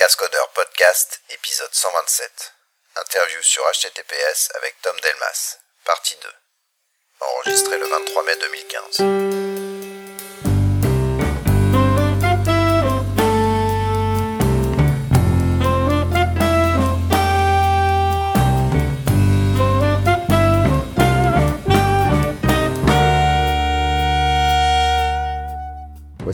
Cascodeurs 0.00 0.48
Podcast, 0.54 1.20
épisode 1.28 1.74
127. 1.74 2.54
Interview 2.96 3.42
sur 3.42 3.62
HTTPS 3.64 4.48
avec 4.56 4.80
Tom 4.80 4.98
Delmas, 5.00 5.58
partie 5.84 6.16
2. 6.22 6.28
Enregistré 7.20 7.76
le 7.76 7.84
23 7.84 8.22
mai 8.22 8.36
2015. 8.36 9.49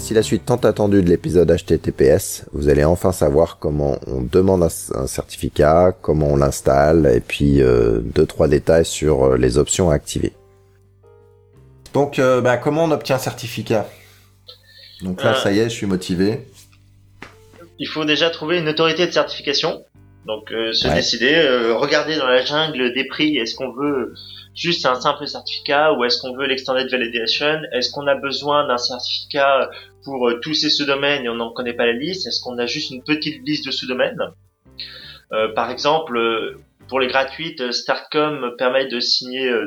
Voici 0.07 0.15
la 0.15 0.23
suite 0.23 0.45
tant 0.47 0.55
attendue 0.59 1.03
de 1.03 1.09
l'épisode 1.09 1.51
HTTPS. 1.51 2.45
Vous 2.53 2.69
allez 2.69 2.85
enfin 2.85 3.11
savoir 3.11 3.59
comment 3.59 3.99
on 4.07 4.21
demande 4.21 4.63
un, 4.63 4.69
un 4.95 5.07
certificat, 5.09 5.97
comment 6.01 6.29
on 6.29 6.37
l'installe, 6.37 7.11
et 7.13 7.19
puis 7.19 7.61
euh, 7.61 7.99
deux 8.15 8.25
trois 8.25 8.47
détails 8.47 8.85
sur 8.85 9.25
euh, 9.25 9.37
les 9.37 9.59
options 9.59 9.91
à 9.91 9.95
activer. 9.95 10.33
Donc, 11.93 12.21
euh, 12.21 12.41
bah, 12.41 12.57
comment 12.57 12.85
on 12.85 12.93
obtient 12.93 13.17
un 13.17 13.19
certificat? 13.19 13.89
Donc 15.03 15.25
là, 15.25 15.33
Euh. 15.33 15.43
ça 15.43 15.51
y 15.51 15.59
est, 15.59 15.65
je 15.65 15.75
suis 15.75 15.87
motivé. 15.87 16.47
Il 17.81 17.89
faut 17.89 18.05
déjà 18.05 18.31
trouver 18.31 18.61
une 18.61 18.69
autorité 18.69 19.09
de 19.09 19.11
certification. 19.11 19.83
Donc 20.25 20.53
euh, 20.53 20.73
se 20.73 20.87
Ouais. 20.87 20.95
décider, 20.95 21.35
euh, 21.35 21.75
regarder 21.75 22.17
dans 22.17 22.29
la 22.29 22.45
jungle 22.45 22.95
des 22.95 23.07
prix, 23.09 23.39
est-ce 23.39 23.57
qu'on 23.57 23.73
veut 23.73 24.15
juste 24.57 24.87
un 24.87 25.01
simple 25.01 25.27
certificat 25.27 25.93
ou 25.93 26.05
est-ce 26.05 26.21
qu'on 26.21 26.35
veut 26.35 26.47
l'extended 26.47 26.91
validation? 26.91 27.61
Est-ce 27.73 27.91
qu'on 27.91 28.07
a 28.07 28.15
besoin 28.15 28.67
d'un 28.67 28.79
certificat 28.79 29.71
pour 30.03 30.29
euh, 30.29 30.41
tous 30.41 30.55
ces 30.55 30.71
sous-domaines 30.71 31.25
et 31.25 31.29
on 31.29 31.35
n'en 31.35 31.53
connaît 31.53 31.75
pas 31.75 31.87
la 31.87 31.93
liste? 31.93 32.27
Est-ce 32.27 32.41
qu'on 32.41 32.59
a 32.59 32.67
juste 32.67 32.91
une 32.91 33.05
petite 33.05 33.47
liste 33.47 33.67
de 33.67 33.71
sous-domaines? 33.71 34.19
Euh, 35.33 35.53
Par 35.55 35.71
exemple, 35.71 36.17
euh, 36.17 36.59
pour 36.89 37.01
les 37.01 37.09
gratuites, 37.09 37.61
euh, 37.61 37.73
Startcom 37.73 38.55
permet 38.57 38.87
de 38.87 39.01
signer 39.01 39.49
euh, 39.49 39.67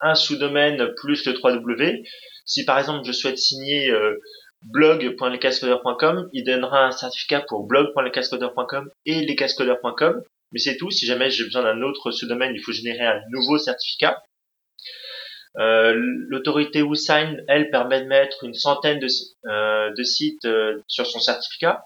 un 0.00 0.14
sous-domaine 0.14 0.88
plus 0.96 1.24
le 1.26 1.32
3W. 1.32 2.04
Si 2.44 2.64
par 2.64 2.78
exemple 2.78 3.04
je 3.04 3.12
souhaite 3.12 3.38
signer 3.38 3.90
euh, 3.90 4.16
il 6.32 6.44
donnera 6.44 6.86
un 6.86 6.90
certificat 6.90 7.44
pour 7.46 7.66
blog.lescascodeurs.com 7.66 8.90
et 9.06 9.24
lescascodeurs.com. 9.24 10.22
Mais 10.52 10.58
c'est 10.58 10.76
tout. 10.76 10.90
Si 10.90 11.06
jamais 11.06 11.30
j'ai 11.30 11.44
besoin 11.44 11.62
d'un 11.62 11.82
autre 11.82 12.10
sous-domaine, 12.10 12.54
il 12.54 12.62
faut 12.62 12.72
générer 12.72 13.04
un 13.04 13.20
nouveau 13.30 13.58
certificat. 13.58 14.22
Euh, 15.58 15.94
L'autorité 16.28 16.82
WhoSign, 16.82 17.42
elle, 17.48 17.70
permet 17.70 18.02
de 18.02 18.06
mettre 18.06 18.44
une 18.44 18.54
centaine 18.54 19.00
de, 19.00 19.08
euh, 19.46 20.04
sites 20.04 20.44
euh, 20.44 20.82
sur 20.86 21.06
son 21.06 21.20
certificat. 21.20 21.84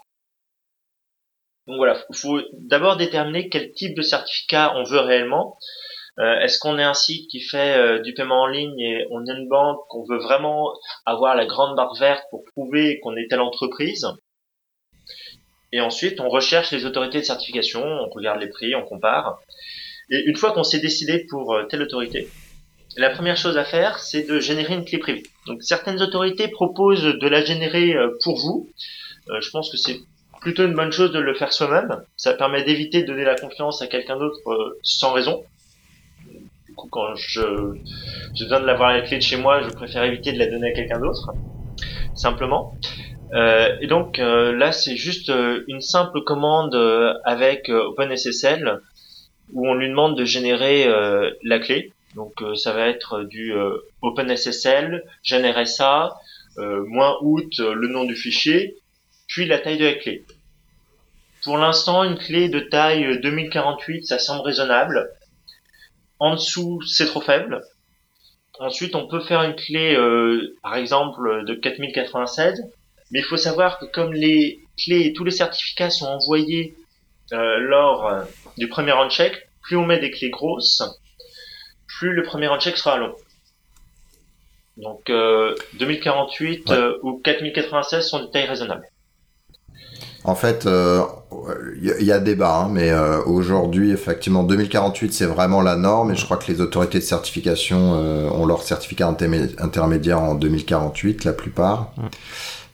Donc 1.67 1.77
voilà, 1.77 2.05
il 2.11 2.17
faut 2.17 2.41
d'abord 2.55 2.97
déterminer 2.97 3.49
quel 3.49 3.73
type 3.73 3.97
de 3.97 4.03
certificat 4.03 4.75
on 4.77 4.83
veut 4.83 4.99
réellement. 4.99 5.57
Euh, 6.19 6.41
Est-ce 6.41 6.59
qu'on 6.59 6.79
est 6.79 6.83
un 6.83 6.93
site 6.93 7.31
qui 7.31 7.41
fait 7.41 8.01
du 8.03 8.15
paiement 8.15 8.43
en 8.43 8.47
ligne 8.47 8.79
et 8.79 9.07
on 9.11 9.25
est 9.25 9.33
une 9.33 9.49
banque 9.49 9.81
qu'on 9.89 10.05
veut 10.05 10.19
vraiment 10.19 10.73
avoir 11.07 11.37
la 11.37 11.47
grande 11.47 11.77
barre 11.77 11.95
verte 11.95 12.25
pour 12.31 12.45
prouver 12.53 12.99
qu'on 13.01 13.17
est 13.17 13.29
telle 13.31 13.41
entreprise? 13.41 14.07
Et 15.73 15.81
ensuite, 15.81 16.21
on 16.21 16.29
recherche 16.29 16.71
les 16.71 16.85
autorités 16.85 17.19
de 17.21 17.25
certification, 17.25 17.83
on 17.83 18.11
regarde 18.11 18.41
les 18.41 18.49
prix, 18.49 18.75
on 18.75 18.85
compare. 18.85 19.41
Et 20.11 20.23
une 20.27 20.37
fois 20.37 20.53
qu'on 20.53 20.65
s'est 20.65 20.81
décidé 20.81 21.27
pour 21.31 21.55
euh, 21.55 21.65
telle 21.65 21.83
autorité, 21.83 22.29
la 22.99 23.09
première 23.09 23.39
chose 23.39 23.57
à 23.57 23.65
faire, 23.65 23.99
c'est 23.99 24.29
de 24.29 24.39
générer 24.39 24.75
une 24.75 24.85
clé 24.85 24.99
privée. 24.99 25.23
Donc 25.47 25.63
certaines 25.63 26.03
autorités 26.03 26.49
proposent 26.49 27.03
de 27.03 27.27
la 27.27 27.43
générer 27.43 27.95
euh, 27.95 28.11
pour 28.23 28.39
vous. 28.39 28.69
Euh, 29.31 29.41
je 29.41 29.51
pense 29.51 29.71
que 29.71 29.79
c'est 29.79 29.99
plutôt 30.43 30.67
une 30.67 30.75
bonne 30.75 30.93
chose 30.93 31.11
de 31.11 31.19
le 31.19 31.35
faire 31.35 31.53
soi-même. 31.55 32.03
Ça 32.17 32.35
permet 32.35 32.65
d'éviter 32.65 33.03
de 33.03 33.07
donner 33.07 33.25
la 33.25 33.37
confiance 33.37 33.81
à 33.81 33.87
quelqu'un 33.87 34.19
d'autre 34.19 34.41
sans 34.83 35.13
raison. 35.13 35.43
Du 36.67 36.75
coup, 36.75 36.89
quand 36.91 37.15
je, 37.15 37.41
je 38.35 38.45
donne 38.45 38.67
l'avoir 38.67 38.93
la 38.93 39.03
clé 39.03 39.19
de 39.19 39.23
chez 39.23 39.37
moi, 39.37 39.63
je 39.63 39.69
préfère 39.69 40.03
éviter 40.03 40.33
de 40.33 40.39
la 40.39 40.49
donner 40.49 40.71
à 40.71 40.73
quelqu'un 40.73 40.99
d'autre, 40.99 41.31
simplement. 42.15 42.75
Euh, 43.33 43.77
et 43.81 43.87
donc 43.87 44.19
euh, 44.19 44.53
là, 44.53 44.73
c'est 44.73 44.97
juste 44.97 45.31
euh, 45.31 45.65
une 45.69 45.81
simple 45.81 46.23
commande 46.23 46.75
avec 47.25 47.69
OpenSSL 47.69 48.81
où 49.53 49.69
on 49.69 49.75
lui 49.75 49.89
demande 49.89 50.17
de 50.17 50.25
générer 50.25 50.89
la 51.43 51.59
clé. 51.59 51.93
Donc 52.15 52.43
ça 52.57 52.73
va 52.73 52.89
être 52.89 53.23
du 53.25 53.53
OpenSSL, 54.01 55.05
générer 55.23 55.67
ça, 55.67 56.15
moins 56.57 57.17
out 57.21 57.59
le 57.59 57.89
nom 57.89 58.05
du 58.05 58.17
fichier, 58.17 58.77
puis 59.27 59.47
la 59.47 59.59
taille 59.59 59.79
de 59.79 59.85
la 59.85 59.95
clé. 59.95 60.25
Pour 61.45 61.59
l'instant, 61.59 62.05
une 62.05 62.17
clé 62.17 62.49
de 62.49 62.61
taille 62.61 63.05
euh, 63.05 63.21
2048, 63.21 64.07
ça 64.07 64.19
semble 64.19 64.43
raisonnable. 64.43 65.11
En 66.19 66.35
dessous, 66.35 66.81
c'est 66.83 67.07
trop 67.07 67.21
faible. 67.21 67.63
Ensuite, 68.61 68.95
on 68.95 69.09
peut 69.09 69.21
faire 69.21 69.43
une 69.43 69.57
clé, 69.57 69.97
par 70.63 70.77
exemple, 70.77 71.45
de 71.45 71.55
4096. 71.55 72.63
Mais 73.13 73.21
il 73.21 73.25
faut 73.25 73.37
savoir 73.37 73.79
que 73.79 73.85
comme 73.87 74.13
les 74.13 74.61
clés 74.83 75.03
et 75.07 75.13
tous 75.13 75.25
les 75.25 75.31
certificats 75.31 75.91
sont 75.91 76.07
envoyés 76.07 76.75
euh, 77.33 77.59
lors 77.61 78.07
euh, 78.07 78.23
du 78.59 78.69
premier 78.69 78.93
on-check, 78.93 79.49
plus 79.63 79.77
on 79.77 79.85
met 79.87 80.01
des 80.01 80.11
clés 80.11 80.31
grosses, 80.31 80.83
plus 81.99 82.13
le 82.15 82.23
premier 82.23 82.49
on-check 82.49 82.77
sera 82.77 82.97
long. 82.99 83.15
Donc 84.79 85.11
euh, 85.11 85.55
2048 85.79 86.69
Ouais. 86.69 86.75
euh, 86.77 86.99
ou 87.03 87.21
4096 87.23 88.07
sont 88.09 88.25
des 88.25 88.31
tailles 88.31 88.47
raisonnables. 88.47 88.87
En 90.25 90.37
fait, 90.37 90.67
il 90.67 91.85
y, 91.85 91.91
a- 91.91 91.99
il 91.99 92.07
y 92.07 92.13
a 92.13 92.21
débat, 92.21 92.55
hein, 92.57 92.69
mais 92.71 92.91
euh, 92.91 93.21
aujourd'hui, 93.25 93.91
effectivement, 93.91 94.45
2048, 94.45 95.13
c'est 95.13 95.27
vraiment 95.27 95.61
la 95.63 95.75
norme, 95.75 96.13
et 96.13 96.15
je 96.17 96.25
crois 96.25 96.37
que 96.37 96.51
les 96.51 96.61
autorités 96.61 96.99
de 97.01 97.05
certification 97.05 97.95
euh, 97.97 98.31
ont 98.31 98.47
leur 98.47 98.63
certificat 98.63 99.11
intermé- 99.11 99.53
intermédiaire 99.59 100.21
en 100.21 100.37
2048, 100.37 101.25
la 101.25 101.33
plupart. 101.33 101.93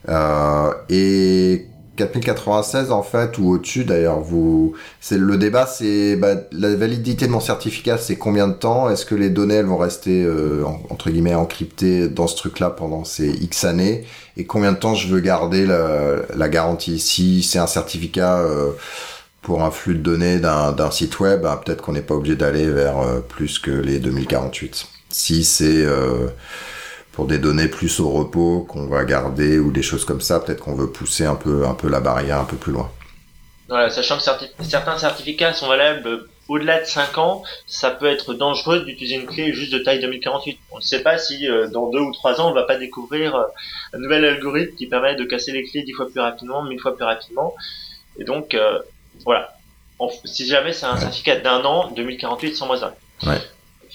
Euh, 0.09 0.73
et 0.89 1.67
4096, 1.97 2.93
en 2.93 3.03
fait, 3.03 3.39
ou 3.39 3.51
au-dessus, 3.55 3.85
d'ailleurs, 3.85 4.21
vous, 4.21 4.75
c'est 5.01 5.19
le 5.19 5.37
débat, 5.37 5.67
c'est 5.67 6.17
bah, 6.17 6.35
la 6.53 6.75
validité 6.77 7.27
de 7.27 7.33
mon 7.33 7.41
certificat, 7.41 7.99
c'est 7.99 8.17
combien 8.17 8.47
de 8.49 8.53
temps? 8.55 8.89
Est-ce 8.89 9.05
que 9.05 9.15
les 9.17 9.31
données, 9.31 9.55
elles 9.57 9.67
vont 9.67 9.77
rester 9.79 10.23
euh, 10.25 10.65
en- 10.65 10.81
entre 10.91 11.11
guillemets 11.11 11.35
encryptées 11.35 12.09
dans 12.09 12.29
ce 12.29 12.37
truc-là 12.37 12.71
pendant 12.71 13.05
ces 13.05 13.29
X 13.31 13.65
années? 13.65 14.05
Et 14.37 14.45
combien 14.47 14.73
de 14.73 14.79
temps 14.79 14.95
je 14.95 15.09
veux 15.09 15.21
garder 15.21 15.67
la, 15.67 16.17
la 16.37 16.49
garantie? 16.49 17.01
Si 17.01 17.43
c'est 17.43 17.59
un 17.59 17.67
certificat 17.67 18.39
euh, 18.39 18.71
pour 19.43 19.63
un 19.63 19.71
flux 19.71 19.95
de 19.95 20.01
données 20.03 20.39
d'un 20.39 20.73
d'un 20.73 20.91
site 20.91 21.21
web, 21.21 21.43
bah, 21.43 21.61
peut-être 21.65 21.83
qu'on 21.83 21.93
n'est 21.93 22.03
pas 22.03 22.15
obligé 22.15 22.37
d'aller 22.37 22.69
vers 22.71 22.99
euh, 22.99 23.21
plus 23.21 23.59
que 23.59 23.71
les 23.71 23.99
2048. 24.01 24.87
Si 25.11 25.45
c'est 25.45 25.85
euh, 25.85 26.29
pour 27.19 27.27
des 27.27 27.39
données 27.39 27.67
plus 27.67 27.99
au 27.99 28.11
repos 28.11 28.65
qu'on 28.69 28.87
va 28.87 29.05
garder 29.05 29.59
ou 29.59 29.73
des 29.73 29.83
choses 29.83 30.05
comme 30.05 30.21
ça, 30.21 30.39
peut-être 30.39 30.61
qu'on 30.61 30.77
veut 30.77 30.89
pousser 30.89 31.25
un 31.25 31.35
peu, 31.35 31.67
un 31.67 31.75
peu 31.75 31.89
la 31.89 31.99
barrière 31.99 32.39
un 32.39 32.45
peu 32.45 32.55
plus 32.57 32.71
loin. 32.73 32.89
Voilà, 33.69 33.91
sachant 33.91 34.19
que 34.19 34.23
certi- 34.23 34.49
certains 34.61 34.97
certificats 34.99 35.53
sont 35.53 35.67
valables 35.67 36.27
au-delà 36.47 36.81
de 36.81 36.85
5 36.87 37.19
ans, 37.19 37.43
ça 37.67 37.91
peut 37.91 38.07
être 38.07 38.35
dangereux 38.35 38.85
d'utiliser 38.85 39.17
une 39.17 39.27
clé 39.27 39.53
juste 39.53 39.73
de 39.73 39.81
taille 39.81 39.99
2048. 40.01 40.61
On 40.71 40.77
ne 40.77 40.81
sait 40.81 41.03
pas 41.03 41.19
si 41.19 41.49
euh, 41.51 41.67
dans 41.67 41.91
2 41.91 41.99
ou 41.99 42.13
3 42.13 42.41
ans, 42.41 42.53
on 42.53 42.55
va 42.55 42.63
pas 42.63 42.77
découvrir 42.77 43.35
euh, 43.35 43.43
un 43.95 43.99
nouvel 43.99 44.25
algorithme 44.25 44.77
qui 44.77 44.87
permet 44.87 45.17
de 45.17 45.25
casser 45.25 45.51
les 45.51 45.65
clés 45.65 45.83
10 45.83 45.95
fois 45.95 46.07
plus 46.09 46.21
rapidement, 46.21 46.63
1000 46.63 46.79
fois 46.79 46.95
plus 46.95 47.05
rapidement. 47.05 47.53
Et 48.21 48.23
donc, 48.23 48.55
euh, 48.55 48.79
voilà. 49.25 49.57
Si 50.25 50.47
jamais 50.47 50.73
c'est 50.73 50.87
un 50.87 50.95
Ouais. 50.95 51.01
certificat 51.01 51.41
d'un 51.41 51.65
an, 51.65 51.91
2048 51.97 52.55
sans 52.55 52.69
moins 52.69 52.81
un. 52.85 52.93
Ouais. 53.29 53.41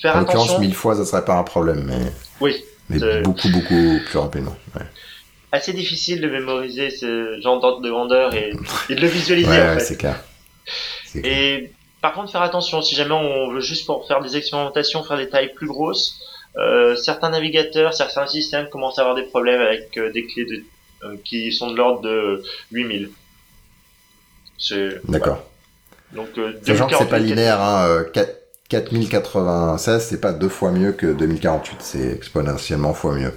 Faire 0.02 0.18
En 0.18 0.20
l'occurrence, 0.20 0.44
attention. 0.50 0.60
mille 0.60 0.76
fois, 0.76 0.98
ça 0.98 1.06
serait 1.06 1.24
pas 1.24 1.36
un 1.38 1.44
problème, 1.44 1.86
mais, 1.88 2.12
Oui. 2.42 2.62
Mais 2.90 3.00
C'est- 3.00 3.22
beaucoup, 3.22 3.50
beaucoup 3.50 4.00
plus 4.06 4.18
rapidement. 4.18 4.56
Ouais, 4.76 4.82
Assez 5.52 5.74
difficile 5.74 6.20
de 6.22 6.28
mémoriser 6.30 6.90
ce 6.90 7.40
genre 7.42 7.60
d'ordre 7.60 7.82
de 7.82 7.90
grandeur 7.90 8.34
et, 8.34 8.54
et 8.90 8.96
de 8.96 9.02
le 9.02 9.08
visualiser 9.08 9.50
Ouais, 9.50 9.70
en 9.70 9.74
fait. 9.76 9.80
c'est 9.82 9.98
clair. 9.98 10.24
Et 11.24 11.70
par 12.02 12.14
contre, 12.14 12.32
faire 12.32 12.42
attention, 12.42 12.82
si 12.82 12.96
jamais 12.96 13.14
on 13.14 13.52
veut 13.52 13.60
juste 13.62 13.86
pour 13.86 14.08
faire 14.08 14.22
des 14.22 14.36
expérimentations, 14.36 15.04
faire 15.04 15.18
des 15.18 15.30
tailles 15.30 15.54
plus 15.54 15.68
grosses, 15.68 16.20
euh, 16.58 16.96
certains 16.96 17.30
navigateurs, 17.30 17.94
certains 17.94 18.26
systèmes 18.28 18.68
commencent 18.70 18.98
à 18.98 19.02
avoir 19.02 19.16
des 19.16 19.24
problèmes 19.24 19.62
avec 19.62 19.96
euh, 19.98 20.12
des 20.12 20.26
clés 20.26 20.46
de, 20.46 20.64
euh, 21.04 21.16
qui 21.24 21.52
sont 21.52 21.70
de 21.72 21.78
l'ordre 21.78 22.02
de 22.02 22.44
8000. 22.72 23.10
C'est, 24.58 25.02
D'accord. 25.08 25.44
voilà. 26.12 26.26
Donc, 26.28 26.38
euh, 26.38 26.54
Sachant 26.66 26.88
que 26.88 26.96
c'est 26.98 27.06
pas 27.10 27.20
2048, 27.20 27.30
linéaire, 27.30 27.62
hein, 27.62 27.86
euh, 27.88 28.04
4 28.12 28.30
4096, 28.82 30.08
c'est 30.10 30.22
pas 30.22 30.34
deux 30.34 30.50
fois 30.50 30.72
mieux 30.72 30.94
que 30.94 31.14
2048, 31.14 31.78
c'est 31.80 32.12
exponentiellement 32.12 32.94
fois 32.94 33.14
mieux. 33.14 33.34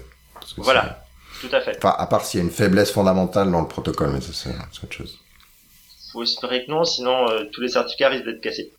Voilà. 0.57 1.03
Tout 1.41 1.49
à 1.53 1.61
fait. 1.61 1.77
Enfin, 1.77 1.95
à 1.99 2.07
part 2.07 2.25
s'il 2.25 2.41
y 2.41 2.43
a 2.43 2.47
une 2.47 2.53
faiblesse 2.53 2.91
fondamentale 2.91 3.51
dans 3.51 3.61
le 3.61 3.69
protocole, 3.69 4.11
mais 4.13 4.21
ça 4.21 4.33
c'est 4.33 4.85
autre 4.85 4.93
chose. 4.93 5.19
Faut 6.13 6.23
espérer 6.23 6.65
que 6.65 6.71
non, 6.71 6.85
sinon 6.85 7.29
euh, 7.29 7.45
tous 7.53 7.61
les 7.61 7.69
certificats 7.69 8.09
risquent 8.09 8.25
d'être 8.25 8.41
cassés. 8.41 8.73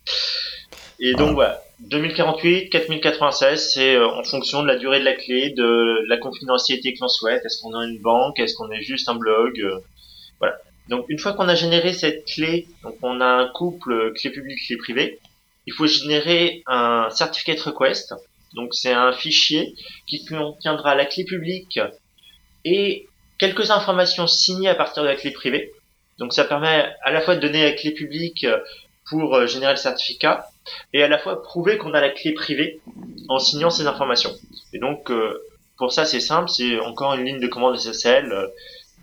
Et 0.98 1.14
donc 1.14 1.34
voilà, 1.34 1.62
2048, 1.80 2.70
4096, 2.70 3.72
c'est 3.72 3.94
euh, 3.94 4.08
en 4.08 4.24
fonction 4.24 4.62
de 4.62 4.66
la 4.66 4.76
durée 4.76 4.98
de 4.98 5.04
la 5.04 5.14
clé, 5.14 5.50
de 5.50 6.04
la 6.08 6.16
confidentialité 6.16 6.94
que 6.94 6.98
l'on 7.00 7.08
souhaite. 7.08 7.44
Est-ce 7.44 7.62
qu'on 7.62 7.80
est 7.80 7.86
une 7.86 8.00
banque, 8.00 8.40
est-ce 8.40 8.54
qu'on 8.54 8.70
est 8.72 8.82
juste 8.82 9.08
un 9.08 9.14
blog, 9.14 9.60
euh, 9.60 9.78
voilà. 10.40 10.56
Donc 10.88 11.04
une 11.08 11.20
fois 11.20 11.34
qu'on 11.34 11.48
a 11.48 11.54
généré 11.54 11.92
cette 11.92 12.24
clé, 12.24 12.66
donc 12.82 12.96
on 13.02 13.20
a 13.20 13.26
un 13.26 13.48
couple 13.48 14.12
clé 14.14 14.30
publique 14.30 14.58
clé 14.66 14.76
privée, 14.76 15.20
il 15.68 15.72
faut 15.74 15.86
générer 15.86 16.62
un 16.66 17.10
certificate 17.10 17.60
request. 17.60 18.14
Donc 18.54 18.70
c'est 18.72 18.94
un 18.94 19.12
fichier 19.12 19.74
qui 20.06 20.24
contiendra 20.24 20.94
la 20.94 21.04
clé 21.04 21.24
publique 21.24 21.78
et 22.64 23.06
quelques 23.36 23.70
informations 23.70 24.26
signées 24.26 24.70
à 24.70 24.74
partir 24.74 25.02
de 25.02 25.08
la 25.08 25.16
clé 25.16 25.30
privée. 25.30 25.70
Donc 26.18 26.32
ça 26.32 26.44
permet 26.44 26.90
à 27.02 27.10
la 27.12 27.20
fois 27.20 27.36
de 27.36 27.40
donner 27.40 27.64
la 27.64 27.72
clé 27.72 27.90
publique 27.90 28.46
pour 29.10 29.34
euh, 29.34 29.46
générer 29.46 29.72
le 29.72 29.78
certificat 29.78 30.48
et 30.94 31.02
à 31.02 31.08
la 31.08 31.18
fois 31.18 31.42
prouver 31.42 31.76
qu'on 31.76 31.92
a 31.92 32.00
la 32.00 32.08
clé 32.08 32.32
privée 32.32 32.80
en 33.28 33.38
signant 33.38 33.68
ces 33.68 33.86
informations. 33.86 34.32
Et 34.72 34.78
donc 34.78 35.10
euh, 35.10 35.38
pour 35.76 35.92
ça 35.92 36.06
c'est 36.06 36.20
simple, 36.20 36.48
c'est 36.48 36.80
encore 36.80 37.12
une 37.12 37.26
ligne 37.26 37.40
de 37.40 37.46
commande 37.46 37.78
SSL, 37.78 38.32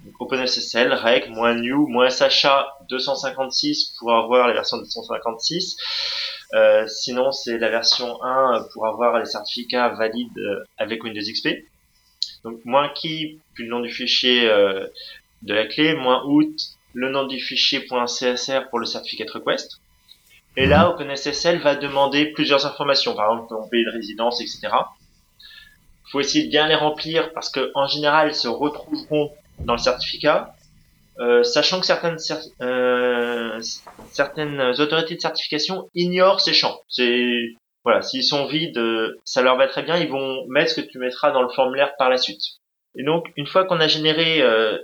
euh, 0.06 0.12
OpenSSL, 0.20 0.94
reg, 0.94 1.30
moins 1.30 1.56
new, 1.56 1.88
moins 1.88 2.10
SHA 2.10 2.68
256 2.90 3.96
pour 4.00 4.14
avoir 4.14 4.48
la 4.48 4.54
version 4.54 4.78
256. 4.78 5.78
Euh, 6.54 6.88
sinon 6.88 7.32
c'est 7.32 7.58
la 7.58 7.70
version 7.70 8.22
1 8.24 8.68
pour 8.74 8.86
avoir 8.88 9.20
les 9.20 9.26
certificats 9.26 9.90
valides 9.90 10.40
avec 10.78 11.04
Windows 11.04 11.22
XP. 11.22 11.50
Donc 12.44 12.64
moins 12.66 12.90
key, 12.90 13.40
puis 13.54 13.64
le 13.64 13.70
nom 13.70 13.80
du 13.80 13.90
fichier 13.90 14.48
de 14.48 15.54
la 15.54 15.66
clé, 15.66 15.96
moins 15.96 16.24
out, 16.26 16.56
le 16.94 17.10
nom 17.10 17.26
du 17.26 17.40
fichier 17.40 17.86
.csr 17.86 18.70
pour 18.70 18.80
le 18.80 18.86
certificate 18.86 19.32
request. 19.32 19.80
Et 20.58 20.66
là, 20.66 20.90
OpenSSL 20.90 21.60
va 21.60 21.76
demander 21.76 22.28
plusieurs 22.28 22.66
informations, 22.66 23.16
par 23.16 23.32
exemple 23.32 23.50
ton 23.50 23.68
pays 23.68 23.84
de 23.84 23.92
résidence, 23.92 24.40
etc. 24.40 24.60
Il 24.68 26.12
faut 26.12 26.20
essayer 26.20 26.46
de 26.46 26.50
bien 26.50 26.68
les 26.68 26.76
remplir 26.76 27.34
parce 27.34 27.50
que 27.50 27.72
en 27.76 27.88
général, 27.88 28.30
ils 28.30 28.36
se 28.36 28.48
retrouveront 28.48 29.32
dans 29.60 29.74
le 29.74 29.80
certificat, 29.80 30.56
euh, 31.20 31.44
sachant 31.44 31.80
que 31.80 31.86
certaines 31.86 32.18
euh, 32.62 33.60
certaines 34.12 34.62
autorités 34.80 35.16
de 35.16 35.22
certification 35.22 35.90
ignorent 35.94 36.42
ces 36.42 36.54
champs. 36.54 36.80
C'est 36.90 37.54
voilà, 37.84 38.02
s'ils 38.02 38.24
sont 38.24 38.48
vides, 38.48 38.82
ça 39.26 39.42
leur 39.42 39.58
va 39.58 39.68
très 39.68 39.84
bien. 39.84 39.98
Ils 39.98 40.10
vont 40.10 40.46
mettre 40.48 40.72
ce 40.72 40.82
que 40.82 40.88
tu 40.88 40.98
mettras 40.98 41.32
dans 41.32 41.44
le 41.44 41.50
formulaire 41.50 41.96
par 41.98 42.10
la 42.10 42.18
suite. 42.18 42.42
Et 42.98 43.04
donc, 43.04 43.28
une 43.36 43.48
fois 43.48 43.66
qu'on 43.66 43.80
a 43.80 43.88
généré 43.88 44.42
euh, 44.42 44.78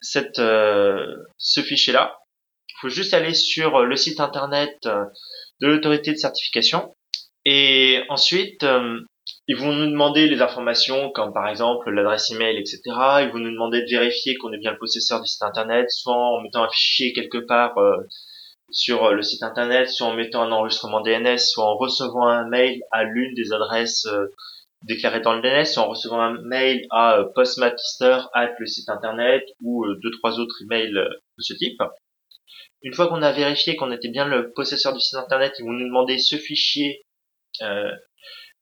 cette 0.00 0.38
euh, 0.38 1.16
ce 1.38 1.60
fichier-là, 1.60 2.18
il 2.68 2.74
faut 2.80 2.88
juste 2.88 3.14
aller 3.14 3.34
sur 3.34 3.76
euh, 3.76 3.84
le 3.86 3.96
site 3.96 4.20
internet 4.20 4.76
euh, 4.86 5.04
de 5.60 5.68
l'autorité 5.68 6.12
de 6.12 6.18
certification 6.18 6.94
et 7.44 8.02
ensuite 8.08 8.64
euh, 8.64 9.00
ils 9.46 9.56
vont 9.56 9.72
nous 9.72 9.90
demander 9.90 10.26
les 10.28 10.40
informations 10.40 11.10
comme 11.10 11.32
par 11.32 11.48
exemple 11.48 11.90
l'adresse 11.90 12.30
email, 12.30 12.56
etc. 12.56 12.80
Ils 13.22 13.30
vont 13.32 13.38
nous 13.38 13.52
demander 13.52 13.82
de 13.82 13.90
vérifier 13.90 14.36
qu'on 14.36 14.52
est 14.52 14.58
bien 14.58 14.72
le 14.72 14.78
possesseur 14.78 15.20
du 15.20 15.26
site 15.26 15.42
internet, 15.42 15.90
soit 15.90 16.14
en 16.14 16.40
mettant 16.40 16.64
un 16.64 16.70
fichier 16.70 17.12
quelque 17.12 17.38
part 17.38 17.74
sur 18.70 19.12
le 19.12 19.22
site 19.22 19.42
internet, 19.42 19.88
soit 19.88 20.08
en 20.08 20.14
mettant 20.14 20.42
un 20.42 20.52
enregistrement 20.52 21.00
DNS, 21.00 21.38
soit 21.38 21.64
en 21.64 21.76
recevant 21.76 22.26
un 22.26 22.48
mail 22.48 22.82
à 22.90 23.04
l'une 23.04 23.34
des 23.34 23.52
adresses 23.52 24.06
déclarées 24.82 25.20
dans 25.20 25.34
le 25.34 25.42
DNS, 25.42 25.66
soit 25.66 25.82
en 25.82 25.88
recevant 25.88 26.20
un 26.20 26.40
mail 26.42 26.86
à 26.90 27.24
postmaster 27.34 28.28
at 28.32 28.52
le 28.58 28.66
site 28.66 28.88
internet 28.88 29.44
ou 29.62 29.84
deux 30.02 30.10
trois 30.10 30.38
autres 30.38 30.62
emails 30.62 30.92
de 30.92 31.42
ce 31.42 31.54
type. 31.54 31.80
Une 32.82 32.92
fois 32.92 33.08
qu'on 33.08 33.22
a 33.22 33.32
vérifié 33.32 33.76
qu'on 33.76 33.92
était 33.92 34.10
bien 34.10 34.26
le 34.26 34.52
possesseur 34.52 34.92
du 34.92 35.00
site 35.00 35.18
internet, 35.18 35.54
ils 35.58 35.64
vont 35.64 35.72
nous 35.72 35.86
demander 35.86 36.18
ce 36.18 36.36
fichier 36.36 37.06
euh, 37.62 37.90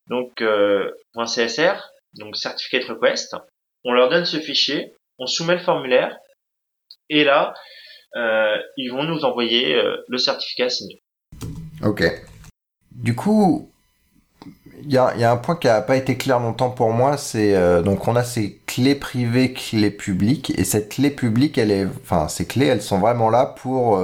donc 0.08 0.40
euh, 0.40 0.90
.csr, 1.14 1.90
donc 2.14 2.36
certificate 2.36 2.84
request. 2.84 3.36
On 3.84 3.92
leur 3.92 4.08
donne 4.08 4.24
ce 4.24 4.38
fichier, 4.38 4.94
on 5.18 5.26
soumet 5.26 5.54
le 5.54 5.60
formulaire 5.60 6.16
et 7.08 7.24
là 7.24 7.54
euh, 8.16 8.56
ils 8.76 8.90
vont 8.90 9.04
nous 9.04 9.24
envoyer 9.24 9.74
euh, 9.74 9.96
le 10.08 10.18
certificat 10.18 10.68
signé. 10.68 11.02
Ok. 11.82 12.04
Du 12.90 13.14
coup, 13.14 13.70
il 14.84 14.92
y 14.92 14.98
a, 14.98 15.16
y 15.16 15.24
un 15.24 15.36
point 15.36 15.56
qui 15.56 15.68
a 15.68 15.80
pas 15.80 15.96
été 15.96 16.16
clair 16.16 16.38
longtemps 16.38 16.70
pour 16.70 16.90
moi, 16.90 17.16
c'est 17.16 17.54
euh, 17.54 17.82
donc 17.82 18.06
on 18.08 18.16
a 18.16 18.22
ces 18.22 18.60
clés 18.66 18.94
privées, 18.94 19.52
clés 19.54 19.90
publiques, 19.90 20.50
et 20.58 20.64
cette 20.64 20.90
clé 20.90 21.10
publique, 21.10 21.56
elle 21.56 21.70
est, 21.70 21.86
enfin 21.86 22.28
ces 22.28 22.46
clés, 22.46 22.66
elles 22.66 22.82
sont 22.82 22.98
vraiment 22.98 23.30
là 23.30 23.46
pour 23.46 23.98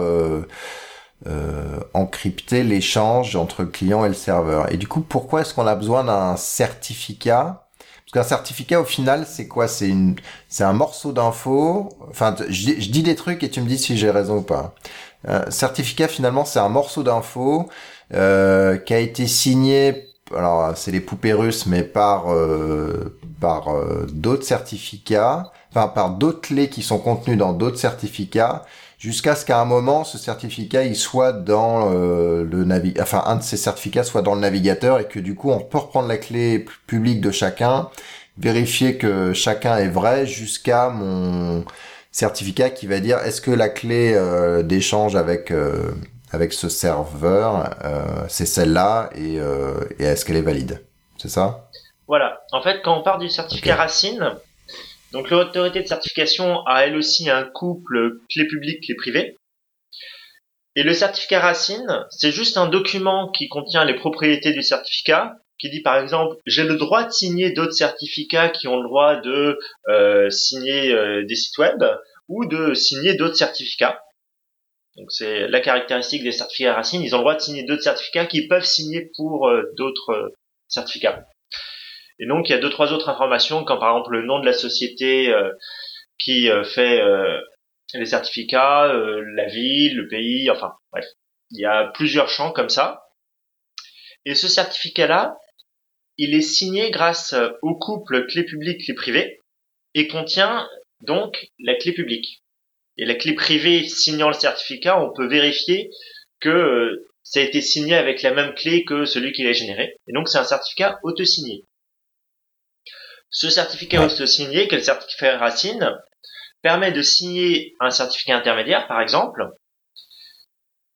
euh, 1.27 1.81
encrypter 1.95 2.63
l'échange 2.63 3.37
entre 3.37 3.65
client 3.65 4.05
et 4.05 4.09
le 4.09 4.15
serveur. 4.15 4.73
Et 4.73 4.77
du 4.77 4.87
coup, 4.87 5.01
pourquoi 5.01 5.41
est-ce 5.41 5.55
qu'on 5.55 5.67
a 5.67 5.75
besoin 5.75 6.05
d'un 6.05 6.37
certificat? 6.37 7.67
Parce 7.79 8.13
qu'un 8.13 8.29
certificat, 8.29 8.81
au 8.81 8.85
final, 8.85 9.27
c'est 9.27 9.49
quoi? 9.49 9.69
C'est 9.69 9.93
un 10.61 10.73
morceau 10.73 11.13
d'info. 11.13 11.91
Enfin, 12.09 12.35
je, 12.49 12.73
je, 12.79 12.91
dis 12.91 13.03
des 13.03 13.15
trucs 13.15 13.43
et 13.43 13.51
tu 13.51 13.61
me 13.61 13.67
dis 13.67 13.79
si 13.79 13.99
j'ai 13.99 14.11
raison 14.11 14.39
ou 14.39 14.43
pas. 14.43 14.75
Un 15.27 15.51
certificat, 15.51 16.09
finalement, 16.09 16.45
c'est 16.45 16.61
un 16.61 16.69
morceau 16.71 17.03
d'info 17.03 17.69
euh, 18.15 18.79
qui 18.79 18.95
a 18.95 18.99
été 18.99 19.27
signé 19.27 20.09
alors 20.37 20.77
c'est 20.77 20.91
les 20.91 21.01
poupées 21.01 21.33
russes, 21.33 21.67
mais 21.67 21.83
par 21.83 22.33
euh, 22.33 23.19
par 23.41 23.69
euh, 23.69 24.07
d'autres 24.13 24.45
certificats, 24.45 25.53
enfin 25.71 25.89
par 25.89 26.11
d'autres 26.11 26.41
clés 26.41 26.69
qui 26.69 26.83
sont 26.83 26.99
contenues 26.99 27.37
dans 27.37 27.53
d'autres 27.53 27.79
certificats, 27.79 28.65
jusqu'à 28.99 29.35
ce 29.37 29.45
qu'à 29.45 29.61
un 29.61 29.65
moment 29.65 30.05
ce 30.05 30.19
certificat 30.19 30.85
il 30.85 30.97
soit 30.97 31.33
dans 31.33 31.91
euh, 31.93 32.45
le 32.45 32.65
navi, 32.65 32.95
enfin 33.01 33.23
un 33.27 33.37
de 33.37 33.43
ces 33.43 33.57
certificats 33.57 34.05
soit 34.05 34.23
dans 34.23 34.35
le 34.35 34.41
navigateur 34.41 34.99
et 34.99 35.07
que 35.07 35.21
du 35.21 35.35
coup 35.35 35.51
on 35.51 35.61
peut 35.61 35.79
reprendre 35.79 36.09
la 36.09 36.19
clé 36.19 36.67
publique 36.87 37.21
de 37.21 37.31
chacun, 37.31 37.89
vérifier 38.37 38.99
que 38.99 39.33
chacun 39.33 39.77
est 39.79 39.89
vrai 39.89 40.27
jusqu'à 40.27 40.91
mon 40.91 41.65
certificat 42.11 42.71
qui 42.71 42.87
va 42.87 43.01
dire 43.01 43.19
est-ce 43.19 43.41
que 43.41 43.51
la 43.53 43.69
clé 43.69 44.13
euh, 44.15 44.63
d'échange 44.63 45.17
avec 45.17 45.51
euh, 45.51 45.93
avec 46.31 46.53
ce 46.53 46.69
serveur, 46.69 47.71
euh, 47.85 48.05
c'est 48.29 48.47
celle-là 48.47 49.11
et, 49.15 49.41
euh, 49.41 49.81
et 49.99 50.05
est-ce 50.05 50.25
qu'elle 50.25 50.37
est 50.37 50.43
valide? 50.43 50.85
C'est 51.17 51.31
ça? 51.31 51.69
Voilà. 52.07 52.43
En 52.53 52.63
fait, 52.63 52.81
quand 52.83 52.99
on 52.99 53.03
part 53.03 53.19
du 53.19 53.29
certificat 53.29 53.73
okay. 53.73 53.81
racine, 53.81 54.33
donc 55.13 55.31
l'autorité 55.31 55.83
de 55.83 55.87
certification 55.87 56.65
a 56.67 56.87
elle 56.87 56.97
aussi 56.97 57.31
un 57.31 57.45
couple 57.45 58.19
clé 58.31 58.47
publique, 58.47 58.85
clé 58.85 58.95
privée. 58.95 59.37
Et 60.77 60.83
le 60.83 60.93
certificat 60.93 61.41
racine, 61.41 62.07
c'est 62.11 62.31
juste 62.31 62.57
un 62.57 62.69
document 62.69 63.31
qui 63.31 63.49
contient 63.49 63.85
les 63.85 63.95
propriétés 63.95 64.53
du 64.53 64.63
certificat, 64.63 65.37
qui 65.59 65.71
dit 65.71 65.81
par 65.81 65.99
exemple 65.99 66.37
j'ai 66.47 66.65
le 66.65 66.77
droit 66.77 67.05
de 67.05 67.11
signer 67.11 67.51
d'autres 67.51 67.73
certificats 67.73 68.51
qui 68.51 68.69
ont 68.69 68.77
le 68.77 68.87
droit 68.87 69.17
de 69.17 69.59
euh, 69.89 70.31
signer 70.31 70.93
euh, 70.93 71.25
des 71.25 71.35
sites 71.35 71.59
web 71.59 71.83
ou 72.29 72.47
de 72.47 72.75
signer 72.75 73.15
d'autres 73.15 73.35
certificats. 73.37 74.01
Donc 74.97 75.11
c'est 75.11 75.49
la 75.49 75.61
caractéristique 75.61 76.23
des 76.23 76.33
certificats 76.33 76.75
racines. 76.75 77.03
Ils 77.03 77.15
ont 77.15 77.19
le 77.19 77.23
droit 77.23 77.35
de 77.35 77.41
signer 77.41 77.63
d'autres 77.65 77.83
certificats 77.83 78.27
qui 78.27 78.47
peuvent 78.47 78.65
signer 78.65 79.11
pour 79.17 79.49
euh, 79.49 79.63
d'autres 79.77 80.33
certificats. 80.69 81.25
Et 82.19 82.27
donc 82.27 82.49
il 82.49 82.53
y 82.53 82.55
a 82.55 82.59
deux 82.59 82.71
trois 82.71 82.93
autres 82.93 83.09
informations, 83.09 83.65
comme 83.65 83.79
par 83.79 83.91
exemple 83.91 84.13
le 84.13 84.25
nom 84.25 84.41
de 84.41 84.47
la 84.47 84.53
société 84.53 85.29
euh, 85.29 85.51
qui 86.19 86.51
euh, 86.51 86.65
fait 86.65 87.01
euh, 87.01 87.41
les 87.95 88.07
certificats, 88.07 88.93
la 89.35 89.47
ville, 89.47 89.97
le 89.97 90.09
pays, 90.09 90.51
enfin 90.51 90.73
bref. 90.93 91.07
Il 91.51 91.61
y 91.61 91.65
a 91.65 91.91
plusieurs 91.95 92.29
champs 92.29 92.53
comme 92.53 92.69
ça. 92.69 93.05
Et 94.27 94.35
ce 94.35 94.49
certificat-là, 94.49 95.39
il 96.19 96.35
est 96.35 96.43
signé 96.43 96.91
grâce 96.91 97.35
au 97.63 97.75
couple 97.77 98.27
clé 98.27 98.45
publique 98.45 98.85
clé 98.85 98.95
privée 98.95 99.41
et 99.95 100.09
contient 100.09 100.69
donc 101.01 101.49
la 101.59 101.77
clé 101.77 101.93
publique 101.93 102.43
et 102.99 103.05
la 103.05 103.15
clé 103.15 103.33
privée 103.33 103.89
signant 103.89 104.29
le 104.29 104.35
certificat, 104.35 105.01
on 105.01 105.13
peut 105.13 105.29
vérifier 105.29 105.91
que 106.41 107.07
ça 107.23 107.41
a 107.41 107.45
été 107.45 107.61
signé 107.61 107.95
avec 107.95 108.23
la 108.23 108.33
même 108.33 108.55
clé 108.55 108.85
que 108.85 109.05
celui 109.05 109.33
qui 109.33 109.45
l'a 109.45 109.53
généré. 109.53 109.97
Et 110.09 110.13
donc 110.13 110.29
c'est 110.29 110.39
un 110.39 110.45
certificat 110.45 110.99
auto-signé. 111.05 111.65
Ce 113.31 113.51
certificat 113.51 114.05
auto-signé, 114.05 114.69
que 114.69 114.77
le 114.77 114.83
certificat 114.83 115.39
racine, 115.39 115.95
permet 116.63 116.93
de 116.93 117.03
signer 117.03 117.75
un 117.81 117.91
certificat 117.91 118.37
intermédiaire, 118.37 118.87
par 118.89 119.01
exemple. 119.01 119.49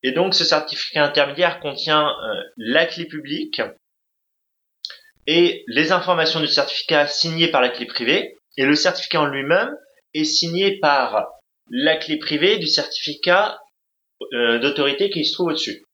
Et 0.03 0.13
donc 0.13 0.35
ce 0.35 0.45
certificat 0.45 1.05
intermédiaire 1.05 1.61
contient 1.61 2.09
euh, 2.09 2.43
la 2.57 2.87
clé 2.87 3.07
publique 3.07 3.63
et 5.27 5.65
les 5.69 5.93
informations 5.93 6.41
du 6.41 6.49
certificat 6.49 7.07
signé 7.07 7.49
par 7.49 7.61
la 7.61 7.69
clé 7.69 7.87
privée. 7.87 8.37
Et 8.57 8.65
le 8.65 8.75
certificat 8.75 9.21
en 9.21 9.27
lui-même 9.27 9.71
est 10.15 10.25
signé 10.25 10.79
par 10.81 11.29
la 11.71 11.97
clé 11.97 12.19
privée 12.19 12.59
du 12.59 12.67
certificat 12.67 13.61
euh, 14.35 14.59
d'autorité 14.59 15.11
qui 15.11 15.25
se 15.25 15.33
trouve 15.33 15.49
au-dessus. 15.49 15.85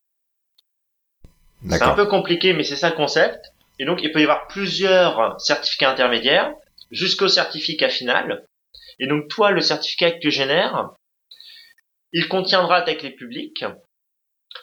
C'est 1.69 1.83
un 1.83 1.95
peu 1.95 2.07
compliqué, 2.07 2.53
mais 2.53 2.65
c'est 2.65 2.77
ça 2.77 2.91
le 2.91 2.97
concept. 2.97 3.53
Et 3.79 3.85
donc, 3.85 4.03
il 4.03 4.13
peut 4.13 4.21
y 4.21 4.25
avoir 4.25 4.49
plusieurs 4.49 5.41
certificats 5.41 5.91
intermédiaires 5.91 6.53
jusqu'au 6.91 7.29
certificat 7.29 7.89
final. 7.89 8.47
Et 8.99 9.07
donc, 9.07 9.29
toi, 9.29 9.51
le 9.51 9.61
certificat 9.61 10.13
que 10.13 10.19
tu 10.19 10.31
génères, 10.31 10.91
il 12.13 12.29
contiendra 12.29 12.83
ta 12.83 12.95
clé 12.95 13.11
publique, 13.11 13.65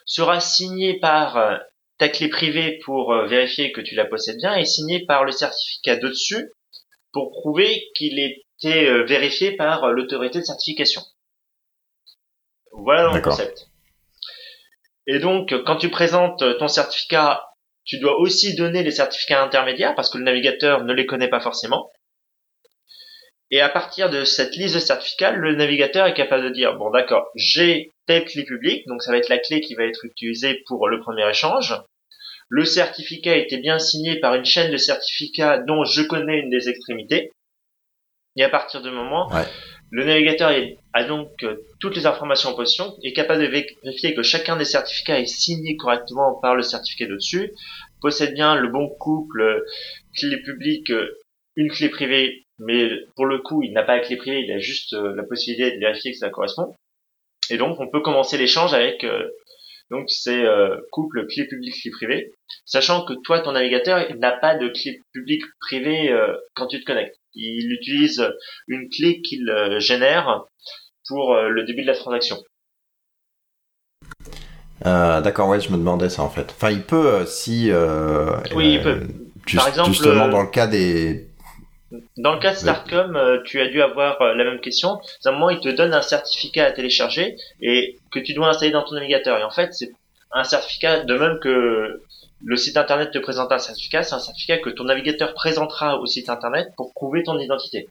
sera 0.05 0.39
signé 0.39 0.99
par 0.99 1.37
euh, 1.37 1.57
ta 1.97 2.09
clé 2.09 2.27
privée 2.27 2.79
pour 2.83 3.13
euh, 3.13 3.27
vérifier 3.27 3.71
que 3.71 3.81
tu 3.81 3.95
la 3.95 4.05
possèdes 4.05 4.37
bien 4.37 4.55
et 4.55 4.65
signé 4.65 5.05
par 5.05 5.23
le 5.23 5.31
certificat 5.31 5.95
de 5.95 6.09
dessus 6.09 6.51
pour 7.13 7.31
prouver 7.31 7.83
qu'il 7.95 8.19
est 8.19 8.45
été 8.57 9.03
vérifié 9.03 9.51
par 9.51 9.91
l'autorité 9.91 10.39
de 10.39 10.45
certification. 10.45 11.01
Voilà 12.71 13.13
le 13.13 13.21
concept. 13.21 13.67
Et 15.07 15.19
donc, 15.19 15.53
quand 15.65 15.77
tu 15.77 15.89
présentes 15.89 16.43
ton 16.57 16.67
certificat, 16.67 17.43
tu 17.85 17.99
dois 17.99 18.19
aussi 18.19 18.55
donner 18.55 18.83
les 18.83 18.91
certificats 18.91 19.43
intermédiaires 19.43 19.95
parce 19.95 20.09
que 20.09 20.17
le 20.17 20.23
navigateur 20.23 20.83
ne 20.83 20.93
les 20.93 21.05
connaît 21.05 21.29
pas 21.29 21.39
forcément. 21.39 21.91
Et 23.51 23.61
à 23.61 23.69
partir 23.69 24.09
de 24.09 24.23
cette 24.23 24.55
liste 24.55 24.75
de 24.75 24.79
certificats, 24.79 25.31
le 25.31 25.55
navigateur 25.55 26.07
est 26.07 26.15
capable 26.15 26.45
de 26.45 26.49
dire, 26.49 26.75
bon 26.77 26.89
d'accord, 26.89 27.29
j'ai 27.35 27.91
telle 28.07 28.25
clé 28.25 28.43
publique, 28.43 28.87
donc 28.87 29.03
ça 29.03 29.11
va 29.11 29.17
être 29.17 29.29
la 29.29 29.37
clé 29.37 29.61
qui 29.61 29.75
va 29.75 29.83
être 29.83 30.03
utilisée 30.03 30.63
pour 30.65 30.89
le 30.89 30.99
premier 30.99 31.29
échange. 31.29 31.75
Le 32.49 32.65
certificat 32.65 33.31
a 33.31 33.35
été 33.35 33.57
bien 33.57 33.79
signé 33.79 34.19
par 34.19 34.35
une 34.35 34.45
chaîne 34.45 34.71
de 34.71 34.77
certificats 34.77 35.59
dont 35.59 35.83
je 35.83 36.01
connais 36.01 36.39
une 36.39 36.49
des 36.49 36.69
extrémités. 36.69 37.31
Et 38.35 38.43
à 38.43 38.49
partir 38.49 38.81
de 38.81 38.89
moment, 38.89 39.29
le 39.95 40.03
navigateur 40.03 40.51
a 40.91 41.03
donc 41.05 41.31
euh, 41.43 41.55
toutes 41.79 41.95
les 41.95 42.05
informations 42.05 42.49
en 42.49 42.53
position, 42.53 42.97
est 43.01 43.13
capable 43.13 43.43
de 43.43 43.47
vérifier 43.47 44.13
que 44.13 44.23
chacun 44.23 44.57
des 44.57 44.65
certificats 44.65 45.21
est 45.21 45.25
signé 45.25 45.77
correctement 45.77 46.35
par 46.41 46.53
le 46.53 46.63
certificat 46.63 47.05
de 47.05 47.15
dessus, 47.15 47.53
possède 48.01 48.33
bien 48.33 48.55
le 48.55 48.67
bon 48.67 48.89
couple 48.89 49.41
euh, 49.41 49.65
clé 50.17 50.35
publique, 50.41 50.91
euh, 50.91 51.17
une 51.55 51.71
clé 51.71 51.87
privée, 51.87 52.43
mais 52.59 52.89
pour 53.15 53.25
le 53.25 53.39
coup, 53.39 53.63
il 53.63 53.71
n'a 53.71 53.83
pas 53.83 53.95
la 53.95 54.01
clé 54.03 54.17
privée, 54.17 54.41
il 54.41 54.51
a 54.51 54.59
juste 54.59 54.91
la 54.91 55.23
possibilité 55.23 55.73
de 55.73 55.79
vérifier 55.79 56.11
que 56.11 56.17
ça 56.17 56.29
correspond. 56.29 56.75
Et 57.49 57.57
donc, 57.57 57.79
on 57.79 57.87
peut 57.87 58.01
commencer 58.01 58.37
l'échange 58.37 58.73
avec 58.73 59.05
donc 59.89 60.09
c'est 60.09 60.43
couple 60.91 61.25
clé 61.27 61.47
publique 61.47 61.75
clé 61.81 61.91
privée, 61.91 62.33
sachant 62.65 63.05
que 63.05 63.13
toi, 63.23 63.39
ton 63.39 63.53
navigateur, 63.53 64.05
n'a 64.17 64.33
pas 64.33 64.55
de 64.55 64.67
clé 64.67 64.99
publique 65.13 65.43
privée 65.61 66.13
quand 66.55 66.67
tu 66.67 66.81
te 66.81 66.85
connectes 66.85 67.17
il 67.35 67.71
utilise 67.71 68.27
une 68.67 68.89
clé 68.89 69.21
qu'il 69.21 69.49
euh, 69.49 69.79
génère 69.79 70.45
pour 71.07 71.33
euh, 71.33 71.49
le 71.49 71.63
début 71.63 71.83
de 71.83 71.87
la 71.87 71.95
transaction. 71.95 72.37
Euh, 74.85 75.21
d'accord, 75.21 75.49
ouais, 75.49 75.59
je 75.59 75.71
me 75.71 75.77
demandais 75.77 76.09
ça 76.09 76.23
en 76.23 76.29
fait. 76.29 76.47
Enfin, 76.51 76.71
il 76.71 76.83
peut 76.83 77.25
si. 77.25 77.71
oui, 78.55 78.73
il 78.73 78.81
peut. 78.81 79.01
Par 79.55 79.67
exemple, 79.67 79.91
justement 79.91 80.27
dans 80.27 80.41
le 80.41 80.49
cas 80.49 80.67
des. 80.67 81.29
Dans 82.17 82.33
le 82.33 82.39
cas 82.39 82.51
de 82.51 82.57
Startcom, 82.57 83.41
tu 83.45 83.61
as 83.61 83.67
dû 83.67 83.81
avoir 83.81 84.19
la 84.19 84.43
même 84.43 84.59
question. 84.59 84.97
À 85.23 85.29
un 85.29 85.31
moment, 85.31 85.49
il 85.49 85.59
te 85.59 85.69
donne 85.69 85.93
un 85.93 86.01
certificat 86.01 86.65
à 86.65 86.71
télécharger 86.71 87.37
et 87.61 87.99
que 88.11 88.19
tu 88.19 88.33
dois 88.33 88.49
installer 88.49 88.71
dans 88.71 88.83
ton 88.83 88.95
navigateur. 88.95 89.37
Et 89.37 89.43
en 89.43 89.49
fait, 89.49 89.73
c'est 89.73 89.91
un 90.31 90.43
certificat 90.43 91.03
de 91.05 91.17
même 91.17 91.39
que 91.39 92.01
le 92.43 92.57
site 92.57 92.77
internet 92.77 93.11
te 93.11 93.17
présente 93.17 93.51
un 93.51 93.59
certificat, 93.59 94.03
c'est 94.03 94.15
un 94.15 94.19
certificat 94.19 94.57
que 94.57 94.69
ton 94.69 94.83
navigateur 94.83 95.33
présentera 95.33 95.99
au 95.99 96.05
site 96.05 96.29
internet 96.29 96.69
pour 96.75 96.93
prouver 96.93 97.23
ton 97.23 97.39
identité. 97.39 97.87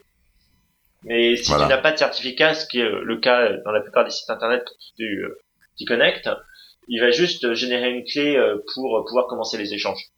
Mais 1.05 1.37
si 1.37 1.53
tu 1.53 1.59
n'as 1.59 1.79
pas 1.79 1.93
de 1.93 1.99
certificat, 1.99 2.55
ce 2.55 2.67
qui 2.67 2.81
est 2.81 2.89
le 2.89 3.17
cas 3.19 3.53
dans 3.65 3.73
la 3.73 3.81
plupart 3.81 4.05
des 4.05 4.11
sites 4.11 4.31
internet 4.31 4.65
quand 4.67 4.75
tu 4.97 5.25
euh, 5.25 5.39
t'y 5.77 5.85
connectes, 5.85 6.31
il 6.89 7.01
va 7.01 7.11
juste 7.11 7.55
générer 7.55 7.91
une 7.91 8.05
clé 8.05 8.37
euh, 8.37 8.63
pour 8.75 9.05
pouvoir 9.07 9.27
commencer 9.27 9.59
les 9.59 9.75
échanges. 9.75 10.09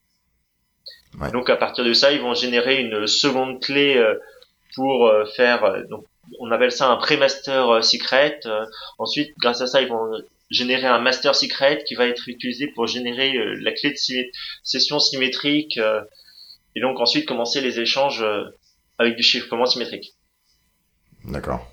Donc 1.32 1.48
à 1.48 1.56
partir 1.56 1.84
de 1.84 1.92
ça, 1.92 2.12
ils 2.12 2.20
vont 2.20 2.34
générer 2.34 2.80
une 2.80 3.06
seconde 3.06 3.60
clé 3.62 3.96
euh, 3.96 4.14
pour 4.74 5.10
faire, 5.34 5.86
donc 5.88 6.04
on 6.38 6.50
appelle 6.50 6.72
ça 6.72 6.88
un 6.88 6.96
pré-master 6.96 7.82
secret. 7.82 8.40
Ensuite, 8.98 9.32
grâce 9.38 9.62
à 9.62 9.66
ça, 9.66 9.80
ils 9.80 9.88
vont 9.88 10.10
générer 10.50 10.86
un 10.86 11.00
master 11.00 11.34
secret 11.34 11.82
qui 11.86 11.94
va 11.94 12.06
être 12.06 12.28
utilisé 12.28 12.68
pour 12.68 12.86
générer 12.86 13.36
euh, 13.36 13.58
la 13.60 13.72
clé 13.72 13.90
de 13.90 13.96
session 14.62 14.98
symétrique 14.98 15.78
euh, 15.78 16.02
et 16.74 16.80
donc 16.80 17.00
ensuite 17.00 17.26
commencer 17.26 17.60
les 17.60 17.80
échanges 17.80 18.22
euh, 18.22 18.44
avec 18.98 19.16
du 19.16 19.22
chiffrement 19.22 19.66
symétrique. 19.66 20.14
D'accord. 21.24 21.66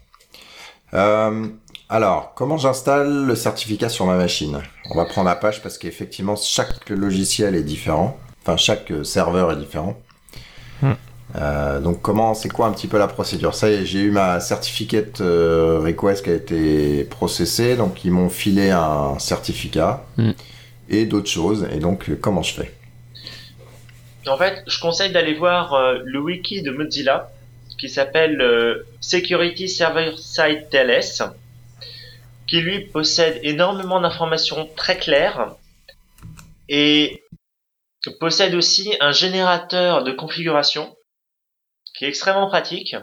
alors, 0.92 2.34
comment 2.36 2.58
j'installe 2.58 3.26
le 3.26 3.36
certificat 3.36 3.90
sur 3.90 4.06
ma 4.08 4.18
machine? 4.18 4.62
On 4.90 4.96
va 4.96 5.06
prendre 5.06 5.30
la 5.30 5.36
page 5.36 5.62
parce 5.62 5.78
qu'effectivement, 5.78 6.36
chaque 6.36 6.90
logiciel 6.90 7.56
est 7.56 7.64
différent. 7.64 8.18
Enfin, 8.42 8.58
chaque 8.58 8.92
serveur 9.04 9.52
est 9.52 9.58
différent. 9.58 9.96
Hmm. 10.82 10.94
Euh, 11.36 11.80
donc 11.80 12.02
comment, 12.02 12.34
c'est 12.34 12.50
quoi 12.50 12.68
un 12.68 12.74
petit 12.74 12.88
peu 12.88 12.98
la 12.98 13.08
procédure? 13.08 13.56
Ça 13.56 13.84
j'ai 13.84 14.00
eu 14.00 14.12
ma 14.12 14.40
certificate 14.40 15.22
euh, 15.22 15.80
request 15.80 16.24
qui 16.24 16.30
a 16.30 16.36
été 16.36 17.04
processée, 17.06 17.76
donc 17.76 18.06
ils 18.06 18.12
m'ont 18.12 18.30
filé 18.30 18.70
un 18.70 19.18
certificat 19.20 20.06
hmm. 20.18 20.32
et 20.90 21.06
d'autres 21.06 21.30
choses. 21.30 21.68
Et 21.72 21.80
donc 21.80 22.10
euh, 22.10 22.16
comment 22.20 22.44
je 22.44 22.54
fais? 22.54 22.74
En 24.28 24.38
fait, 24.38 24.64
je 24.68 24.80
conseille 24.80 25.12
d'aller 25.12 25.34
voir 25.34 25.78
le 26.06 26.20
wiki 26.22 26.62
de 26.62 26.72
Mozilla 26.72 27.30
qui 27.78 27.90
s'appelle 27.90 28.42
Security 29.02 29.68
Server 29.68 30.12
Side 30.16 30.70
TLS, 30.70 31.24
qui 32.48 32.62
lui 32.62 32.86
possède 32.86 33.42
énormément 33.44 34.00
d'informations 34.00 34.70
très 34.78 34.98
claires 34.98 35.56
et 36.70 37.22
possède 38.22 38.56
aussi 38.56 38.96
un 39.02 39.12
générateur 39.12 40.06
de 40.06 40.14
configuration 40.14 40.96
est 42.04 42.10
extrêmement 42.10 42.48
pratique. 42.48 42.96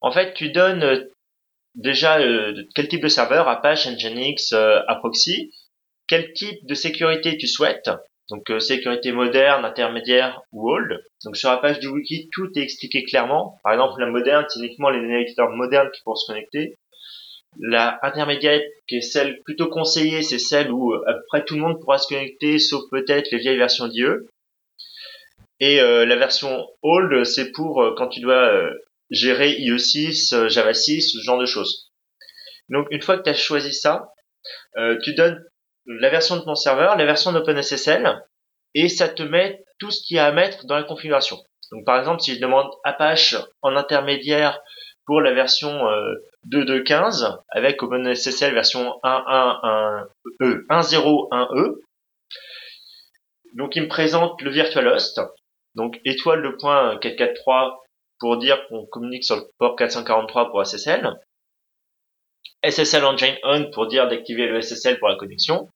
En 0.00 0.10
fait, 0.10 0.34
tu 0.34 0.50
donnes 0.50 0.82
euh, 0.82 1.04
déjà 1.74 2.18
euh, 2.18 2.54
quel 2.74 2.88
type 2.88 3.02
de 3.02 3.08
serveur, 3.08 3.48
Apache, 3.48 3.86
Nginx, 3.88 4.52
euh, 4.52 4.80
Aproxy, 4.86 5.52
quel 6.06 6.32
type 6.32 6.64
de 6.66 6.74
sécurité 6.74 7.36
tu 7.36 7.46
souhaites, 7.46 7.90
donc 8.30 8.50
sécurité 8.60 9.12
moderne, 9.12 9.64
intermédiaire 9.64 10.40
ou 10.52 10.70
old. 10.70 11.02
Donc 11.24 11.36
sur 11.36 11.50
la 11.50 11.58
page 11.58 11.80
du 11.80 11.88
wiki, 11.88 12.30
tout 12.32 12.48
est 12.56 12.62
expliqué 12.62 13.04
clairement. 13.04 13.58
Par 13.62 13.72
exemple, 13.72 14.00
la 14.00 14.06
moderne, 14.06 14.46
c'est 14.48 14.60
uniquement 14.60 14.90
les 14.90 15.00
navigateurs 15.00 15.50
modernes 15.50 15.90
qui 15.92 16.02
pourront 16.02 16.16
se 16.16 16.26
connecter. 16.32 16.76
La 17.60 17.98
intermédiaire, 18.02 18.60
qui 18.86 18.96
est 18.96 19.00
celle 19.00 19.42
plutôt 19.42 19.68
conseillée, 19.68 20.22
c'est 20.22 20.38
celle 20.38 20.70
où 20.70 20.94
à 20.94 21.12
peu 21.12 21.22
près 21.28 21.44
tout 21.44 21.54
le 21.54 21.60
monde 21.60 21.80
pourra 21.80 21.98
se 21.98 22.08
connecter, 22.08 22.58
sauf 22.58 22.82
peut-être 22.90 23.30
les 23.30 23.38
vieilles 23.38 23.56
versions 23.58 23.88
d'IE. 23.88 24.04
Et 25.60 25.80
euh, 25.80 26.06
la 26.06 26.16
version 26.16 26.68
old, 26.82 27.24
c'est 27.24 27.50
pour 27.52 27.82
euh, 27.82 27.94
quand 27.96 28.08
tu 28.08 28.20
dois 28.20 28.52
euh, 28.52 28.70
gérer 29.10 29.50
IE6, 29.50 30.48
Java 30.48 30.74
6, 30.74 31.12
ce 31.12 31.24
genre 31.24 31.38
de 31.38 31.46
choses. 31.46 31.90
Donc 32.68 32.86
une 32.90 33.02
fois 33.02 33.18
que 33.18 33.22
tu 33.22 33.30
as 33.30 33.34
choisi 33.34 33.72
ça, 33.72 34.12
tu 35.02 35.14
donnes 35.14 35.42
la 35.86 36.10
version 36.10 36.36
de 36.36 36.42
ton 36.42 36.54
serveur, 36.54 36.96
la 36.96 37.06
version 37.06 37.32
d'OpenSSL, 37.32 38.22
et 38.74 38.88
ça 38.88 39.08
te 39.08 39.22
met 39.22 39.64
tout 39.78 39.90
ce 39.90 40.02
qu'il 40.02 40.16
y 40.16 40.20
a 40.20 40.26
à 40.26 40.32
mettre 40.32 40.66
dans 40.66 40.76
la 40.76 40.84
configuration. 40.84 41.38
Donc 41.72 41.86
par 41.86 41.98
exemple, 41.98 42.20
si 42.20 42.34
je 42.34 42.40
demande 42.40 42.70
Apache 42.84 43.36
en 43.62 43.74
intermédiaire 43.74 44.60
pour 45.06 45.22
la 45.22 45.32
version 45.32 45.82
2.2.15 46.46 47.38
avec 47.48 47.82
OpenSSL 47.82 48.52
version 48.52 49.00
1.1.1e, 49.02 50.66
1.0.1e, 50.68 51.74
donc 53.54 53.76
il 53.76 53.84
me 53.84 53.88
présente 53.88 54.40
le 54.42 54.50
virtualhost, 54.50 55.20
donc 55.78 56.00
étoile 56.04 56.40
le 56.40 56.56
point 56.56 56.98
443 56.98 57.84
pour 58.18 58.36
dire 58.36 58.66
qu'on 58.66 58.84
communique 58.86 59.22
sur 59.22 59.36
le 59.36 59.48
port 59.58 59.76
443 59.76 60.50
pour 60.50 60.66
SSL. 60.66 61.08
SSL 62.64 63.04
Engine 63.04 63.36
On 63.44 63.70
pour 63.70 63.86
dire 63.86 64.08
d'activer 64.08 64.48
le 64.48 64.60
SSL 64.60 64.98
pour 64.98 65.08
la 65.08 65.14
connexion. 65.14 65.70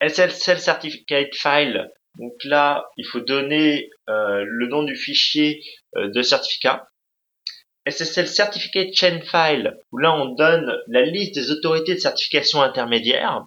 SSL 0.00 0.60
Certificate 0.60 1.34
File. 1.34 1.90
Donc 2.18 2.32
là, 2.44 2.88
il 2.96 3.04
faut 3.04 3.18
donner 3.18 3.90
euh, 4.08 4.44
le 4.46 4.68
nom 4.68 4.84
du 4.84 4.94
fichier 4.94 5.60
euh, 5.96 6.08
de 6.12 6.22
certificat. 6.22 6.88
SSL 7.86 8.28
Certificate 8.28 8.94
Chain 8.94 9.20
File, 9.22 9.76
où 9.90 9.98
là 9.98 10.14
on 10.14 10.36
donne 10.36 10.72
la 10.86 11.02
liste 11.02 11.34
des 11.34 11.50
autorités 11.50 11.94
de 11.94 12.00
certification 12.00 12.62
intermédiaires. 12.62 13.44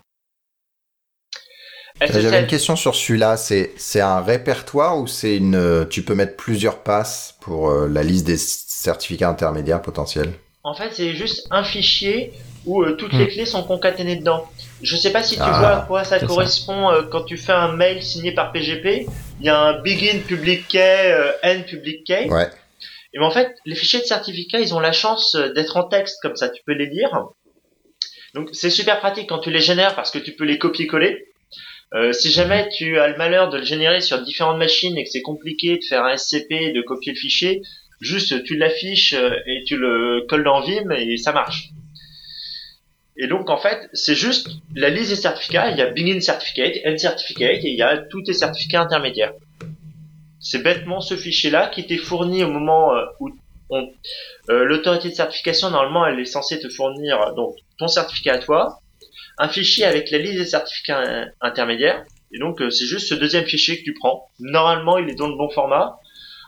J'avais 2.01 2.41
une 2.41 2.47
question 2.47 2.75
sur 2.75 2.95
celui-là. 2.95 3.37
C'est 3.37 3.73
c'est 3.77 4.01
un 4.01 4.21
répertoire 4.21 4.97
ou 4.97 5.07
c'est 5.07 5.37
une 5.37 5.87
tu 5.89 6.03
peux 6.03 6.15
mettre 6.15 6.35
plusieurs 6.35 6.79
passes 6.79 7.35
pour 7.47 7.69
euh, 7.69 7.87
la 7.87 8.03
liste 8.03 8.27
des 8.27 8.37
certificats 8.37 9.29
intermédiaires 9.29 9.81
potentiels? 9.81 10.33
En 10.63 10.73
fait, 10.73 10.89
c'est 10.91 11.15
juste 11.15 11.47
un 11.49 11.63
fichier 11.63 12.33
où 12.65 12.83
euh, 12.83 12.97
toutes 12.97 13.13
les 13.13 13.23
hmm. 13.23 13.29
clés 13.29 13.45
sont 13.45 13.63
concaténées 13.63 14.17
dedans. 14.17 14.45
Je 14.81 14.97
sais 14.97 15.11
pas 15.11 15.23
si 15.23 15.35
tu 15.35 15.41
ah, 15.41 15.59
vois 15.59 15.69
à 15.69 15.85
quoi 15.85 16.03
ça 16.03 16.19
correspond 16.19 16.91
euh, 16.91 17.03
quand 17.03 17.23
tu 17.23 17.37
fais 17.37 17.53
un 17.53 17.71
mail 17.71 18.03
signé 18.03 18.33
par 18.33 18.51
PGP. 18.51 19.07
Il 19.39 19.45
y 19.45 19.49
a 19.49 19.57
un 19.57 19.81
begin 19.81 20.19
public 20.27 20.67
key, 20.67 21.15
end 21.43 21.61
public 21.65 22.03
key. 22.03 22.27
Ouais. 22.29 22.49
Et 23.13 23.19
ben, 23.19 23.25
en 23.25 23.31
fait, 23.31 23.55
les 23.65 23.75
fichiers 23.75 24.01
de 24.01 24.05
certificats, 24.05 24.59
ils 24.59 24.73
ont 24.73 24.81
la 24.81 24.91
chance 24.91 25.37
d'être 25.55 25.77
en 25.77 25.83
texte 25.83 26.17
comme 26.21 26.35
ça, 26.35 26.49
tu 26.49 26.61
peux 26.65 26.73
les 26.73 26.87
lire. 26.87 27.09
Donc 28.33 28.49
c'est 28.51 28.69
super 28.69 28.99
pratique 28.99 29.29
quand 29.29 29.39
tu 29.39 29.51
les 29.51 29.61
génères 29.61 29.95
parce 29.95 30.11
que 30.11 30.19
tu 30.19 30.33
peux 30.33 30.43
les 30.43 30.59
copier-coller. 30.59 31.27
Euh, 31.93 32.11
si 32.11 32.31
jamais 32.31 32.67
tu 32.69 32.99
as 32.99 33.07
le 33.07 33.17
malheur 33.17 33.49
de 33.49 33.57
le 33.57 33.63
générer 33.63 34.01
sur 34.01 34.21
différentes 34.21 34.57
machines 34.57 34.97
et 34.97 35.05
que 35.05 35.09
c'est 35.09 35.21
compliqué 35.21 35.77
de 35.77 35.83
faire 35.83 36.03
un 36.03 36.17
SCP, 36.17 36.73
de 36.73 36.81
copier 36.81 37.13
le 37.13 37.17
fichier, 37.17 37.61
juste 38.01 38.43
tu 38.43 38.57
l'affiches 38.57 39.13
euh, 39.13 39.31
et 39.45 39.63
tu 39.65 39.77
le 39.77 40.25
colles 40.27 40.43
dans 40.43 40.61
Vim 40.61 40.89
et 40.91 41.15
ça 41.17 41.31
marche. 41.31 41.69
Et 43.15 43.27
donc 43.27 43.49
en 43.49 43.57
fait, 43.57 43.89
c'est 43.93 44.15
juste 44.15 44.49
la 44.75 44.89
liste 44.89 45.11
des 45.11 45.15
certificats, 45.15 45.71
il 45.71 45.77
y 45.77 45.81
a 45.81 45.89
Begin 45.89 46.19
Certificate, 46.19 46.75
End 46.85 46.97
Certificate 46.97 47.63
et 47.63 47.69
il 47.69 47.75
y 47.75 47.81
a 47.81 47.97
tous 47.97 48.21
tes 48.21 48.33
certificats 48.33 48.81
intermédiaires. 48.81 49.33
C'est 50.39 50.61
bêtement 50.61 50.99
ce 50.99 51.15
fichier-là 51.15 51.67
qui 51.67 51.87
t'est 51.87 51.97
fourni 51.97 52.43
au 52.43 52.51
moment 52.51 52.93
euh, 52.95 53.05
où 53.19 53.29
l'autorité 54.47 55.09
de 55.09 55.13
certification 55.13 55.69
normalement 55.71 56.05
elle 56.07 56.19
est 56.21 56.25
censée 56.25 56.57
te 56.57 56.69
fournir 56.69 57.33
donc 57.35 57.55
ton 57.77 57.89
certificat 57.89 58.35
à 58.35 58.37
toi, 58.37 58.81
un 59.37 59.49
fichier 59.49 59.85
avec 59.85 60.11
la 60.11 60.17
liste 60.17 60.37
des 60.37 60.45
certificats 60.45 61.25
intermédiaires. 61.41 62.03
Et 62.31 62.39
donc 62.39 62.59
c'est 62.59 62.85
juste 62.85 63.07
ce 63.07 63.15
deuxième 63.15 63.45
fichier 63.45 63.77
que 63.77 63.83
tu 63.83 63.93
prends. 63.93 64.29
Normalement, 64.39 64.97
il 64.97 65.09
est 65.09 65.15
dans 65.15 65.27
le 65.27 65.35
bon 65.35 65.49
format. 65.49 65.97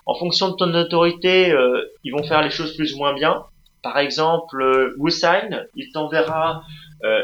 En 0.05 0.15
fonction 0.15 0.49
de 0.49 0.55
ton 0.55 0.73
autorité, 0.73 1.55
ils 2.03 2.11
vont 2.11 2.23
faire 2.23 2.41
les 2.41 2.49
choses 2.49 2.75
plus 2.75 2.93
ou 2.93 2.97
moins 2.97 3.13
bien. 3.13 3.45
Par 3.81 3.97
exemple, 3.97 4.61
euh, 4.61 4.93
WooSign, 4.97 5.65
il 5.75 5.91
t'enverra 5.91 6.63
euh, 7.05 7.21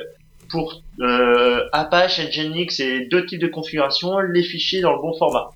pour 0.50 0.82
euh, 1.02 1.68
Apache, 1.74 2.20
Nginx 2.20 2.80
et 2.80 3.08
deux 3.08 3.26
types 3.26 3.42
de 3.42 3.48
configuration 3.48 4.20
les 4.20 4.44
fichiers 4.44 4.82
dans 4.82 4.94
le 4.94 5.02
bon 5.02 5.14
format. 5.18 5.50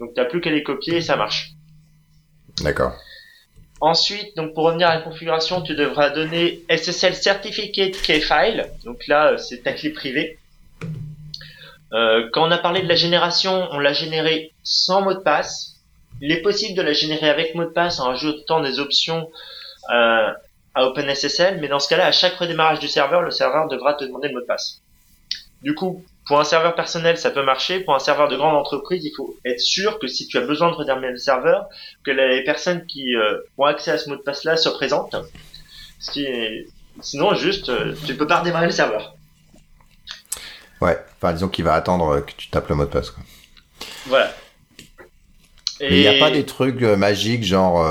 Donc 0.00 0.10
t'as 0.14 0.24
plus 0.24 0.40
qu'à 0.40 0.50
les 0.50 0.64
copier 0.64 0.96
et 0.96 1.00
ça 1.00 1.16
marche. 1.16 1.52
D'accord. 2.62 2.92
Ensuite, 3.86 4.34
donc 4.34 4.54
pour 4.54 4.64
revenir 4.64 4.88
à 4.88 4.94
la 4.94 5.02
configuration, 5.02 5.60
tu 5.60 5.74
devras 5.74 6.08
donner 6.08 6.62
SSL 6.70 7.14
Certificate 7.14 7.92
Keyfile. 8.00 8.70
Donc 8.82 9.06
là, 9.08 9.36
c'est 9.36 9.62
ta 9.62 9.74
clé 9.74 9.90
privée. 9.90 10.38
quand 11.90 12.48
on 12.48 12.50
a 12.50 12.56
parlé 12.56 12.80
de 12.80 12.88
la 12.88 12.94
génération, 12.94 13.68
on 13.72 13.78
l'a 13.78 13.92
générée 13.92 14.52
sans 14.62 15.02
mot 15.02 15.12
de 15.12 15.18
passe. 15.18 15.74
Il 16.22 16.32
est 16.32 16.40
possible 16.40 16.74
de 16.74 16.80
la 16.80 16.94
générer 16.94 17.28
avec 17.28 17.54
mot 17.54 17.64
de 17.64 17.68
passe 17.68 18.00
en 18.00 18.08
ajoutant 18.12 18.62
des 18.62 18.78
options 18.78 19.30
euh, 19.92 20.32
à 20.74 20.86
OpenSSL, 20.86 21.60
mais 21.60 21.68
dans 21.68 21.78
ce 21.78 21.90
cas-là, 21.90 22.06
à 22.06 22.12
chaque 22.12 22.36
redémarrage 22.36 22.78
du 22.78 22.88
serveur, 22.88 23.20
le 23.20 23.30
serveur 23.30 23.68
devra 23.68 23.92
te 23.92 24.04
demander 24.04 24.28
le 24.28 24.34
mot 24.34 24.40
de 24.40 24.46
passe. 24.46 24.80
Du 25.60 25.74
coup, 25.74 26.02
pour 26.26 26.40
un 26.40 26.44
serveur 26.44 26.74
personnel, 26.74 27.18
ça 27.18 27.30
peut 27.30 27.42
marcher. 27.42 27.80
Pour 27.80 27.94
un 27.94 27.98
serveur 27.98 28.28
de 28.28 28.36
grande 28.36 28.56
entreprise, 28.56 29.04
il 29.04 29.12
faut 29.14 29.36
être 29.44 29.60
sûr 29.60 29.98
que 29.98 30.06
si 30.06 30.26
tu 30.26 30.38
as 30.38 30.40
besoin 30.40 30.70
de 30.70 30.74
redémarrer 30.74 31.10
le 31.10 31.18
serveur, 31.18 31.68
que 32.04 32.10
les 32.10 32.42
personnes 32.44 32.86
qui 32.86 33.14
euh, 33.14 33.40
ont 33.58 33.64
accès 33.64 33.90
à 33.90 33.98
ce 33.98 34.08
mot 34.08 34.16
de 34.16 34.22
passe-là 34.22 34.56
soient 34.56 34.74
présentes. 34.74 35.16
Ce 36.00 36.10
qui 36.10 36.26
Sinon, 37.00 37.34
juste, 37.34 37.70
euh, 37.70 37.94
tu 38.06 38.14
peux 38.14 38.26
pas 38.26 38.38
redémarrer 38.38 38.66
le 38.66 38.72
serveur. 38.72 39.16
Ouais, 40.80 40.96
enfin, 41.16 41.32
disons 41.32 41.48
qu'il 41.48 41.64
va 41.64 41.74
attendre 41.74 42.20
que 42.20 42.32
tu 42.36 42.48
tapes 42.48 42.68
le 42.68 42.76
mot 42.76 42.84
de 42.84 42.90
passe. 42.90 43.10
Quoi. 43.10 43.22
Voilà. 44.06 44.32
Et 45.80 45.96
il 45.96 46.00
n'y 46.00 46.06
a 46.06 46.24
pas 46.24 46.30
des 46.30 46.46
trucs 46.46 46.80
magiques, 46.80 47.42
genre 47.42 47.84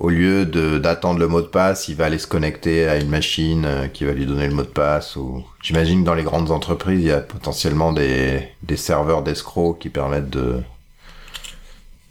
au 0.00 0.10
lieu 0.10 0.44
d'attendre 0.80 1.20
le 1.20 1.28
mot 1.28 1.40
de 1.40 1.46
passe, 1.46 1.88
il 1.88 1.96
va 1.96 2.06
aller 2.06 2.18
se 2.18 2.26
connecter 2.26 2.88
à 2.88 2.96
une 2.96 3.08
machine 3.08 3.64
euh, 3.64 3.86
qui 3.86 4.04
va 4.04 4.12
lui 4.12 4.26
donner 4.26 4.48
le 4.48 4.54
mot 4.54 4.62
de 4.62 4.68
passe. 4.68 5.16
Ou 5.16 5.44
j'imagine 5.62 6.00
que 6.00 6.06
dans 6.06 6.14
les 6.14 6.24
grandes 6.24 6.50
entreprises, 6.50 7.00
il 7.00 7.06
y 7.06 7.12
a 7.12 7.20
potentiellement 7.20 7.92
des, 7.92 8.48
des 8.62 8.76
serveurs 8.76 9.22
d'escrocs 9.22 9.78
qui 9.78 9.88
permettent 9.90 10.30
de 10.30 10.60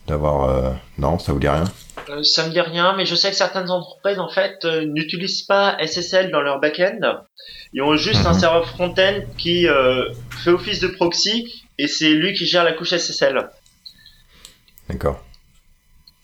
d'avoir. 0.08 0.50
Euh, 0.50 0.72
non, 0.98 1.20
ça 1.20 1.34
vous 1.34 1.40
dit 1.40 1.48
rien? 1.48 1.66
Euh, 2.10 2.24
Ça 2.24 2.46
me 2.48 2.52
dit 2.52 2.62
rien, 2.62 2.96
mais 2.96 3.06
je 3.06 3.16
sais 3.16 3.30
que 3.30 3.36
certaines 3.36 3.70
entreprises 3.70 4.20
en 4.20 4.30
fait 4.30 4.66
n'utilisent 4.66 5.44
pas 5.44 5.78
SSL 5.86 6.32
dans 6.32 6.42
leur 6.42 6.60
back-end. 6.60 7.00
Ils 7.74 7.82
ont 7.82 7.96
juste 7.96 8.25
un 8.25 8.34
mhm. 8.34 8.40
serveur 8.40 8.68
front-end 8.68 9.22
qui 9.38 9.68
fait 10.44 10.52
office 10.52 10.80
de 10.80 10.88
proxy 10.88 11.63
et 11.78 11.88
c'est 11.88 12.10
lui 12.10 12.34
qui 12.34 12.46
gère 12.46 12.63
la 12.63 12.74
couche 12.74 12.90
SSL. 12.90 13.50
D'accord. 14.90 15.24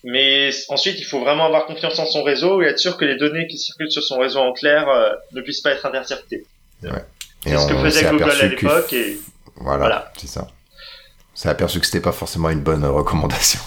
Mais 0.04 0.50
ensuite, 0.70 1.00
il 1.00 1.04
faut 1.04 1.20
vraiment 1.20 1.46
avoir 1.46 1.66
confiance 1.66 2.00
en 2.00 2.06
son 2.06 2.24
réseau 2.24 2.62
et 2.62 2.66
être 2.68 2.80
sûr 2.80 2.98
que 2.98 3.06
les 3.06 3.18
données 3.18 3.48
qui 3.48 3.58
circulent 3.58 3.92
sur 3.92 4.04
son 4.04 4.20
réseau 4.20 4.40
en 4.40 4.54
clair 4.54 4.88
euh, 4.88 5.12
ne 5.34 5.42
puissent 5.42 5.62
pas 5.62 5.72
être 5.72 5.86
interceptées. 5.86 6.46
Ouais. 6.84 7.04
C'est 7.44 7.58
ce 7.58 7.68
que 7.68 7.78
faisait 7.78 8.10
Google 8.10 8.32
à 8.32 8.48
l'époque. 8.48 8.94
Et... 8.94 9.18
Voilà, 9.58 10.12
c'est 10.18 10.28
ça. 10.28 10.48
On 11.34 11.36
s'est 11.36 11.50
aperçu 11.50 11.80
que 11.80 11.86
c'était 11.86 12.02
pas 12.02 12.12
forcément 12.12 12.50
une 12.50 12.62
bonne 12.62 12.86
recommandation. 12.86 13.60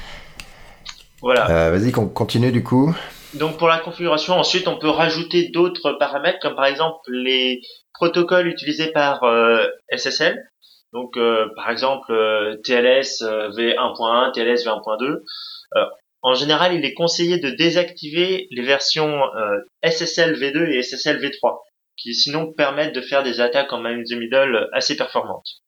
voilà. 1.20 1.50
Euh, 1.50 1.70
Vas-y, 1.70 1.92
continue 1.92 2.52
du 2.52 2.62
coup. 2.62 2.94
Donc 3.34 3.58
pour 3.58 3.68
la 3.68 3.78
configuration, 3.78 4.34
ensuite 4.34 4.68
on 4.68 4.78
peut 4.78 4.88
rajouter 4.88 5.50
d'autres 5.50 5.92
paramètres 5.92 6.38
comme 6.40 6.54
par 6.54 6.64
exemple 6.64 6.98
les 7.10 7.60
protocoles 7.92 8.48
utilisés 8.48 8.90
par 8.92 9.22
euh, 9.24 9.66
SSL. 9.94 10.38
Donc, 10.92 11.16
euh, 11.16 11.48
par 11.54 11.70
exemple, 11.70 12.12
euh, 12.12 12.56
TLS 12.64 13.22
V1.1, 13.22 14.32
TLS 14.32 14.64
V1.2. 14.64 15.22
en 16.22 16.34
général, 16.34 16.74
il 16.74 16.84
est 16.84 16.94
conseillé 16.94 17.38
de 17.38 17.50
désactiver 17.50 18.48
les 18.50 18.62
versions 18.62 19.22
euh, 19.36 19.58
SSL 19.84 20.34
V2 20.34 20.70
et 20.72 20.82
SSL 20.82 21.20
V3, 21.20 21.58
qui 21.96 22.14
sinon 22.14 22.52
permettent 22.52 22.94
de 22.94 23.00
faire 23.00 23.22
des 23.22 23.40
attaques 23.40 23.72
en 23.72 23.80
man 23.80 24.02
the 24.02 24.14
middle 24.14 24.68
assez 24.72 24.96
performantes. 24.96 25.62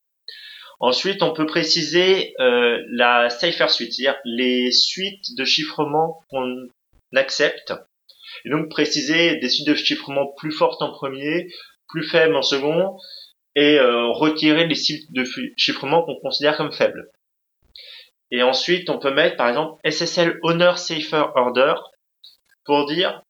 Ensuite, 0.81 1.23
on 1.23 1.35
peut 1.35 1.45
préciser 1.45 2.33
la 2.39 3.29
Cipher 3.29 3.69
Suite, 3.69 3.93
c'est-à-dire 3.93 4.19
les 4.25 4.73
suites 4.73 5.37
de 5.37 5.45
chiffrement 5.45 6.23
qu'on 6.31 6.69
accepte. 7.15 7.75
Et 8.47 8.51
donc 8.51 8.71
préciser 8.71 9.37
des 9.37 9.49
suites 9.51 9.67
de 9.67 9.75
chiffrement 9.75 10.33
plus 10.39 10.53
fortes 10.53 10.81
en 10.81 10.91
premier, 10.91 11.49
plus 11.89 12.05
faibles 12.09 12.35
en 12.35 12.43
second, 12.43 12.97
et 13.57 13.79
euh, 13.79 14.07
retirer 14.09 14.67
les 14.67 14.75
sites 14.75 15.13
de 15.13 15.25
chiffrement 15.57 16.03
qu'on 16.05 16.21
considère 16.21 16.57
comme 16.57 16.73
faibles. 16.73 17.11
Et 18.31 18.43
ensuite, 18.43 18.91
on 18.91 18.99
peut 18.99 19.13
mettre 19.13 19.37
par 19.37 19.49
exemple 19.49 19.81
SSL 19.85 20.39
Honor 20.43 20.79
Safer 20.79 21.33
Order 21.35 21.75
pour 22.65 22.87
dire 22.87 23.23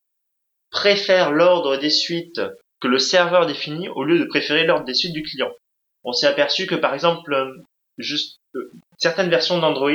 préfère 0.70 1.32
l'ordre 1.32 1.76
des 1.76 1.90
suites 1.90 2.40
que 2.80 2.88
le 2.88 2.98
serveur 2.98 3.46
définit 3.46 3.88
au 3.88 4.04
lieu 4.04 4.18
de 4.18 4.24
préférer 4.24 4.64
l'ordre 4.64 4.84
des 4.84 4.94
suites 4.94 5.12
du 5.12 5.22
client. 5.22 5.50
On 6.04 6.12
s'est 6.12 6.26
aperçu 6.26 6.66
que 6.66 6.74
par 6.74 6.94
exemple, 6.94 7.32
euh, 7.32 7.52
juste 7.98 8.40
euh, 8.56 8.70
certaines 8.98 9.30
versions 9.30 9.58
d'Android 9.58 9.90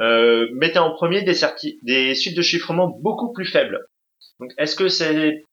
euh, 0.00 0.48
mettaient 0.54 0.78
en 0.78 0.92
premier 0.92 1.22
des, 1.22 1.36
des 1.82 2.14
suites 2.14 2.36
de 2.36 2.42
chiffrement 2.42 2.88
beaucoup 2.88 3.32
plus 3.32 3.46
faibles. 3.46 3.86
Donc, 4.40 4.50
est-ce 4.58 4.74
que 4.74 4.88
c'est 4.88 5.44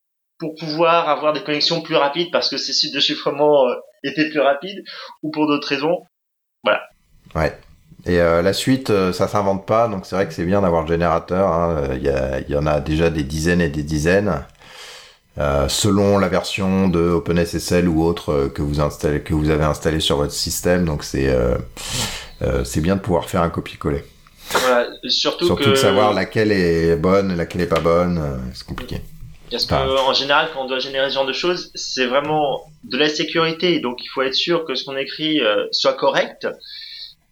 pour 0.41 0.55
pouvoir 0.55 1.07
avoir 1.07 1.33
des 1.33 1.43
connexions 1.43 1.81
plus 1.81 1.95
rapides 1.95 2.29
parce 2.31 2.49
que 2.49 2.57
ces 2.57 2.73
sites 2.73 2.95
de 2.95 2.99
chiffrement 2.99 3.67
euh, 3.67 3.75
étaient 4.03 4.27
plus 4.27 4.39
rapides 4.39 4.83
ou 5.21 5.29
pour 5.29 5.47
d'autres 5.47 5.67
raisons. 5.67 5.99
Voilà. 6.63 6.81
Ouais. 7.35 7.55
Et 8.07 8.19
euh, 8.19 8.41
la 8.41 8.51
suite, 8.51 8.89
euh, 8.89 9.13
ça 9.13 9.27
s'invente 9.27 9.67
pas, 9.67 9.87
donc 9.87 10.07
c'est 10.07 10.15
vrai 10.15 10.27
que 10.27 10.33
c'est 10.33 10.43
bien 10.43 10.61
d'avoir 10.61 10.81
le 10.81 10.87
générateur. 10.87 11.47
Hein. 11.47 11.89
Il 11.93 12.01
y, 12.01 12.51
y, 12.51 12.57
en 12.57 12.65
a 12.65 12.79
déjà 12.79 13.11
des 13.11 13.21
dizaines 13.21 13.61
et 13.61 13.69
des 13.69 13.83
dizaines. 13.83 14.33
selon 15.67 16.17
la 16.17 16.27
version 16.27 16.89
de 16.89 16.99
OpenSSL 16.99 17.87
ou 17.87 18.03
autre 18.03 18.49
que 18.55 18.63
vous 18.63 18.79
installez, 18.81 19.21
que 19.21 19.35
vous 19.35 19.51
avez 19.51 19.63
installé 19.63 19.99
sur 19.99 20.17
votre 20.17 20.33
système, 20.33 20.85
donc 20.85 21.03
c'est 21.03 21.31
c'est 22.63 22.81
bien 22.81 22.95
de 22.95 23.01
pouvoir 23.01 23.29
faire 23.29 23.43
un 23.43 23.51
copier-coller. 23.51 24.03
Voilà, 24.49 24.87
surtout, 25.07 25.45
surtout 25.45 25.63
que... 25.63 25.69
de 25.69 25.75
savoir 25.75 26.13
laquelle 26.13 26.51
est 26.51 26.95
bonne, 26.95 27.37
laquelle 27.37 27.61
est 27.61 27.73
pas 27.77 27.79
bonne, 27.79 28.19
c'est 28.53 28.65
compliqué. 28.65 29.01
Parce 29.51 29.65
qu'en 29.65 30.13
général, 30.13 30.49
quand 30.53 30.63
on 30.63 30.67
doit 30.67 30.79
générer 30.79 31.09
ce 31.09 31.15
genre 31.15 31.25
de 31.25 31.33
choses, 31.33 31.71
c'est 31.75 32.05
vraiment 32.05 32.61
de 32.85 32.97
la 32.97 33.09
sécurité. 33.09 33.79
Donc, 33.81 34.03
il 34.03 34.07
faut 34.07 34.21
être 34.21 34.33
sûr 34.33 34.63
que 34.63 34.75
ce 34.75 34.85
qu'on 34.85 34.95
écrit 34.95 35.41
euh, 35.41 35.67
soit 35.71 35.93
correct. 35.93 36.47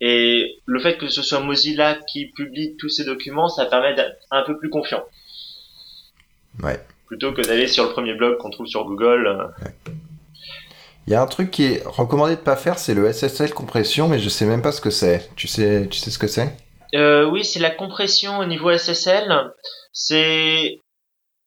Et 0.02 0.60
le 0.66 0.80
fait 0.80 0.98
que 0.98 1.08
ce 1.08 1.22
soit 1.22 1.40
Mozilla 1.40 1.96
qui 2.12 2.28
publie 2.28 2.76
tous 2.78 2.90
ces 2.90 3.06
documents, 3.06 3.48
ça 3.48 3.66
permet 3.66 3.96
d'être 3.96 4.18
un 4.32 4.44
peu 4.44 4.58
plus 4.58 4.70
confiant. 4.70 5.04
Ouais. 6.62 6.80
Plutôt 7.08 7.34
que 7.34 7.42
d'aller 7.42 7.68
sur 7.68 7.86
le 7.86 7.92
premier 7.92 8.14
blog 8.14 8.38
qu'on 8.38 8.50
trouve 8.50 8.68
sur 8.68 8.84
Google. 8.86 9.28
Euh. 9.28 9.92
Il 11.08 11.14
y 11.14 11.16
a 11.16 11.22
un 11.22 11.28
truc 11.28 11.52
qui 11.52 11.64
est 11.64 11.84
recommandé 11.86 12.36
de 12.36 12.42
pas 12.42 12.56
faire, 12.56 12.78
c'est 12.78 12.94
le 12.94 13.12
SSL 13.12 13.54
compression, 13.54 14.08
mais 14.10 14.20
je 14.20 14.30
sais 14.30 14.46
même 14.46 14.62
pas 14.62 14.72
ce 14.72 14.82
que 14.82 14.90
c'est. 14.90 15.30
Tu 15.36 15.48
sais, 15.48 15.88
tu 15.90 15.98
sais 15.98 16.12
ce 16.12 16.20
que 16.20 16.28
c'est? 16.28 16.56
Euh, 16.96 17.26
Oui, 17.26 17.44
c'est 17.44 17.60
la 17.60 17.72
compression 17.72 18.40
au 18.40 18.46
niveau 18.46 18.76
SSL. 18.76 19.52
C'est 19.92 20.80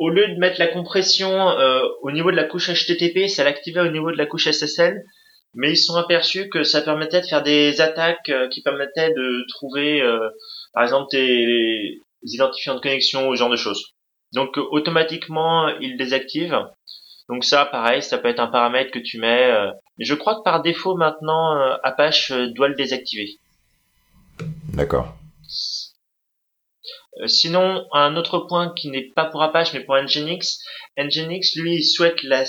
au 0.02 0.08
lieu 0.08 0.26
de 0.26 0.38
mettre 0.40 0.58
la 0.58 0.66
compression 0.66 1.50
euh, 1.50 1.80
au 2.02 2.10
niveau 2.10 2.32
de 2.32 2.36
la 2.36 2.42
couche 2.42 2.70
HTTP, 2.70 3.28
ça 3.28 3.44
l'activait 3.44 3.82
au 3.82 3.90
niveau 3.90 4.10
de 4.10 4.16
la 4.16 4.26
couche 4.26 4.50
SSL. 4.50 5.04
Mais 5.54 5.70
ils 5.70 5.76
sont 5.76 5.94
aperçus 5.94 6.48
que 6.48 6.64
ça 6.64 6.82
permettait 6.82 7.20
de 7.20 7.26
faire 7.26 7.44
des 7.44 7.80
attaques 7.80 8.28
euh, 8.28 8.48
qui 8.48 8.62
permettaient 8.62 9.10
de 9.10 9.46
trouver, 9.48 10.02
euh, 10.02 10.28
par 10.72 10.82
exemple, 10.82 11.06
des, 11.12 12.00
identifiants 12.24 12.74
de 12.74 12.80
connexion 12.80 13.28
ou 13.28 13.36
ce 13.36 13.38
genre 13.38 13.50
de 13.50 13.56
choses. 13.56 13.92
Donc 14.32 14.56
automatiquement, 14.56 15.68
ils 15.80 15.96
désactivent. 15.96 16.58
Donc 17.28 17.44
ça, 17.44 17.64
pareil, 17.64 18.02
ça 18.02 18.18
peut 18.18 18.28
être 18.28 18.40
un 18.40 18.48
paramètre 18.48 18.90
que 18.90 18.98
tu 18.98 19.18
mets. 19.18 19.52
je 19.98 20.14
crois 20.14 20.36
que 20.36 20.42
par 20.42 20.62
défaut 20.62 20.96
maintenant, 20.96 21.54
Apache 21.82 22.32
doit 22.54 22.68
le 22.68 22.74
désactiver. 22.74 23.38
D'accord. 24.72 25.14
Euh, 27.20 27.26
sinon, 27.26 27.86
un 27.92 28.16
autre 28.16 28.38
point 28.38 28.72
qui 28.74 28.88
n'est 28.88 29.10
pas 29.14 29.26
pour 29.26 29.42
Apache 29.42 29.74
mais 29.74 29.80
pour 29.80 29.96
Nginx, 29.96 30.60
Nginx 30.96 31.56
lui 31.56 31.76
il 31.76 31.84
souhaite 31.84 32.22
la, 32.22 32.44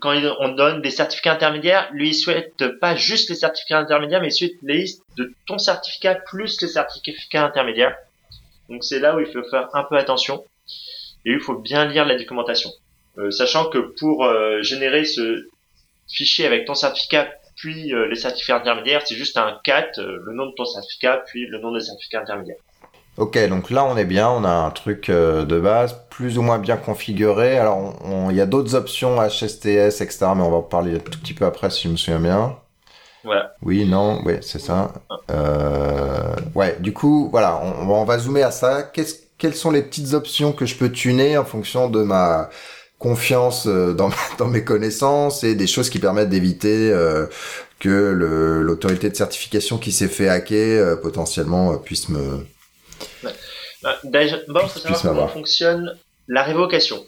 quand 0.00 0.18
on 0.40 0.48
donne 0.48 0.80
des 0.80 0.90
certificats 0.90 1.34
intermédiaires, 1.34 1.90
lui 1.92 2.10
il 2.10 2.14
souhaite 2.14 2.78
pas 2.80 2.96
juste 2.96 3.28
les 3.28 3.36
certificats 3.36 3.78
intermédiaires 3.78 4.22
mais 4.22 4.28
il 4.28 4.32
souhaite 4.32 4.56
les 4.62 4.78
listes 4.78 5.02
de 5.16 5.34
ton 5.46 5.58
certificat 5.58 6.14
plus 6.14 6.60
les 6.62 6.68
certificats 6.68 7.44
intermédiaires. 7.44 7.96
Donc 8.70 8.82
c'est 8.82 8.98
là 8.98 9.14
où 9.14 9.20
il 9.20 9.26
faut 9.26 9.42
faire 9.50 9.68
un 9.74 9.84
peu 9.84 9.96
attention 9.96 10.42
et 11.26 11.32
il 11.32 11.40
faut 11.40 11.58
bien 11.58 11.84
lire 11.84 12.06
la 12.06 12.16
documentation. 12.16 12.70
Euh, 13.18 13.30
sachant 13.30 13.68
que 13.68 13.78
pour 13.78 14.24
euh, 14.24 14.62
générer 14.62 15.04
ce 15.04 15.44
fichier 16.08 16.46
avec 16.46 16.64
ton 16.64 16.74
certificat 16.74 17.30
puis 17.56 17.92
les 18.08 18.16
certificats 18.16 18.56
intermédiaires, 18.56 19.06
c'est 19.06 19.14
juste 19.14 19.36
un 19.36 19.60
cat, 19.62 19.92
le 19.98 20.32
nom 20.32 20.46
de 20.46 20.54
ton 20.54 20.64
certificat 20.64 21.22
puis 21.26 21.46
le 21.46 21.58
nom 21.58 21.70
des 21.70 21.80
certificats 21.80 22.22
intermédiaires. 22.22 22.56
Ok, 23.18 23.38
donc 23.48 23.70
là 23.70 23.84
on 23.84 23.96
est 23.96 24.06
bien, 24.06 24.28
on 24.30 24.44
a 24.44 24.50
un 24.50 24.70
truc 24.70 25.10
euh, 25.10 25.44
de 25.44 25.60
base 25.60 26.00
plus 26.08 26.38
ou 26.38 26.42
moins 26.42 26.58
bien 26.58 26.76
configuré. 26.76 27.58
Alors 27.58 27.94
il 28.30 28.36
y 28.36 28.40
a 28.40 28.46
d'autres 28.46 28.74
options 28.74 29.16
HSTS, 29.16 30.00
etc. 30.00 30.18
Mais 30.34 30.42
on 30.42 30.50
va 30.50 30.56
en 30.58 30.62
parler 30.62 30.96
un 30.96 30.98
tout 30.98 31.18
petit 31.18 31.34
peu 31.34 31.44
après 31.44 31.70
si 31.70 31.84
je 31.84 31.88
me 31.88 31.96
souviens 31.96 32.20
bien. 32.20 32.56
Voilà. 33.24 33.54
Oui, 33.62 33.84
non, 33.88 34.20
oui, 34.24 34.34
c'est 34.40 34.58
ça. 34.58 34.92
Euh, 35.30 36.34
ouais, 36.54 36.76
du 36.80 36.92
coup, 36.92 37.28
voilà, 37.30 37.60
on, 37.62 37.88
on 37.88 38.04
va 38.04 38.18
zoomer 38.18 38.42
à 38.42 38.50
ça. 38.50 38.82
Qu'est-ce, 38.82 39.14
quelles 39.38 39.54
sont 39.54 39.70
les 39.70 39.82
petites 39.82 40.14
options 40.14 40.52
que 40.52 40.66
je 40.66 40.76
peux 40.76 40.90
tuner 40.90 41.36
en 41.36 41.44
fonction 41.44 41.88
de 41.88 42.02
ma 42.02 42.48
confiance 42.98 43.66
euh, 43.66 43.92
dans, 43.92 44.10
dans 44.38 44.46
mes 44.46 44.64
connaissances 44.64 45.42
et 45.44 45.54
des 45.56 45.66
choses 45.66 45.90
qui 45.90 45.98
permettent 45.98 46.28
d'éviter 46.28 46.90
euh, 46.92 47.26
que 47.80 47.88
l'autorité 47.90 49.10
de 49.10 49.16
certification 49.16 49.78
qui 49.78 49.90
s'est 49.90 50.08
fait 50.08 50.28
hacker 50.28 50.80
euh, 50.80 50.96
potentiellement 50.96 51.76
puisse 51.78 52.08
me 52.08 52.46
bah, 53.82 53.98
D'abord, 54.04 54.62
il 54.64 54.68
faut 54.68 54.78
savoir 54.78 55.02
comment 55.02 55.28
fonctionne 55.28 55.98
la 56.28 56.42
révocation. 56.42 57.04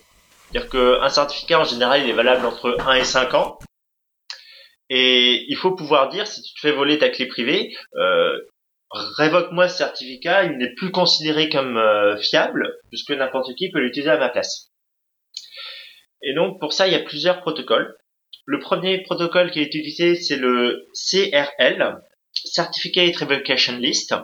C'est-à-dire 0.50 0.70
qu'un 0.70 1.08
certificat, 1.08 1.60
en 1.60 1.64
général, 1.64 2.02
il 2.02 2.10
est 2.10 2.14
valable 2.14 2.46
entre 2.46 2.76
1 2.86 2.94
et 2.94 3.04
5 3.04 3.34
ans. 3.34 3.58
Et 4.90 5.44
il 5.48 5.56
faut 5.56 5.72
pouvoir 5.72 6.08
dire, 6.10 6.26
si 6.26 6.42
tu 6.42 6.54
te 6.54 6.60
fais 6.60 6.72
voler 6.72 6.98
ta 6.98 7.08
clé 7.08 7.26
privée, 7.26 7.74
euh, 7.96 8.38
révoque-moi 8.90 9.68
ce 9.68 9.78
certificat, 9.78 10.44
il 10.44 10.58
n'est 10.58 10.74
plus 10.74 10.90
considéré 10.90 11.48
comme 11.48 11.76
euh, 11.76 12.16
fiable, 12.18 12.76
puisque 12.90 13.10
n'importe 13.10 13.54
qui 13.56 13.70
peut 13.70 13.80
l'utiliser 13.80 14.10
à 14.10 14.18
ma 14.18 14.28
place. 14.28 14.70
Et 16.22 16.34
donc 16.34 16.60
pour 16.60 16.72
ça, 16.72 16.86
il 16.86 16.92
y 16.92 16.96
a 16.96 17.00
plusieurs 17.00 17.40
protocoles. 17.40 17.96
Le 18.46 18.58
premier 18.58 19.02
protocole 19.02 19.50
qui 19.50 19.60
est 19.60 19.66
utilisé, 19.66 20.14
c'est 20.14 20.36
le 20.36 20.86
CRL, 20.92 22.00
Certificate 22.32 23.16
Revocation 23.16 23.76
List. 23.78 24.14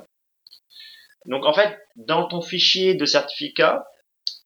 Donc 1.26 1.44
en 1.44 1.52
fait, 1.52 1.78
dans 1.96 2.26
ton 2.26 2.40
fichier 2.40 2.94
de 2.94 3.04
certificat, 3.04 3.84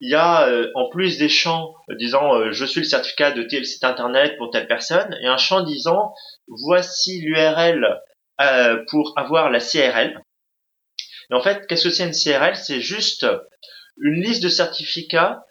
il 0.00 0.10
y 0.10 0.14
a 0.14 0.48
euh, 0.48 0.70
en 0.74 0.88
plus 0.88 1.18
des 1.18 1.28
champs 1.28 1.74
disant 1.98 2.34
euh, 2.34 2.52
je 2.52 2.64
suis 2.64 2.80
le 2.80 2.86
certificat 2.86 3.30
de 3.30 3.42
tel 3.42 3.64
site 3.64 3.84
internet 3.84 4.36
pour 4.38 4.50
telle 4.50 4.66
personne 4.66 5.16
et 5.22 5.26
un 5.26 5.36
champ 5.36 5.62
disant 5.62 6.12
voici 6.48 7.20
l'URL 7.20 8.00
euh, 8.40 8.84
pour 8.90 9.12
avoir 9.16 9.50
la 9.50 9.60
CRL. 9.60 10.20
En 11.30 11.40
fait, 11.40 11.66
qu'est-ce 11.66 11.84
que 11.84 11.90
c'est 11.90 12.04
une 12.04 12.12
CRL 12.12 12.54
C'est 12.54 12.80
juste 12.80 13.26
une 13.96 14.22
liste 14.22 14.42
de 14.42 14.48
certificats 14.48 15.42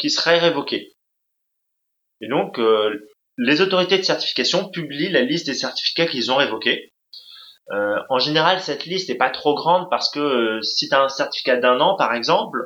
qui 0.00 0.08
seraient 0.08 0.38
révoqués. 0.38 0.94
Et 2.22 2.28
donc, 2.28 2.58
les 3.36 3.60
autorités 3.60 3.98
de 3.98 4.04
certification 4.04 4.70
publient 4.70 5.10
la 5.10 5.20
liste 5.20 5.46
des 5.46 5.54
certificats 5.54 6.06
qu'ils 6.06 6.30
ont 6.30 6.36
révoqués. 6.36 6.93
En 7.70 8.18
général, 8.18 8.60
cette 8.60 8.84
liste 8.84 9.08
n'est 9.08 9.16
pas 9.16 9.30
trop 9.30 9.54
grande 9.54 9.88
parce 9.90 10.10
que 10.10 10.60
si 10.62 10.88
tu 10.88 10.94
as 10.94 11.02
un 11.02 11.08
certificat 11.08 11.56
d'un 11.56 11.80
an, 11.80 11.96
par 11.96 12.14
exemple, 12.14 12.58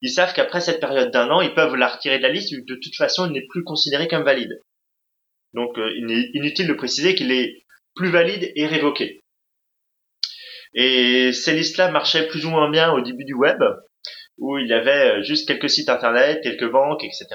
ils 0.00 0.10
savent 0.10 0.32
qu'après 0.32 0.60
cette 0.60 0.80
période 0.80 1.10
d'un 1.10 1.28
an, 1.30 1.40
ils 1.40 1.54
peuvent 1.54 1.74
la 1.74 1.88
retirer 1.88 2.18
de 2.18 2.22
la 2.22 2.28
liste, 2.28 2.52
de 2.52 2.74
toute 2.74 2.96
façon, 2.96 3.26
il 3.26 3.32
n'est 3.32 3.46
plus 3.48 3.64
considéré 3.64 4.06
comme 4.06 4.24
valide. 4.24 4.62
Donc, 5.54 5.76
euh, 5.78 5.90
il 5.96 6.10
est 6.12 6.30
inutile 6.34 6.68
de 6.68 6.74
préciser 6.74 7.14
qu'il 7.14 7.32
est 7.32 7.64
plus 7.94 8.10
valide 8.10 8.52
et 8.54 8.66
révoqué. 8.66 9.24
Et 10.74 11.32
ces 11.32 11.54
listes-là 11.54 11.90
marchaient 11.90 12.28
plus 12.28 12.44
ou 12.44 12.50
moins 12.50 12.70
bien 12.70 12.92
au 12.92 13.00
début 13.00 13.24
du 13.24 13.34
web, 13.34 13.58
où 14.36 14.58
il 14.58 14.68
y 14.68 14.72
avait 14.72 15.18
euh, 15.18 15.22
juste 15.22 15.48
quelques 15.48 15.70
sites 15.70 15.88
internet, 15.88 16.40
quelques 16.42 16.70
banques, 16.70 17.02
etc. 17.02 17.26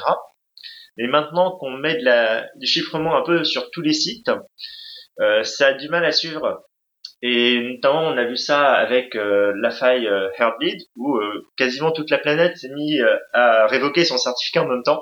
Et 0.97 1.07
maintenant 1.07 1.57
qu'on 1.57 1.71
met 1.71 1.97
de 1.97 2.05
la, 2.05 2.47
du 2.55 2.67
chiffrement 2.67 3.17
un 3.17 3.23
peu 3.23 3.43
sur 3.43 3.71
tous 3.71 3.81
les 3.81 3.93
sites, 3.93 4.29
euh, 5.19 5.43
ça 5.43 5.67
a 5.67 5.73
du 5.73 5.89
mal 5.89 6.05
à 6.05 6.11
suivre 6.11 6.63
et 7.25 7.57
notamment, 7.61 8.01
on 8.01 8.17
a 8.17 8.25
vu 8.25 8.35
ça 8.35 8.73
avec 8.73 9.15
euh, 9.15 9.53
la 9.61 9.71
faille 9.71 10.07
euh, 10.07 10.29
Heartbleed, 10.37 10.81
où 10.97 11.15
euh, 11.15 11.47
quasiment 11.55 11.93
toute 11.93 12.09
la 12.09 12.17
planète 12.17 12.57
s'est 12.57 12.67
mise 12.67 12.99
euh, 12.99 13.15
à 13.31 13.65
révoquer 13.67 14.03
son 14.03 14.17
certificat 14.17 14.63
en 14.63 14.67
même 14.67 14.83
temps. 14.83 15.01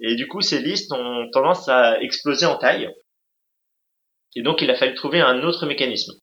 Et 0.00 0.16
du 0.16 0.26
coup, 0.26 0.40
ces 0.40 0.58
listes 0.58 0.90
ont 0.90 1.30
tendance 1.30 1.68
à 1.68 2.00
exploser 2.00 2.46
en 2.46 2.58
taille. 2.58 2.92
Et 4.34 4.42
donc, 4.42 4.60
il 4.60 4.72
a 4.72 4.74
fallu 4.74 4.94
trouver 4.94 5.20
un 5.20 5.44
autre 5.44 5.66
mécanisme. 5.66 6.14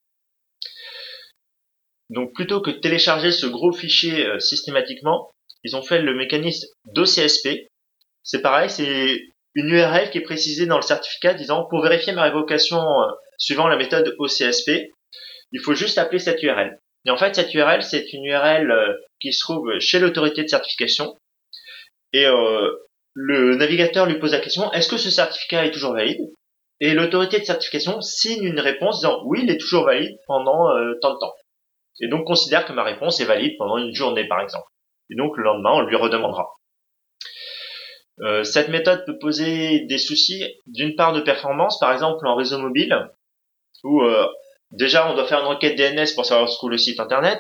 Donc, 2.10 2.34
plutôt 2.34 2.60
que 2.60 2.72
de 2.72 2.80
télécharger 2.80 3.32
ce 3.32 3.46
gros 3.46 3.72
fichier 3.72 4.28
systématiquement, 4.42 5.32
ils 5.64 5.78
ont 5.78 5.84
fait 5.84 6.02
le 6.02 6.14
mécanisme 6.16 6.68
d'OCSP. 6.94 7.70
C'est 8.24 8.42
pareil, 8.42 8.70
c'est 8.70 9.22
une 9.54 9.70
URL 9.70 10.10
qui 10.10 10.18
est 10.18 10.22
précisée 10.22 10.66
dans 10.66 10.76
le 10.76 10.82
certificat 10.82 11.34
disant 11.34 11.66
pour 11.70 11.82
vérifier 11.82 12.12
ma 12.12 12.24
révocation 12.24 12.84
suivant 13.40 13.68
la 13.68 13.78
méthode 13.78 14.16
OCSP, 14.20 14.92
il 15.52 15.60
faut 15.60 15.74
juste 15.74 15.98
appeler 15.98 16.20
cette 16.20 16.44
URL. 16.44 16.80
Et 17.06 17.10
en 17.10 17.18
fait, 17.18 17.36
cette 17.36 17.54
URL, 17.54 17.82
c'est 17.82 18.12
une 18.14 18.26
URL 18.26 18.70
euh, 18.70 18.94
qui 19.20 19.34
se 19.34 19.42
trouve 19.42 19.80
chez 19.80 20.00
l'autorité 20.00 20.44
de 20.44 20.50
certification. 20.50 21.16
Et 22.14 22.26
euh, 22.26 22.70
le 23.14 23.56
navigateur 23.56 24.06
lui 24.06 24.20
pose 24.20 24.34
la 24.34 24.40
question, 24.40 24.72
est-ce 24.74 24.90
que 24.90 24.98
ce 24.98 25.10
certificat 25.10 25.66
est 25.66 25.72
toujours 25.72 25.94
valide? 25.94 26.22
Et 26.82 26.94
l'autorité 26.94 27.40
de 27.40 27.46
certification 27.46 28.02
signe 28.02 28.44
une 28.44 28.60
réponse 28.60 29.00
disant, 29.00 29.22
oui, 29.26 29.42
il 29.44 29.52
est 29.52 29.60
toujours 29.60 29.86
valide 29.86 30.18
pendant 30.28 30.70
euh, 30.70 30.94
tant 31.02 31.14
de 31.14 31.20
temps. 31.20 31.34
Et 32.02 32.08
donc 32.08 32.26
considère 32.26 32.66
que 32.66 32.74
ma 32.74 32.84
réponse 32.84 33.20
est 33.20 33.26
valide 33.26 33.58
pendant 33.58 33.78
une 33.78 33.94
journée, 33.94 34.28
par 34.28 34.42
exemple. 34.42 34.68
Et 35.10 35.16
donc 35.16 35.36
le 35.38 35.44
lendemain, 35.44 35.72
on 35.74 35.82
lui 35.82 35.96
redemandera. 35.96 36.48
cette 38.44 38.70
méthode 38.70 39.06
peut 39.06 39.18
poser 39.18 39.86
des 39.86 39.98
soucis 39.98 40.46
d'une 40.68 40.96
part 40.96 41.14
de 41.14 41.22
performance, 41.22 41.80
par 41.80 41.92
exemple 41.92 42.26
en 42.26 42.36
réseau 42.36 42.60
mobile, 42.60 43.10
où 43.84 44.02
euh, 44.02 44.28
déjà 44.72 45.10
on 45.10 45.16
doit 45.16 45.26
faire 45.26 45.40
une 45.40 45.48
requête 45.48 45.78
DNS 45.78 46.14
pour 46.16 46.26
savoir 46.26 46.50
ce 46.50 46.60
qu'est 46.60 46.72
le 46.72 46.78
site 46.78 47.00
internet. 47.00 47.40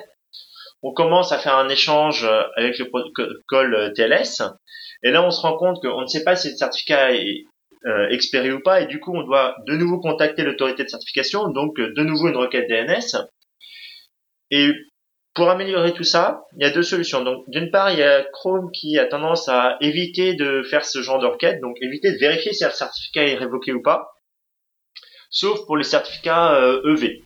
On 0.81 0.93
commence 0.93 1.31
à 1.31 1.39
faire 1.39 1.55
un 1.55 1.69
échange 1.69 2.23
euh, 2.23 2.41
avec 2.55 2.77
le 2.79 2.89
protocole 2.89 3.75
euh, 3.75 3.89
TLS. 3.91 4.41
Et 5.03 5.11
là, 5.11 5.25
on 5.25 5.31
se 5.31 5.41
rend 5.41 5.57
compte 5.57 5.81
qu'on 5.81 6.01
ne 6.01 6.07
sait 6.07 6.23
pas 6.23 6.35
si 6.35 6.49
le 6.51 6.55
certificat 6.55 7.13
est 7.13 7.43
euh, 7.85 8.07
expiré 8.09 8.51
ou 8.51 8.61
pas. 8.61 8.81
Et 8.81 8.85
du 8.85 8.99
coup, 8.99 9.13
on 9.15 9.23
doit 9.23 9.55
de 9.67 9.75
nouveau 9.75 9.99
contacter 9.99 10.43
l'autorité 10.43 10.83
de 10.83 10.89
certification. 10.89 11.49
Donc, 11.49 11.75
de 11.77 12.03
nouveau 12.03 12.29
une 12.29 12.37
requête 12.37 12.69
DNS. 12.69 13.25
Et 14.51 14.71
pour 15.33 15.49
améliorer 15.49 15.93
tout 15.93 16.03
ça, 16.03 16.43
il 16.57 16.63
y 16.63 16.69
a 16.69 16.71
deux 16.71 16.83
solutions. 16.83 17.23
Donc, 17.23 17.43
d'une 17.49 17.71
part, 17.71 17.91
il 17.91 17.99
y 17.99 18.03
a 18.03 18.23
Chrome 18.33 18.71
qui 18.71 18.97
a 18.97 19.05
tendance 19.05 19.47
à 19.47 19.77
éviter 19.81 20.33
de 20.33 20.63
faire 20.63 20.85
ce 20.85 21.01
genre 21.01 21.19
de 21.19 21.27
requête. 21.27 21.59
Donc, 21.61 21.75
éviter 21.81 22.11
de 22.11 22.17
vérifier 22.17 22.53
si 22.53 22.63
le 22.63 22.71
certificat 22.71 23.23
est 23.23 23.35
révoqué 23.35 23.73
ou 23.73 23.81
pas 23.81 24.07
sauf 25.29 25.65
pour 25.65 25.77
les 25.77 25.83
certificats 25.83 26.53
EV. 26.85 27.03
Euh, 27.03 27.07
e 27.07 27.23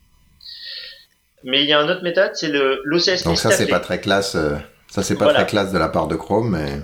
mais 1.45 1.61
il 1.63 1.67
y 1.67 1.73
a 1.73 1.81
une 1.81 1.89
autre 1.89 2.03
méthode, 2.03 2.31
c'est 2.35 2.47
le 2.47 2.81
l'OCSP. 2.85 3.25
Donc 3.25 3.37
ça 3.37 3.51
c'est 3.51 3.67
pas 3.67 3.81
très 3.81 3.99
classe, 3.99 4.35
euh, 4.35 4.55
ça 4.87 5.03
c'est 5.03 5.17
pas 5.17 5.33
très 5.33 5.45
classe 5.45 5.73
de 5.73 5.77
la 5.77 5.89
part 5.89 6.07
de 6.07 6.15
Chrome, 6.15 6.51
mais. 6.51 6.79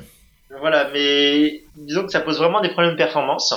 Voilà, 0.60 0.90
mais 0.92 1.64
disons 1.78 2.06
que 2.06 2.12
ça 2.12 2.20
pose 2.20 2.38
vraiment 2.38 2.60
des 2.60 2.70
problèmes 2.70 2.92
de 2.94 2.98
performance. 2.98 3.54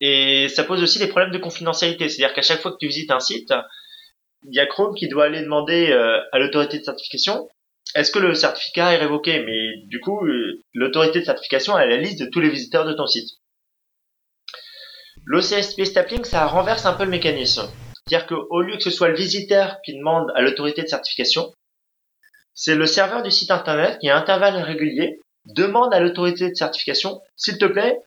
Et 0.00 0.48
ça 0.48 0.64
pose 0.64 0.82
aussi 0.82 0.98
des 0.98 1.06
problèmes 1.06 1.30
de 1.30 1.38
confidentialité. 1.38 2.08
C'est-à-dire 2.08 2.34
qu'à 2.34 2.42
chaque 2.42 2.60
fois 2.60 2.72
que 2.72 2.78
tu 2.80 2.88
visites 2.88 3.12
un 3.12 3.20
site, 3.20 3.52
il 4.44 4.54
y 4.54 4.58
a 4.58 4.66
Chrome 4.66 4.94
qui 4.94 5.08
doit 5.08 5.26
aller 5.26 5.42
demander 5.42 5.90
euh, 5.90 6.18
à 6.32 6.38
l'autorité 6.38 6.78
de 6.78 6.84
certification 6.84 7.48
est-ce 7.94 8.12
que 8.12 8.18
le 8.18 8.34
certificat 8.34 8.92
est 8.92 8.98
révoqué? 8.98 9.42
Mais 9.44 9.86
du 9.86 10.00
coup, 10.00 10.20
l'autorité 10.74 11.20
de 11.20 11.24
certification 11.24 11.74
a 11.74 11.86
la 11.86 11.96
liste 11.96 12.20
de 12.20 12.26
tous 12.26 12.40
les 12.40 12.50
visiteurs 12.50 12.84
de 12.84 12.92
ton 12.92 13.06
site. 13.06 13.30
L'OCSP 15.28 15.84
Stapling, 15.84 16.24
ça 16.24 16.46
renverse 16.46 16.86
un 16.86 16.94
peu 16.94 17.04
le 17.04 17.10
mécanisme. 17.10 17.68
C'est-à-dire 18.06 18.26
qu'au 18.26 18.62
lieu 18.62 18.78
que 18.78 18.82
ce 18.82 18.90
soit 18.90 19.08
le 19.08 19.14
visiteur 19.14 19.76
qui 19.84 19.94
demande 19.94 20.32
à 20.34 20.40
l'autorité 20.40 20.80
de 20.80 20.86
certification, 20.86 21.52
c'est 22.54 22.74
le 22.74 22.86
serveur 22.86 23.22
du 23.22 23.30
site 23.30 23.50
internet 23.50 23.98
qui, 23.98 24.08
à 24.08 24.16
intervalles 24.16 24.56
réguliers, 24.56 25.20
demande 25.44 25.92
à 25.92 26.00
l'autorité 26.00 26.48
de 26.48 26.54
certification, 26.54 27.20
s'il 27.36 27.58
te 27.58 27.66
plaît, 27.66 28.00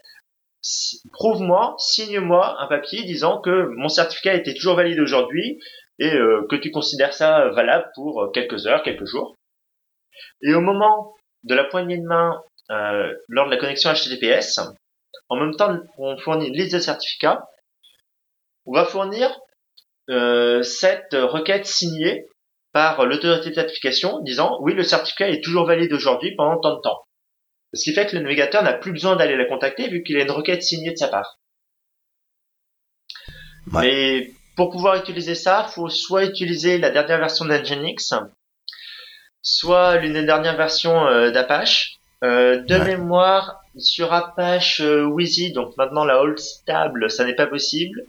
prouve-moi, 1.14 1.76
signe-moi 1.78 2.60
un 2.60 2.66
papier 2.66 3.04
disant 3.04 3.40
que 3.40 3.68
mon 3.76 3.88
certificat 3.88 4.34
était 4.34 4.56
toujours 4.56 4.76
valide 4.76 5.00
aujourd'hui 5.00 5.60
et 6.00 6.12
euh, 6.16 6.48
que 6.50 6.56
tu 6.56 6.72
considères 6.72 7.14
ça 7.14 7.50
valable 7.50 7.92
pour 7.94 8.32
quelques 8.34 8.66
heures, 8.66 8.82
quelques 8.82 9.06
jours. 9.06 9.36
Et 10.42 10.56
au 10.56 10.62
moment 10.62 11.14
de 11.44 11.54
la 11.54 11.66
poignée 11.66 12.00
de 12.00 12.08
main 12.08 12.42
euh, 12.72 13.14
lors 13.28 13.46
de 13.46 13.52
la 13.52 13.58
connexion 13.58 13.92
HTTPS, 13.94 14.60
en 15.32 15.38
même 15.38 15.56
temps 15.56 15.80
on 15.98 16.18
fournit 16.18 16.48
une 16.48 16.54
liste 16.54 16.74
de 16.74 16.80
certificats, 16.80 17.48
on 18.66 18.74
va 18.74 18.86
fournir 18.86 19.32
euh, 20.10 20.62
cette 20.62 21.14
requête 21.14 21.66
signée 21.66 22.28
par 22.74 23.06
l'autorité 23.06 23.50
de 23.50 23.56
certification 23.56 24.20
disant 24.20 24.58
oui 24.62 24.74
le 24.74 24.84
certificat 24.84 25.30
est 25.30 25.44
toujours 25.44 25.66
valide 25.66 25.94
aujourd'hui 25.94 26.36
pendant 26.36 26.60
tant 26.60 26.76
de 26.76 26.82
temps. 26.82 27.00
Ce 27.74 27.86
qui 27.86 27.94
fait 27.94 28.06
que 28.06 28.18
le 28.18 28.24
navigateur 28.24 28.62
n'a 28.62 28.74
plus 28.74 28.92
besoin 28.92 29.16
d'aller 29.16 29.38
la 29.38 29.46
contacter 29.46 29.88
vu 29.88 30.04
qu'il 30.04 30.18
a 30.18 30.24
une 30.24 30.32
requête 30.32 30.62
signée 30.62 30.92
de 30.92 30.98
sa 30.98 31.08
part. 31.08 31.40
Mais 33.68 34.32
pour 34.58 34.70
pouvoir 34.70 34.98
utiliser 34.98 35.36
ça, 35.36 35.66
il 35.70 35.72
faut 35.72 35.88
soit 35.88 36.26
utiliser 36.26 36.78
la 36.78 36.90
dernière 36.90 37.20
version 37.20 37.46
d'Nginx, 37.46 38.14
soit 39.42 39.96
l'une 39.98 40.14
des 40.14 40.26
dernières 40.26 40.58
versions 40.58 41.08
euh, 41.08 41.32
d'Apache. 41.32 42.02
Euh, 42.24 42.62
de 42.62 42.78
mémoire, 42.78 43.61
sur 43.78 44.12
Apache 44.14 44.82
euh, 44.82 45.04
Wheezy, 45.06 45.54
donc 45.54 45.76
maintenant 45.78 46.04
la 46.04 46.20
hold 46.22 46.40
stable, 46.40 47.10
ça 47.10 47.26
n'est 47.26 47.36
pas 47.36 47.48
possible. 47.48 48.04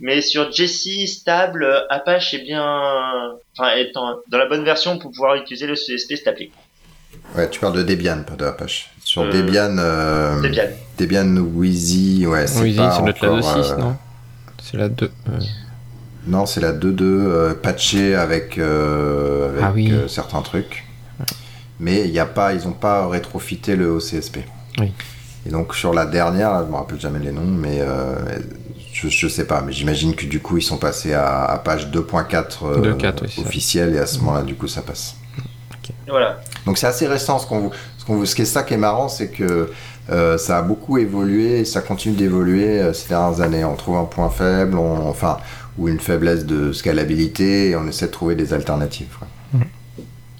Mais 0.00 0.20
sur 0.20 0.50
Jessie 0.52 1.06
stable, 1.06 1.66
Apache 1.90 2.34
est 2.34 2.42
bien, 2.42 2.64
enfin, 3.56 3.74
étant 3.76 4.16
dans 4.28 4.38
la 4.38 4.46
bonne 4.46 4.64
version 4.64 4.98
pour 4.98 5.10
pouvoir 5.12 5.36
utiliser 5.36 5.66
le 5.66 5.74
CSP 5.74 6.16
stable. 6.16 6.46
Ouais, 7.36 7.48
tu 7.50 7.60
parles 7.60 7.76
de 7.76 7.82
Debian, 7.82 8.22
pas 8.26 8.34
de 8.34 8.44
Apache. 8.44 8.90
Sur 9.04 9.28
Debian, 9.28 9.76
euh, 9.78 10.40
Debian. 10.40 10.64
Debian 10.98 11.36
Wheezy, 11.36 12.26
ouais, 12.26 12.46
c'est 12.46 12.62
Wheezy, 12.62 12.78
pas 12.78 12.90
ça 12.92 13.00
doit 13.00 13.10
être 13.10 13.22
la 13.22 13.32
encore, 13.32 13.58
2.6, 13.58 13.72
euh, 13.72 13.76
non? 13.76 13.96
C'est 14.60 14.76
la 14.76 14.88
2. 14.88 15.06
euh, 15.28 15.38
Non, 16.26 16.46
c'est 16.46 16.60
la 16.60 16.72
2.2 16.72 17.02
euh, 17.02 17.54
patchée 17.54 18.14
avec, 18.16 18.58
euh, 18.58 19.50
avec 19.50 19.62
Ah 19.64 19.72
oui. 19.74 19.92
euh, 19.92 20.08
certains 20.08 20.42
trucs. 20.42 20.84
Mais 21.78 22.00
il 22.04 22.10
y 22.10 22.18
a 22.18 22.26
pas, 22.26 22.54
ils 22.54 22.64
n'ont 22.66 22.72
pas 22.72 23.08
rétrofité 23.08 23.76
le 23.76 23.88
OCSP. 23.90 24.38
Oui. 24.78 24.92
Et 25.46 25.50
donc 25.50 25.74
sur 25.74 25.92
la 25.92 26.06
dernière, 26.06 26.52
là, 26.52 26.64
je 26.66 26.70
me 26.70 26.76
rappelle 26.76 27.00
jamais 27.00 27.18
les 27.18 27.32
noms, 27.32 27.42
mais 27.44 27.78
euh, 27.80 28.14
je, 28.92 29.08
je 29.08 29.28
sais 29.28 29.44
pas, 29.44 29.60
mais 29.62 29.72
j'imagine 29.72 30.14
que 30.14 30.24
du 30.26 30.40
coup 30.40 30.56
ils 30.58 30.62
sont 30.62 30.76
passés 30.78 31.14
à, 31.14 31.44
à 31.44 31.58
page 31.58 31.88
2.4 31.90 32.44
euh, 32.64 32.94
2.4, 32.94 33.22
oui, 33.22 33.44
officielle 33.44 33.94
et 33.94 33.98
à 33.98 34.06
ce 34.06 34.18
moment-là 34.20 34.42
du 34.42 34.54
coup 34.54 34.68
ça 34.68 34.82
passe. 34.82 35.16
Voilà. 36.08 36.40
Donc 36.66 36.78
c'est 36.78 36.86
assez 36.86 37.06
récent 37.08 37.38
ce 37.40 37.46
qu'on 37.46 37.58
vous, 37.60 37.70
ce 37.98 38.04
qu'on 38.04 38.14
vous, 38.16 38.26
ce 38.26 38.34
qui 38.36 38.42
est 38.42 38.46
ça 38.46 38.62
qui 38.62 38.74
est 38.74 38.78
marrant, 38.78 39.08
c'est 39.08 39.30
que 39.30 39.70
euh, 40.10 40.38
ça 40.38 40.58
a 40.58 40.62
beaucoup 40.62 40.98
évolué 40.98 41.60
et 41.60 41.64
ça 41.64 41.80
continue 41.80 42.14
d'évoluer 42.16 42.80
euh, 42.80 42.92
ces 42.92 43.08
dernières 43.08 43.40
années. 43.40 43.64
On 43.64 43.74
trouve 43.74 43.96
un 43.96 44.04
point 44.04 44.30
faible, 44.30 44.76
on- 44.76 45.08
enfin 45.08 45.38
ou 45.78 45.88
une 45.88 46.00
faiblesse 46.00 46.44
de 46.44 46.72
scalabilité 46.72 47.70
et 47.70 47.76
on 47.76 47.88
essaie 47.88 48.06
de 48.06 48.10
trouver 48.12 48.34
des 48.36 48.52
alternatives. 48.52 49.08
quoi. 49.18 49.26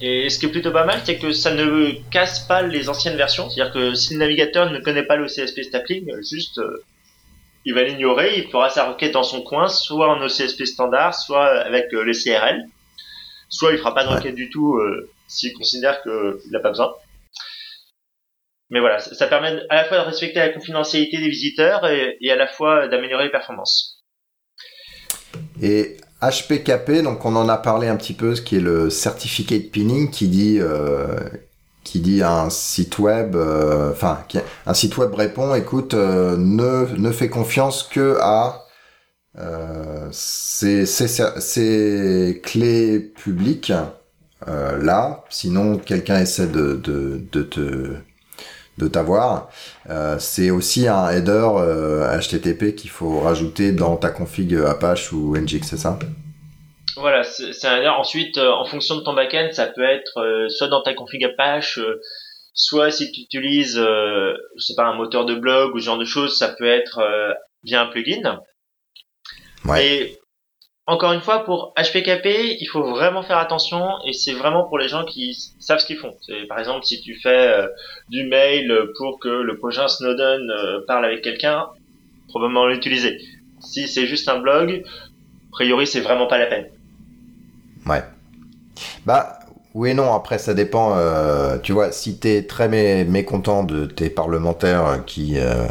Et 0.05 0.29
ce 0.31 0.41
qui 0.41 0.47
est 0.47 0.51
plutôt 0.51 0.73
pas 0.73 0.85
mal, 0.85 1.01
c'est 1.05 1.17
que 1.17 1.31
ça 1.31 1.55
ne 1.55 1.93
casse 2.11 2.41
pas 2.41 2.61
les 2.63 2.89
anciennes 2.89 3.17
versions. 3.17 3.49
C'est-à-dire 3.49 3.73
que 3.73 3.95
si 3.95 4.15
le 4.15 4.19
navigateur 4.19 4.69
ne 4.69 4.81
connaît 4.81 5.05
pas 5.05 5.15
le 5.15 5.27
CSP 5.27 5.63
Stapling, 5.63 6.11
juste 6.29 6.59
euh, 6.59 6.85
il 7.65 7.73
va 7.73 7.85
l'ignorer, 7.85 8.37
il 8.37 8.51
fera 8.51 8.69
sa 8.69 8.91
requête 8.91 9.13
dans 9.13 9.23
son 9.23 9.43
coin, 9.43 9.69
soit 9.69 10.09
en 10.11 10.21
OCSP 10.21 10.65
standard, 10.67 11.15
soit 11.15 11.47
avec 11.61 11.95
euh, 11.95 12.03
les 12.03 12.15
CRL, 12.15 12.65
soit 13.49 13.71
il 13.71 13.79
fera 13.79 13.95
pas 13.95 14.03
de 14.03 14.09
Ouais. 14.09 14.17
requête 14.17 14.35
du 14.35 14.51
tout 14.51 14.75
euh, 14.75 15.09
s'il 15.29 15.53
considère 15.53 16.03
qu'il 16.03 16.51
n'a 16.51 16.59
pas 16.59 16.71
besoin. 16.71 16.93
Mais 18.71 18.81
voilà, 18.81 18.99
ça, 18.99 19.15
ça 19.15 19.29
permet 19.29 19.63
à 19.69 19.77
la 19.77 19.85
fois 19.85 19.99
de 19.99 20.03
respecter 20.03 20.41
la 20.41 20.49
confidentialité 20.49 21.19
des 21.19 21.29
visiteurs 21.29 21.87
et, 21.87 22.17
et 22.21 22.33
à 22.33 22.37
la 22.37 22.49
fois 22.49 22.89
d'améliorer 22.89 23.25
les 23.25 23.31
performances. 23.31 24.03
Et 25.63 25.97
HPKP, 26.23 27.03
donc 27.03 27.25
on 27.25 27.35
en 27.37 27.49
a 27.49 27.57
parlé 27.57 27.89
un 27.89 27.97
petit 27.97 28.15
peu, 28.15 28.35
ce 28.37 28.43
qui 28.43 28.57
est 28.57 28.61
le 28.61 28.91
certificate 28.91 29.71
pinning, 29.73 30.09
qui 30.11 30.29
dit 30.29 30.59
euh, 30.61 31.19
qui 31.85 32.01
dit 32.01 32.23
un 32.23 32.49
site 32.49 32.99
web, 33.01 33.35
euh, 33.35 33.91
enfin 33.91 34.19
un 34.67 34.75
site 34.75 34.97
web 34.99 35.13
répond, 35.15 35.55
écoute, 35.55 35.95
euh, 35.95 36.37
ne 36.37 36.87
ne 36.97 37.11
fais 37.11 37.29
confiance 37.29 37.83
que 37.83 38.19
à 38.21 38.61
ces, 40.13 40.85
ces, 40.87 41.09
ces 41.09 42.41
clés 42.45 43.01
publiques 43.01 43.73
là, 44.47 45.25
sinon 45.31 45.79
quelqu'un 45.79 46.21
essaie 46.21 46.47
de 46.47 46.75
de 46.75 47.23
de 47.33 47.43
te 47.43 47.95
de 48.79 48.89
t'avoir. 48.89 49.51
Euh, 49.91 50.19
c'est 50.19 50.51
aussi 50.51 50.89
un 50.89 51.11
header 51.11 51.49
euh, 51.57 52.19
HTTP 52.19 52.75
qu'il 52.75 52.91
faut 52.91 53.21
rajouter 53.21 53.73
dans 53.73 53.97
ta 53.97 54.11
config 54.11 54.55
Apache 54.55 55.13
ou 55.13 55.37
Nginx, 55.37 55.67
c'est 55.69 55.77
ça? 55.77 55.99
Voilà, 56.97 57.25
c'est 57.25 57.53
c'est 57.53 57.69
un 57.69 57.91
Ensuite, 57.93 58.39
euh, 58.39 58.51
en 58.51 58.65
fonction 58.65 58.97
de 58.97 59.01
ton 59.01 59.15
backend, 59.15 59.53
ça 59.53 59.67
peut 59.67 59.85
être 59.85 60.19
euh, 60.19 60.49
soit 60.49 60.69
dans 60.69 60.83
ta 60.83 60.95
config 60.95 61.25
Apache, 61.25 61.79
euh, 61.79 62.01
soit 62.55 62.91
si 62.91 63.11
tu 63.13 63.21
utilises, 63.23 63.79
euh, 63.79 64.35
sais 64.59 64.75
pas, 64.77 64.85
un 64.85 64.95
moteur 64.95 65.25
de 65.25 65.35
blog 65.35 65.75
ou 65.75 65.79
ce 65.79 65.85
genre 65.85 65.99
de 65.99 66.05
choses, 66.05 66.37
ça 66.37 66.49
peut 66.49 66.67
être 66.67 66.99
euh, 66.99 67.33
via 67.65 67.83
un 67.83 67.87
plugin. 67.87 68.41
Ouais. 69.65 69.87
Et 69.87 70.19
encore 70.87 71.13
une 71.13 71.21
fois, 71.21 71.45
pour 71.45 71.73
HPKP, 71.77 72.57
il 72.61 72.67
faut 72.67 72.83
vraiment 72.91 73.23
faire 73.23 73.39
attention 73.39 73.87
et 74.07 74.13
c'est 74.13 74.33
vraiment 74.33 74.65
pour 74.65 74.79
les 74.79 74.89
gens 74.89 75.05
qui 75.05 75.39
savent 75.61 75.79
ce 75.79 75.87
qu'ils 75.87 75.97
font. 75.99 76.13
Par 76.49 76.59
exemple, 76.59 76.85
si 76.85 77.01
tu 77.01 77.15
fais 77.21 77.29
euh, 77.49 77.69
du 78.09 78.25
mail 78.27 78.73
pour 78.99 79.21
que 79.21 79.29
le 79.29 79.57
prochain 79.57 79.87
Snowden 79.89 80.51
euh, 80.51 80.81
parle 80.87 81.05
avec 81.05 81.23
quelqu'un, 81.23 81.67
probablement 82.29 82.67
l'utiliser. 82.67 83.21
Si 83.61 83.87
c'est 83.87 84.07
juste 84.07 84.29
un 84.29 84.41
blog, 84.41 84.83
a 84.85 85.51
priori, 85.53 85.87
c'est 85.87 86.01
vraiment 86.01 86.27
pas 86.27 86.39
la 86.39 86.47
peine. 86.47 86.67
Ouais. 87.87 88.03
Bah, 89.07 89.39
oui 89.75 89.91
et 89.91 89.95
non, 89.95 90.13
après 90.13 90.39
ça 90.39 90.53
dépend. 90.53 90.97
euh, 90.97 91.59
tu 91.59 91.73
vois, 91.73 91.93
si 91.93 92.19
t'es 92.19 92.43
très 92.43 92.69
mé- 92.69 93.07
mécontent 93.07 93.63
de 93.63 93.87
tes 93.87 94.11
parlementaires 94.11 95.05
qui, 95.07 95.39
euh, 95.39 95.67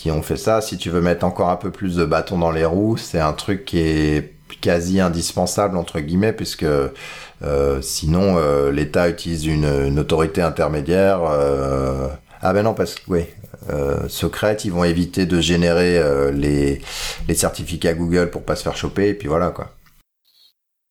qui 0.00 0.10
ont 0.10 0.22
fait 0.22 0.36
ça, 0.36 0.60
si 0.60 0.78
tu 0.78 0.90
veux 0.90 1.00
mettre 1.00 1.24
encore 1.24 1.50
un 1.50 1.56
peu 1.56 1.70
plus 1.70 1.96
de 1.96 2.04
bâton 2.04 2.38
dans 2.38 2.50
les 2.50 2.64
roues, 2.64 2.96
c'est 2.96 3.20
un 3.20 3.32
truc 3.32 3.64
qui 3.64 3.78
est 3.80 4.34
quasi 4.60 5.00
indispensable, 5.00 5.76
entre 5.76 6.00
guillemets, 6.00 6.32
puisque 6.32 6.64
euh, 6.64 7.82
sinon 7.82 8.36
euh, 8.38 8.70
l'État 8.72 9.08
utilise 9.08 9.46
une, 9.46 9.64
une 9.64 9.98
autorité 9.98 10.42
intermédiaire. 10.42 11.22
euh, 11.24 12.08
Ah 12.42 12.52
ben 12.52 12.62
non, 12.62 12.74
parce 12.74 12.94
que, 12.94 13.02
oui, 13.08 13.24
euh, 13.70 14.08
secrète, 14.08 14.64
ils 14.64 14.72
vont 14.72 14.84
éviter 14.84 15.26
de 15.26 15.40
générer 15.40 15.98
euh, 15.98 16.30
les, 16.32 16.80
les 17.28 17.34
certificats 17.34 17.94
Google 17.94 18.30
pour 18.30 18.44
pas 18.44 18.56
se 18.56 18.62
faire 18.62 18.76
choper, 18.76 19.08
et 19.10 19.14
puis 19.14 19.28
voilà, 19.28 19.50
quoi. 19.50 19.70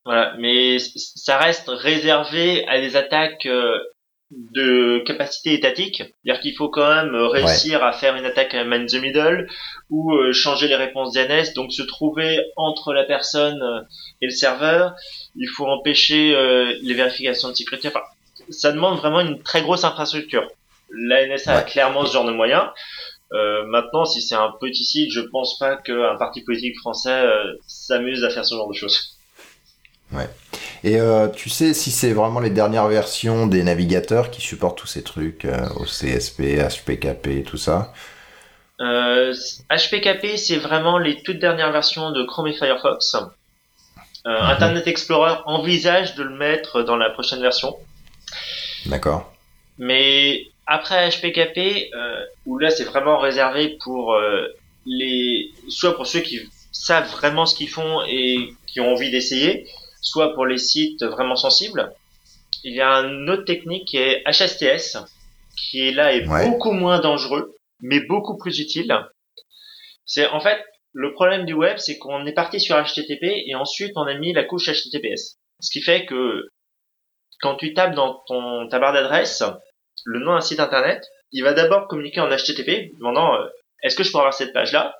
Voilà, 0.05 0.33
mais 0.39 0.77
ça 0.79 1.37
reste 1.37 1.69
réservé 1.69 2.67
à 2.67 2.79
des 2.79 2.95
attaques 2.95 3.45
euh, 3.45 3.77
de 4.31 4.99
capacité 5.05 5.53
étatique. 5.53 6.03
C'est-à-dire 6.23 6.41
qu'il 6.41 6.55
faut 6.55 6.69
quand 6.69 6.87
même 6.87 7.15
euh, 7.15 7.27
réussir 7.27 7.83
à 7.83 7.91
faire 7.93 8.15
une 8.15 8.25
attaque 8.25 8.53
à 8.53 8.63
man 8.63 8.85
the 8.85 8.95
middle 9.01 9.47
ou 9.89 10.13
euh, 10.13 10.33
changer 10.33 10.67
les 10.67 10.75
réponses 10.75 11.13
DNS, 11.13 11.53
donc 11.55 11.71
se 11.73 11.81
trouver 11.81 12.39
entre 12.55 12.93
la 12.93 13.03
personne 13.05 13.59
euh, 13.61 13.81
et 14.21 14.25
le 14.27 14.31
serveur. 14.31 14.93
Il 15.35 15.47
faut 15.47 15.65
empêcher 15.65 16.35
euh, 16.35 16.75
les 16.83 16.93
vérifications 16.93 17.49
de 17.49 17.55
sécurité. 17.55 17.87
Enfin, 17.87 18.01
ça 18.51 18.71
demande 18.71 18.97
vraiment 18.99 19.19
une 19.21 19.41
très 19.41 19.61
grosse 19.61 19.83
infrastructure. 19.83 20.47
La 20.91 21.25
NSA 21.27 21.51
a 21.53 21.57
Ouais. 21.59 21.65
clairement 21.65 22.05
ce 22.05 22.13
genre 22.13 22.25
de 22.25 22.31
moyens. 22.31 22.65
Euh, 23.31 23.63
maintenant, 23.65 24.05
si 24.05 24.21
c'est 24.21 24.35
un 24.35 24.51
petit 24.59 24.83
site, 24.85 25.11
je 25.11 25.21
pense 25.21 25.57
pas 25.59 25.75
qu'un 25.75 26.15
parti 26.17 26.41
politique 26.41 26.77
français 26.79 27.23
s'amuse 27.67 28.23
à 28.23 28.29
faire 28.29 28.45
ce 28.45 28.55
genre 28.55 28.67
de 28.69 28.73
choses. 28.75 29.17
Et 30.83 30.99
euh, 30.99 31.27
tu 31.27 31.49
sais 31.49 31.73
si 31.73 31.91
c'est 31.91 32.13
vraiment 32.13 32.39
les 32.39 32.49
dernières 32.49 32.87
versions 32.87 33.47
des 33.47 33.63
navigateurs 33.63 34.31
qui 34.31 34.41
supportent 34.41 34.77
tous 34.77 34.87
ces 34.87 35.03
trucs, 35.03 35.45
euh, 35.45 35.67
au 35.75 35.83
CSP, 35.83 36.59
HPKP 36.59 37.27
et 37.27 37.43
tout 37.43 37.57
ça? 37.57 37.93
Euh, 38.79 39.33
HPKP, 39.69 40.37
c'est 40.37 40.57
vraiment 40.57 40.97
les 40.97 41.21
toutes 41.21 41.39
dernières 41.39 41.71
versions 41.71 42.11
de 42.11 42.23
Chrome 42.23 42.47
et 42.47 42.53
Firefox. 42.53 43.17
Euh, 44.25 44.41
Internet 44.41 44.87
Explorer 44.87 45.35
envisage 45.45 46.15
de 46.15 46.23
le 46.23 46.35
mettre 46.35 46.81
dans 46.83 46.97
la 46.97 47.09
prochaine 47.09 47.41
version. 47.41 47.75
D'accord 48.85 49.33
Mais 49.77 50.47
après 50.65 51.09
HPKP, 51.09 51.89
euh, 51.93 52.25
où 52.45 52.57
là 52.57 52.69
c'est 52.69 52.83
vraiment 52.83 53.17
réservé 53.17 53.77
pour 53.81 54.13
euh, 54.13 54.47
les, 54.85 55.51
soit 55.67 55.95
pour 55.95 56.05
ceux 56.05 56.19
qui 56.19 56.41
savent 56.71 57.09
vraiment 57.11 57.45
ce 57.45 57.55
qu'ils 57.55 57.69
font 57.69 58.01
et 58.07 58.53
qui 58.67 58.79
ont 58.79 58.91
envie 58.91 59.09
d'essayer, 59.09 59.67
soit 60.01 60.33
pour 60.33 60.45
les 60.45 60.57
sites 60.57 61.03
vraiment 61.03 61.35
sensibles. 61.35 61.91
Il 62.63 62.73
y 62.75 62.81
a 62.81 62.99
une 63.01 63.29
autre 63.29 63.45
technique 63.45 63.87
qui 63.87 63.97
est 63.97 64.23
HSTS, 64.25 64.97
qui 65.57 65.87
est 65.87 65.91
là 65.91 66.13
est 66.13 66.27
Ouais. 66.27 66.49
beaucoup 66.49 66.71
moins 66.71 66.99
dangereux, 66.99 67.55
mais 67.81 67.99
beaucoup 68.01 68.37
plus 68.37 68.59
utile. 68.59 68.93
C'est 70.05 70.27
en 70.27 70.39
fait 70.39 70.63
le 70.93 71.13
problème 71.13 71.45
du 71.45 71.53
web, 71.53 71.77
c'est 71.77 71.97
qu'on 71.97 72.25
est 72.25 72.33
parti 72.33 72.59
sur 72.59 72.75
HTTP 72.75 73.23
et 73.45 73.55
ensuite 73.55 73.91
on 73.95 74.03
a 74.07 74.13
mis 74.15 74.33
la 74.33 74.43
couche 74.43 74.67
HTTPS. 74.69 75.37
Ce 75.61 75.71
qui 75.71 75.81
fait 75.81 76.05
que 76.05 76.49
quand 77.41 77.55
tu 77.55 77.73
tapes 77.73 77.95
dans 77.95 78.21
ton 78.27 78.67
ta 78.69 78.79
barre 78.79 78.93
d'adresse 78.93 79.43
le 80.05 80.19
nom 80.19 80.33
d'un 80.33 80.41
site 80.41 80.59
internet, 80.59 81.05
il 81.31 81.43
va 81.43 81.53
d'abord 81.53 81.87
communiquer 81.87 82.21
en 82.21 82.29
HTTP, 82.29 82.91
demandant 82.97 83.35
euh, 83.35 83.45
est-ce 83.83 83.95
que 83.95 84.03
je 84.03 84.11
peux 84.11 84.17
avoir 84.17 84.33
cette 84.33 84.53
page-là? 84.53 84.95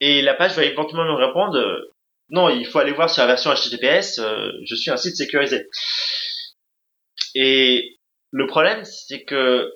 Et 0.00 0.22
la 0.22 0.34
page 0.34 0.54
va 0.56 0.64
éventuellement 0.64 1.04
nous 1.04 1.16
répondre 1.16 1.56
euh, 1.56 1.94
non, 2.30 2.48
il 2.48 2.66
faut 2.66 2.78
aller 2.78 2.92
voir 2.92 3.10
sur 3.10 3.22
la 3.22 3.26
version 3.26 3.52
HTTPS, 3.52 4.18
euh, 4.18 4.50
je 4.64 4.74
suis 4.74 4.90
un 4.90 4.96
site 4.96 5.16
sécurisé. 5.16 5.68
Et 7.34 7.98
le 8.30 8.46
problème, 8.46 8.84
c'est 8.84 9.24
que 9.24 9.72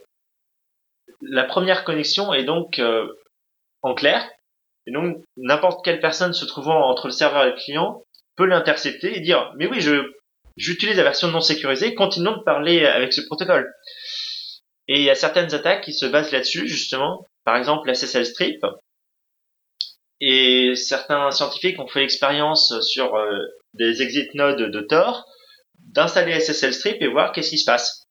la 1.21 1.45
première 1.45 1.85
connexion 1.85 2.33
est 2.33 2.45
donc 2.45 2.79
euh, 2.79 3.07
en 3.83 3.95
clair, 3.95 4.29
et 4.87 4.93
donc 4.93 5.23
n'importe 5.37 5.85
quelle 5.85 6.01
personne 6.01 6.33
se 6.33 6.45
trouvant 6.45 6.91
entre 6.91 7.07
le 7.07 7.13
serveur 7.13 7.45
et 7.45 7.51
le 7.51 7.57
client 7.57 8.03
peut 8.37 8.47
l'intercepter 8.47 9.17
et 9.17 9.21
dire 9.21 9.53
mais 9.57 9.67
oui, 9.67 9.81
je 9.81 10.13
j'utilise 10.57 10.97
la 10.97 11.03
version 11.03 11.29
non 11.29 11.41
sécurisée, 11.41 11.95
continuons 11.95 12.37
de 12.37 12.43
parler 12.43 12.85
avec 12.85 13.13
ce 13.13 13.23
protocole. 13.23 13.73
Et 14.89 14.99
il 14.99 15.05
y 15.05 15.11
a 15.11 15.15
certaines 15.15 15.55
attaques 15.55 15.85
qui 15.85 15.93
se 15.93 16.07
basent 16.07 16.33
là-dessus, 16.33 16.69
justement. 16.69 17.25
Par 17.45 17.57
exemple, 17.57 17.87
la 17.87 17.95
SSL 17.95 18.27
strip. 18.27 18.61
Et 20.25 20.77
certains 20.77 21.33
scientifiques 21.33 21.81
ont 21.81 21.89
fait 21.89 22.01
l'expérience 22.01 22.81
sur 22.83 23.17
euh, 23.17 23.41
des 23.75 24.03
exit 24.03 24.33
nodes 24.35 24.71
de 24.71 24.81
Tor 24.81 25.27
d'installer 25.93 26.39
SSL 26.39 26.73
strip 26.73 27.03
et 27.03 27.09
voir 27.09 27.33
qu'est-ce 27.33 27.51
qui 27.51 27.59
se 27.59 27.65
passe. 27.65 28.05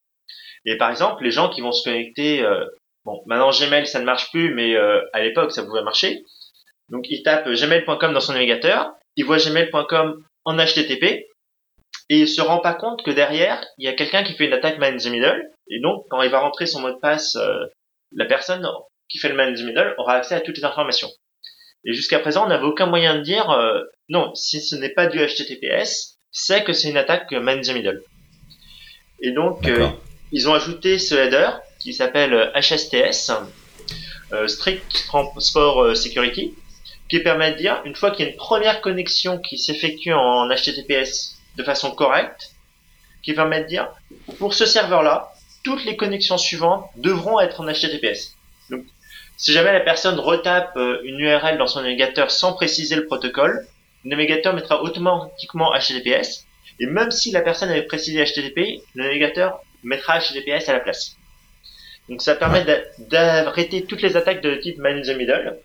Et 0.66 0.76
par 0.76 0.92
exemple, 0.92 1.24
les 1.24 1.32
gens 1.32 1.50
qui 1.50 1.62
vont 1.62 1.72
se 1.72 1.84
connecter, 1.84 2.44
euh, 2.44 2.66
bon, 3.06 3.24
maintenant 3.26 3.50
Gmail 3.52 3.88
ça 3.88 4.02
ne 4.02 4.06
marche 4.06 4.30
plus, 4.32 4.54
mais 4.54 4.76
euh, 4.76 5.00
à 5.14 5.22
l'époque 5.22 5.54
ça 5.54 5.64
pouvait 5.64 5.84
marcher. 5.84 6.26
Donc 6.90 7.06
il 7.10 7.24
tape 7.24 7.48
gmail.com 7.48 8.14
dans 8.14 8.20
son 8.20 8.34
navigateur, 8.34 8.92
il 9.16 9.24
voit 9.24 9.38
gmail.com 9.38 10.22
en 10.44 10.58
HTTP, 10.58 11.04
et 12.10 12.20
il 12.20 12.28
se 12.28 12.42
rend 12.42 12.60
pas 12.60 12.74
compte 12.74 13.04
que 13.04 13.12
derrière, 13.12 13.66
il 13.78 13.86
y 13.86 13.88
a 13.88 13.94
quelqu'un 13.94 14.24
qui 14.24 14.34
fait 14.34 14.48
une 14.48 14.54
attaque 14.54 14.80
man 14.80 14.96
in 14.96 14.98
the 14.98 15.08
middle, 15.08 15.50
et 15.70 15.80
donc 15.80 16.06
quand 16.10 16.22
il 16.22 16.30
va 16.30 16.42
rentrer 16.42 16.66
son 16.66 16.82
mot 16.82 16.92
de 16.92 17.00
passe, 17.00 17.38
euh, 17.38 17.66
la 18.12 18.26
personne 18.26 18.68
qui 19.08 19.18
fait 19.18 19.30
le 19.30 19.36
man 19.36 19.50
in 19.50 19.56
the 19.56 19.66
middle 19.66 19.96
aura 19.98 20.16
accès 20.16 20.36
à 20.36 20.42
toutes 20.42 20.58
les 20.58 20.66
informations. 20.66 21.10
Et 21.86 21.94
jusqu'à 21.94 22.20
présent, 22.20 22.46
on 22.46 22.50
n'avait 22.50 22.66
aucun 22.66 22.86
moyen 22.86 23.16
de 23.16 23.22
dire, 23.22 23.50
euh, 23.50 23.82
non, 24.10 24.34
si 24.36 24.62
ce 24.62 24.76
n'est 24.76 24.90
pas 24.90 25.08
du 25.08 25.18
HTTPS, 25.18 26.18
c'est 26.32 26.64
que 26.64 26.74
c'est 26.74 26.90
une 26.90 26.98
attaque 26.98 27.32
man 27.32 27.60
in 27.60 27.62
the 27.62 27.74
middle. 27.74 28.02
Et 29.22 29.32
donc, 29.32 29.68
euh, 29.68 29.88
ils 30.32 30.48
ont 30.50 30.54
ajouté 30.54 31.00
ce 31.00 31.16
header 31.16 31.50
qui 31.80 31.94
s'appelle 31.94 32.52
HSTS, 32.56 33.32
Strict 34.48 35.06
Transport 35.08 35.96
Security, 35.98 36.54
qui 37.10 37.20
permet 37.20 37.52
de 37.52 37.58
dire, 37.58 37.82
une 37.84 37.96
fois 37.96 38.12
qu'il 38.12 38.26
y 38.26 38.30
a 38.30 38.32
une 38.32 38.38
première 38.38 38.80
connexion 38.80 39.38
qui 39.38 39.58
s'effectue 39.58 40.14
en 40.14 40.48
HTTPS 40.48 41.36
de 41.58 41.64
façon 41.64 41.92
correcte, 41.92 42.52
qui 43.22 43.34
permet 43.34 43.64
de 43.64 43.68
dire, 43.68 43.90
pour 44.40 44.54
ce 44.54 44.66
serveur-là, 44.66 45.34
toutes 45.64 45.84
les 45.86 45.98
connexions 45.98 46.38
suivantes 46.38 46.90
devront 46.96 47.40
être 47.40 47.62
en 47.62 47.66
HTTPS. 47.66 48.38
Si 49.42 49.54
jamais 49.54 49.74
la 49.74 49.80
personne 49.80 50.20
retape 50.20 50.78
euh, 50.78 51.02
une 51.04 51.20
URL 51.20 51.58
dans 51.58 51.66
son 51.66 51.82
navigateur 51.82 52.30
sans 52.30 52.54
préciser 52.54 52.96
le 52.96 53.08
protocole, 53.08 53.66
le 54.04 54.12
navigateur 54.12 54.54
mettra 54.54 54.84
automatiquement 54.84 55.74
HTTPS, 55.74 56.46
et 56.80 56.86
même 56.86 57.10
si 57.10 57.32
la 57.32 57.42
personne 57.42 57.70
avait 57.70 57.82
précisé 57.82 58.24
HTTP, 58.24 58.84
le 58.94 59.04
navigateur 59.04 59.64
mettra 59.84 60.20
HTTPS 60.20 60.70
à 60.70 60.74
la 60.74 60.80
place. 60.80 61.18
Donc 62.08 62.22
ça 62.22 62.36
permet 62.36 62.64
d'arrêter 63.00 63.84
toutes 63.86 64.04
les 64.04 64.16
attaques 64.16 64.42
de 64.42 64.54
type 64.58 64.78
man 64.78 65.00
in 65.00 65.02
the 65.02 65.18
middle, 65.18 65.58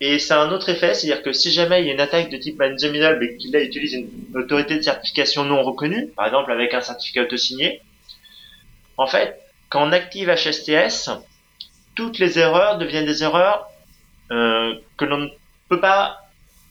et 0.00 0.18
ça 0.18 0.40
a 0.40 0.44
un 0.46 0.50
autre 0.50 0.70
effet, 0.70 0.94
c'est-à-dire 0.94 1.22
que 1.22 1.34
si 1.34 1.52
jamais 1.52 1.82
il 1.82 1.88
y 1.88 1.90
a 1.90 1.92
une 1.92 2.00
attaque 2.00 2.30
de 2.30 2.38
type 2.38 2.58
man 2.58 2.74
the 2.74 2.86
middle, 2.86 3.18
mais 3.20 3.36
qu'il 3.36 3.54
utilise 3.54 3.92
une 3.92 4.08
autorité 4.34 4.76
de 4.76 4.82
certification 4.82 5.44
non 5.44 5.62
reconnue, 5.62 6.08
par 6.16 6.24
exemple 6.24 6.50
avec 6.50 6.72
un 6.72 6.80
certificat 6.80 7.24
auto-signé, 7.24 7.82
en 8.96 9.06
fait, 9.06 9.38
quand 9.68 9.86
on 9.86 9.92
active 9.92 10.34
HSTS, 10.34 11.10
toutes 11.94 12.18
les 12.18 12.38
erreurs 12.38 12.78
deviennent 12.78 13.06
des 13.06 13.22
erreurs 13.22 13.68
euh, 14.30 14.74
que 14.96 15.04
l'on 15.04 15.18
ne 15.18 15.28
peut 15.68 15.80
pas 15.80 16.18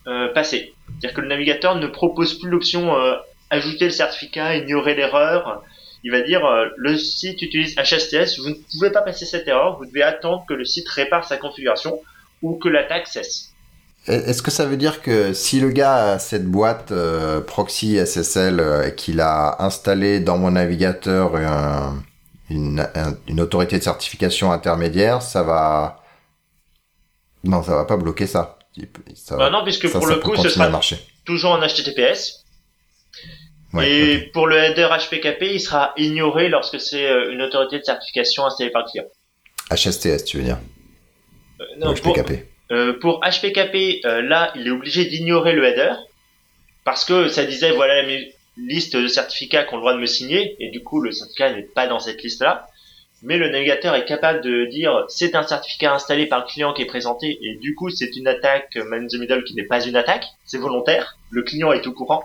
euh, 0.07 0.33
passer. 0.33 0.73
C'est-à-dire 0.87 1.13
que 1.13 1.21
le 1.21 1.27
navigateur 1.27 1.75
ne 1.75 1.87
propose 1.87 2.37
plus 2.39 2.49
l'option 2.49 2.95
euh, 2.95 3.15
ajouter 3.49 3.85
le 3.85 3.91
certificat, 3.91 4.55
ignorer 4.55 4.95
l'erreur. 4.95 5.63
Il 6.03 6.11
va 6.11 6.21
dire 6.21 6.41
le 6.77 6.97
site 6.97 7.41
utilise 7.43 7.75
HSTS, 7.75 8.39
vous 8.39 8.49
ne 8.49 8.55
pouvez 8.71 8.89
pas 8.89 9.03
passer 9.03 9.25
cette 9.25 9.47
erreur, 9.47 9.77
vous 9.77 9.85
devez 9.85 10.01
attendre 10.01 10.43
que 10.47 10.55
le 10.55 10.65
site 10.65 10.89
répare 10.89 11.25
sa 11.25 11.37
configuration 11.37 12.01
ou 12.41 12.55
que 12.55 12.69
l'attaque 12.69 13.07
cesse. 13.07 13.51
Est-ce 14.07 14.41
que 14.41 14.49
ça 14.49 14.65
veut 14.65 14.77
dire 14.77 15.03
que 15.03 15.31
si 15.33 15.59
le 15.59 15.69
gars 15.69 16.13
a 16.13 16.19
cette 16.19 16.47
boîte 16.47 16.91
euh, 16.91 17.39
proxy 17.39 18.03
SSL 18.03 18.59
euh, 18.59 18.89
qu'il 18.89 19.21
a 19.21 19.63
installé 19.63 20.19
dans 20.19 20.39
mon 20.39 20.51
navigateur 20.51 21.33
une, 22.53 23.41
autorité 23.41 23.77
de 23.77 23.83
certification 23.83 24.51
intermédiaire, 24.51 25.21
ça 25.21 25.43
va 25.43 26.03
non, 27.43 27.63
ça 27.63 27.75
va 27.75 27.85
pas 27.85 27.97
bloquer 27.97 28.27
ça. 28.27 28.59
bah 29.31 29.49
non, 29.49 29.63
puisque 29.63 29.91
pour 29.91 30.05
le 30.05 30.17
coup, 30.17 30.35
ce 30.35 30.49
sera 30.49 30.69
toujours 31.25 31.51
en 31.51 31.59
HTTPS. 31.59 32.45
et 33.81 34.29
pour 34.33 34.47
le 34.47 34.57
header 34.57 34.89
HPKP, 34.89 35.43
il 35.53 35.59
sera 35.59 35.93
ignoré 35.97 36.49
lorsque 36.49 36.79
c'est 36.79 37.07
euh, 37.09 37.31
une 37.31 37.41
autorité 37.41 37.79
de 37.79 37.83
certification 37.83 38.45
installée 38.45 38.69
par 38.69 38.83
le 38.83 38.91
client. 38.91 39.05
HSTS, 39.71 40.25
tu 40.25 40.37
veux 40.37 40.43
dire? 40.43 40.59
Euh, 41.61 41.65
non, 41.79 41.93
HPKP. 41.93 42.47
Euh, 42.71 42.97
pour, 42.99 43.19
HPKP, 43.19 44.05
euh, 44.05 44.21
là, 44.21 44.51
il 44.55 44.67
est 44.67 44.71
obligé 44.71 45.05
d'ignorer 45.05 45.53
le 45.53 45.65
header 45.65 45.93
parce 46.83 47.05
que 47.05 47.27
ça 47.27 47.43
disait 47.43 47.71
voilà 47.71 48.01
la 48.01 48.07
liste 48.57 48.95
de 48.95 49.07
certificats 49.07 49.63
qu'on 49.63 49.75
a 49.75 49.77
le 49.77 49.81
droit 49.81 49.93
de 49.93 49.99
me 49.99 50.05
signer 50.05 50.55
et 50.59 50.69
du 50.69 50.83
coup 50.83 51.01
le 51.01 51.11
certificat 51.11 51.53
n'est 51.53 51.63
pas 51.63 51.87
dans 51.87 51.99
cette 51.99 52.21
liste 52.21 52.41
là. 52.41 52.67
Mais 53.23 53.37
le 53.37 53.49
navigateur 53.49 53.95
est 53.95 54.05
capable 54.05 54.41
de 54.41 54.65
dire 54.65 55.05
c'est 55.07 55.35
un 55.35 55.43
certificat 55.43 55.93
installé 55.93 56.25
par 56.25 56.39
le 56.39 56.45
client 56.45 56.73
qui 56.73 56.81
est 56.81 56.87
présenté 56.87 57.37
et 57.41 57.55
du 57.55 57.75
coup 57.75 57.89
c'est 57.89 58.15
une 58.15 58.27
attaque 58.27 58.75
man 58.75 59.03
in 59.03 59.07
the 59.07 59.19
middle 59.19 59.43
qui 59.43 59.55
n'est 59.55 59.63
pas 59.63 59.85
une 59.85 59.95
attaque, 59.95 60.25
c'est 60.45 60.57
volontaire. 60.57 61.17
Le 61.29 61.43
client 61.43 61.71
est 61.71 61.85
au 61.87 61.91
courant 61.91 62.23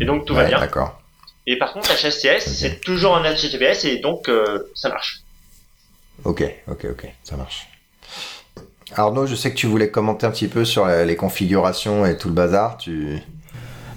et 0.00 0.04
donc 0.04 0.26
tout 0.26 0.34
va 0.34 0.44
bien. 0.44 0.60
D'accord. 0.60 1.00
Et 1.46 1.58
par 1.58 1.72
contre 1.72 1.90
HSTS 1.92 2.46
c'est 2.46 2.80
toujours 2.80 3.12
en 3.12 3.22
HTTPS 3.22 3.84
et 3.84 3.98
donc 3.98 4.30
ça 4.74 4.88
marche. 4.88 5.22
Ok, 6.24 6.42
ok, 6.68 6.86
ok, 6.92 7.06
ça 7.24 7.36
marche. 7.36 7.68
Arnaud, 8.94 9.26
je 9.26 9.34
sais 9.34 9.50
que 9.50 9.56
tu 9.56 9.66
voulais 9.66 9.90
commenter 9.90 10.26
un 10.26 10.30
petit 10.30 10.48
peu 10.48 10.64
sur 10.64 10.86
les 10.86 11.16
configurations 11.16 12.06
et 12.06 12.16
tout 12.16 12.28
le 12.28 12.34
bazar. 12.34 12.78
Tu... 12.78 13.20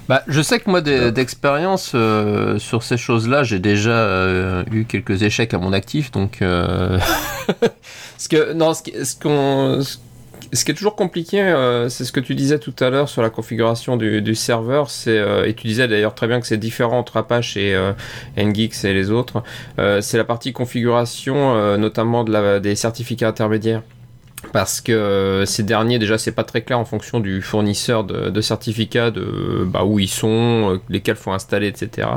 Bah, 0.09 0.23
je 0.27 0.41
sais 0.41 0.59
que 0.59 0.69
moi, 0.69 0.81
d'expérience 0.81 1.93
euh, 1.95 2.59
sur 2.59 2.83
ces 2.83 2.97
choses-là, 2.97 3.43
j'ai 3.43 3.59
déjà 3.59 3.91
euh, 3.91 4.63
eu 4.71 4.83
quelques 4.83 5.23
échecs 5.23 5.53
à 5.53 5.59
mon 5.59 5.71
actif, 5.71 6.11
donc. 6.11 6.41
Euh... 6.41 6.99
ce 8.17 8.27
que 8.27 8.51
non, 8.51 8.73
ce 8.73 9.15
qu'on 9.15 9.81
ce 10.53 10.65
qui 10.65 10.71
est 10.71 10.73
toujours 10.73 10.95
compliqué, 10.95 11.41
euh, 11.41 11.89
c'est 11.89 12.05
ce 12.05 12.11
que 12.11 12.19
tu 12.19 12.35
disais 12.35 12.59
tout 12.59 12.73
à 12.79 12.89
l'heure 12.89 13.09
sur 13.09 13.21
la 13.21 13.29
configuration 13.29 13.97
du, 13.97 14.35
serveur. 14.35 14.89
C'est 14.89 15.17
euh, 15.17 15.45
et 15.45 15.53
tu 15.53 15.67
disais 15.67 15.87
d'ailleurs 15.87 16.15
très 16.15 16.27
bien 16.27 16.39
que 16.39 16.47
c'est 16.47 16.57
différent 16.57 16.97
entre 16.97 17.17
Apache 17.17 17.57
et 17.57 17.75
euh, 17.75 17.93
Nginx 18.37 18.83
et 18.85 18.93
les 18.93 19.11
autres. 19.11 19.43
c'est 19.77 20.17
la 20.17 20.23
partie 20.23 20.53
configuration, 20.53 21.77
notamment 21.77 22.23
de 22.23 22.31
la, 22.31 22.59
des 22.59 22.75
certificats 22.75 23.27
intermédiaires 23.27 23.83
parce 24.53 24.81
que 24.81 25.43
ces 25.45 25.63
derniers 25.63 25.99
déjà 25.99 26.17
c'est 26.17 26.31
pas 26.31 26.43
très 26.43 26.61
clair 26.61 26.79
en 26.79 26.85
fonction 26.85 27.19
du 27.19 27.41
fournisseur 27.41 28.03
de, 28.03 28.41
certificats 28.41 29.11
de 29.11 29.65
bah, 29.65 29.83
où 29.83 29.99
ils 29.99 30.07
sont 30.07 30.79
lesquels 30.89 31.17
faut 31.17 31.31
installer 31.31 31.67
etc 31.67 32.07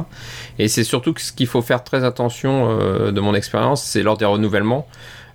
et 0.59 0.69
c'est 0.69 0.85
surtout 0.85 1.13
que 1.13 1.21
ce 1.21 1.33
qu'il 1.33 1.49
faut 1.49 1.63
faire 1.63 1.83
très 1.83 2.05
attention 2.05 2.77
de 3.11 3.21
mon 3.21 3.35
expérience 3.35 3.83
c'est 3.83 4.03
lors 4.03 4.17
des 4.17 4.25
renouvellements 4.25 4.87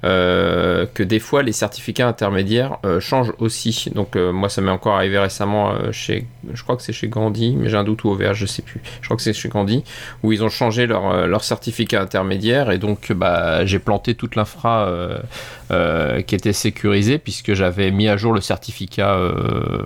euh, 0.04 0.86
que 0.94 1.02
des 1.02 1.18
fois 1.20 1.42
les 1.42 1.52
certificats 1.52 2.08
intermédiaires 2.08 2.78
euh, 2.86 3.00
changent 3.00 3.34
aussi. 3.40 3.90
Donc 3.96 4.16
euh, 4.16 4.32
moi 4.32 4.48
ça 4.48 4.62
m'est 4.62 4.72
encore 4.72 4.96
arrivé 4.96 5.18
récemment 5.18 5.74
chez, 5.92 6.28
je 6.54 6.62
crois 6.62 6.76
que 6.76 6.84
c'est 6.84 6.94
chez 6.94 7.08
Gandhi, 7.08 7.56
mais 7.56 7.70
j'ai 7.70 7.78
un 7.78 7.84
doute 7.84 8.04
ou 8.04 8.14
vert, 8.14 8.36
je 8.36 8.46
sais 8.46 8.62
plus. 8.62 8.82
Je 9.02 9.08
crois 9.08 9.18
que 9.18 9.24
c'est 9.24 9.34
chez 9.34 9.50
Gandhi 9.50 9.84
où 10.22 10.32
ils 10.32 10.44
ont 10.44 10.50
changé 10.50 10.86
leur, 10.86 11.28
leur 11.28 11.44
certificat 11.44 12.00
intermédiaire 12.02 12.70
et 12.70 12.78
donc 12.78 13.12
bah, 13.12 13.66
j'ai 13.66 13.80
planté 13.80 14.14
toute 14.14 14.36
l'infra 14.36 14.88
qui 15.70 16.36
était 16.36 16.54
sécurisée 16.54 17.18
puisque 17.18 17.54
j'avais 17.54 17.92
mis 17.92 18.08
à 18.08 18.18
jour 18.18 18.34
le 18.34 18.42
certificat, 18.42 19.18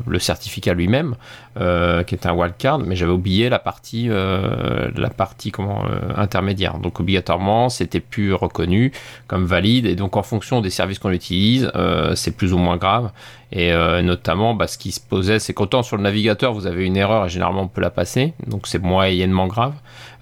le 0.06 0.20
certificat 0.20 0.74
lui-même 0.74 1.16
qui 1.56 2.16
était 2.16 2.28
un 2.28 2.34
wildcard, 2.34 2.80
mais 2.80 2.96
j'avais 2.96 3.12
oublié 3.12 3.50
la 3.50 3.60
partie, 3.60 4.08
la 4.08 5.10
partie 5.10 5.52
comment 5.52 5.84
intermédiaire. 6.16 6.78
Donc 6.78 7.00
obligatoirement 7.00 7.70
c'était 7.70 8.00
plus 8.00 8.34
reconnu 8.34 8.92
comme 9.28 9.46
valide 9.46 9.86
et 9.86 9.96
donc 9.96 10.18
en 10.18 10.24
fonction 10.24 10.62
des 10.62 10.70
services 10.70 11.00
qu'on 11.00 11.12
utilise, 11.12 11.72
euh, 11.76 12.16
c'est 12.16 12.32
plus 12.32 12.54
ou 12.54 12.58
moins 12.58 12.78
grave. 12.78 13.12
Et 13.52 13.74
euh, 13.74 14.02
notamment, 14.02 14.54
bah, 14.54 14.68
ce 14.68 14.78
qui 14.78 14.92
se 14.92 15.00
posait, 15.02 15.40
c'est 15.40 15.54
qu'autant 15.54 15.84
sur 15.84 15.98
le 15.98 16.04
navigateur, 16.04 16.54
vous 16.54 16.68
avez 16.68 16.86
une 16.86 16.96
erreur 16.96 17.26
et 17.26 17.30
généralement 17.30 17.64
on 17.64 17.68
peut 17.68 17.82
la 17.82 17.90
passer, 17.90 18.34
donc 18.48 18.68
c'est 18.68 18.82
moyennement 18.82 19.48
grave. 19.48 19.74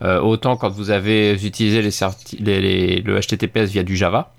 Euh, 0.02 0.20
autant 0.20 0.58
quand 0.58 0.70
vous 0.70 0.90
avez 0.92 1.34
utilisé 1.34 1.82
les, 1.82 3.02
le 3.02 3.20
HTTPS 3.20 3.70
via 3.72 3.84
du 3.84 3.96
Java, 3.96 4.32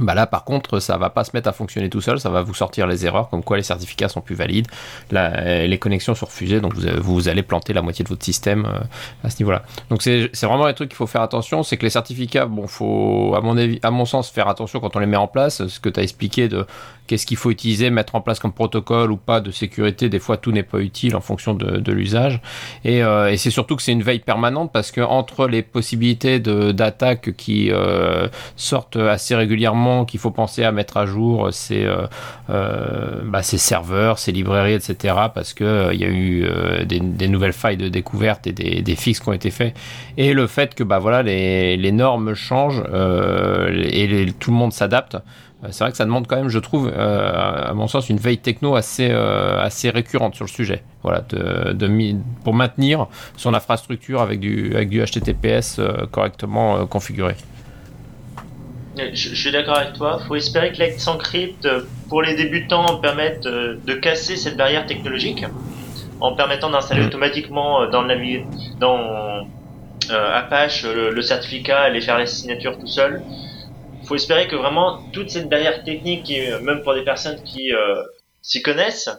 bah 0.00 0.14
là, 0.14 0.26
par 0.26 0.44
contre, 0.44 0.80
ça 0.80 0.96
va 0.98 1.10
pas 1.10 1.24
se 1.24 1.30
mettre 1.34 1.48
à 1.48 1.52
fonctionner 1.52 1.88
tout 1.88 2.00
seul, 2.00 2.20
ça 2.20 2.30
va 2.30 2.42
vous 2.42 2.54
sortir 2.54 2.86
les 2.86 3.06
erreurs, 3.06 3.28
comme 3.28 3.42
quoi 3.42 3.56
les 3.56 3.62
certificats 3.62 4.08
sont 4.08 4.20
plus 4.20 4.34
valides, 4.34 4.66
les 5.10 5.78
connexions 5.78 6.14
sont 6.14 6.26
refusées, 6.26 6.60
donc 6.60 6.74
vous, 6.74 6.88
vous, 7.02 7.28
allez 7.28 7.42
planter 7.42 7.72
la 7.72 7.82
moitié 7.82 8.02
de 8.04 8.08
votre 8.08 8.24
système 8.24 8.66
euh, 8.66 8.78
à 9.24 9.30
ce 9.30 9.38
niveau-là. 9.40 9.62
Donc 9.90 10.02
c'est 10.02 10.30
vraiment 10.42 10.66
les 10.66 10.74
trucs 10.74 10.90
qu'il 10.90 10.96
faut 10.96 11.06
faire 11.06 11.22
attention, 11.22 11.62
c'est 11.62 11.76
que 11.76 11.82
les 11.82 11.90
certificats, 11.90 12.46
bon, 12.46 12.66
faut 12.66 13.34
à 13.36 13.40
mon 13.40 13.56
avis, 13.56 13.78
à 13.82 13.90
mon 13.90 14.04
sens, 14.04 14.30
faire 14.30 14.48
attention 14.48 14.80
quand 14.80 14.94
on 14.96 14.98
les 14.98 15.06
met 15.06 15.16
en 15.16 15.28
place, 15.28 15.66
ce 15.66 15.80
que 15.80 15.88
tu 15.88 16.00
as 16.00 16.02
expliqué 16.02 16.48
de 16.48 16.66
qu'est-ce 17.06 17.26
qu'il 17.26 17.36
faut 17.36 17.50
utiliser, 17.50 17.90
mettre 17.90 18.14
en 18.14 18.20
place 18.20 18.38
comme 18.38 18.52
protocole 18.52 19.10
ou 19.10 19.16
pas 19.16 19.40
de 19.40 19.50
sécurité? 19.50 20.08
Des 20.08 20.18
fois, 20.18 20.36
tout 20.36 20.52
n'est 20.52 20.62
pas 20.62 20.78
utile 20.78 21.16
en 21.16 21.20
fonction 21.20 21.54
de, 21.54 21.92
l'usage. 21.92 22.40
Euh, 22.84 23.28
et, 23.28 23.36
c'est 23.36 23.50
surtout 23.50 23.76
que 23.76 23.82
c'est 23.82 23.92
une 23.92 24.02
veille 24.02 24.18
permanente 24.18 24.70
parce 24.72 24.90
que 24.90 25.00
entre 25.00 25.46
les 25.46 25.62
possibilités 25.62 26.40
d'attaque 26.40 27.34
qui 27.36 27.70
euh, 27.70 28.28
sortent 28.56 28.96
assez 28.96 29.34
régulièrement, 29.34 30.04
qu'il 30.04 30.20
faut 30.20 30.30
penser 30.30 30.64
à 30.64 30.72
mettre 30.72 30.96
à 30.96 31.06
jour 31.06 31.48
ces, 31.52 31.86
euh, 32.50 33.22
bah, 33.24 33.42
serveurs, 33.42 34.18
ces 34.18 34.32
librairies, 34.32 34.74
etc. 34.74 35.14
Parce 35.34 35.54
que 35.54 35.92
il 35.92 36.00
y 36.00 36.04
a 36.04 36.08
eu 36.08 36.46
des, 36.84 37.28
nouvelles 37.28 37.52
failles 37.52 37.76
de 37.76 37.88
découverte 37.88 38.46
et 38.46 38.52
des, 38.52 38.82
des, 38.82 38.96
fixes 38.96 39.20
qui 39.20 39.28
ont 39.28 39.32
été 39.32 39.50
faits. 39.50 39.74
Et 40.16 40.32
le 40.32 40.46
fait 40.46 40.74
que 40.74 40.84
bah 40.84 40.98
voilà 40.98 41.22
les, 41.22 41.76
les 41.76 41.92
normes 41.92 42.34
changent 42.34 42.82
et 42.82 44.26
tout 44.38 44.50
le 44.50 44.56
monde 44.56 44.72
s'adapte. 44.72 45.16
Euh, 45.64 45.68
c'est 45.70 45.84
vrai 45.84 45.90
que 45.90 45.96
ça 45.96 46.04
demande 46.04 46.26
quand 46.26 46.36
même, 46.36 46.48
je 46.48 46.58
trouve, 46.58 46.92
euh, 46.94 47.70
à 47.70 47.72
mon 47.72 47.88
sens, 47.88 48.10
une 48.10 48.18
veille 48.18 48.38
techno 48.38 48.76
assez, 48.76 49.08
euh, 49.10 49.58
assez 49.60 49.90
récurrente 49.90 50.34
sur 50.34 50.44
le 50.44 50.50
sujet. 50.50 50.82
Voilà, 51.02 51.22
de, 51.30 52.06
pour 52.44 52.54
maintenir 52.54 53.06
son 53.36 53.54
infrastructure 53.54 54.20
avec 54.20 54.40
du, 54.40 54.74
avec 54.74 54.88
du 54.88 55.02
HTTPS 55.02 55.80
correctement 56.10 56.84
configuré. 56.86 57.36
Je, 58.96 59.34
suis 59.34 59.52
d'accord 59.52 59.76
avec 59.76 59.92
toi. 59.92 60.18
Faut 60.26 60.34
espérer 60.34 60.72
que 60.72 60.78
Let's 60.78 61.06
Encrypt, 61.06 61.68
pour 62.08 62.22
les 62.22 62.34
débutants, 62.34 62.96
permette 62.96 63.44
de 63.44 63.94
casser 63.94 64.36
cette 64.36 64.56
barrière 64.56 64.86
technologique 64.86 65.44
en 66.20 66.34
permettant 66.34 66.70
d'installer 66.70 67.02
mm. 67.02 67.06
automatiquement 67.06 67.88
dans, 67.88 68.02
le 68.02 68.40
dans 68.80 69.46
Apache 70.10 70.84
le, 70.84 71.22
certificat 71.22 71.88
et 71.88 71.92
les 71.92 72.00
faire 72.00 72.18
les 72.18 72.26
signatures 72.26 72.78
tout 72.78 72.86
seul. 72.86 73.22
Faut 74.06 74.14
espérer 74.14 74.46
que 74.46 74.56
vraiment 74.56 75.00
toute 75.12 75.30
cette 75.30 75.48
barrière 75.48 75.82
technique, 75.82 76.30
même 76.62 76.82
pour 76.82 76.94
des 76.94 77.02
personnes 77.02 77.42
qui 77.44 77.72
s'y 78.46 78.62
connaissent, 78.62 79.10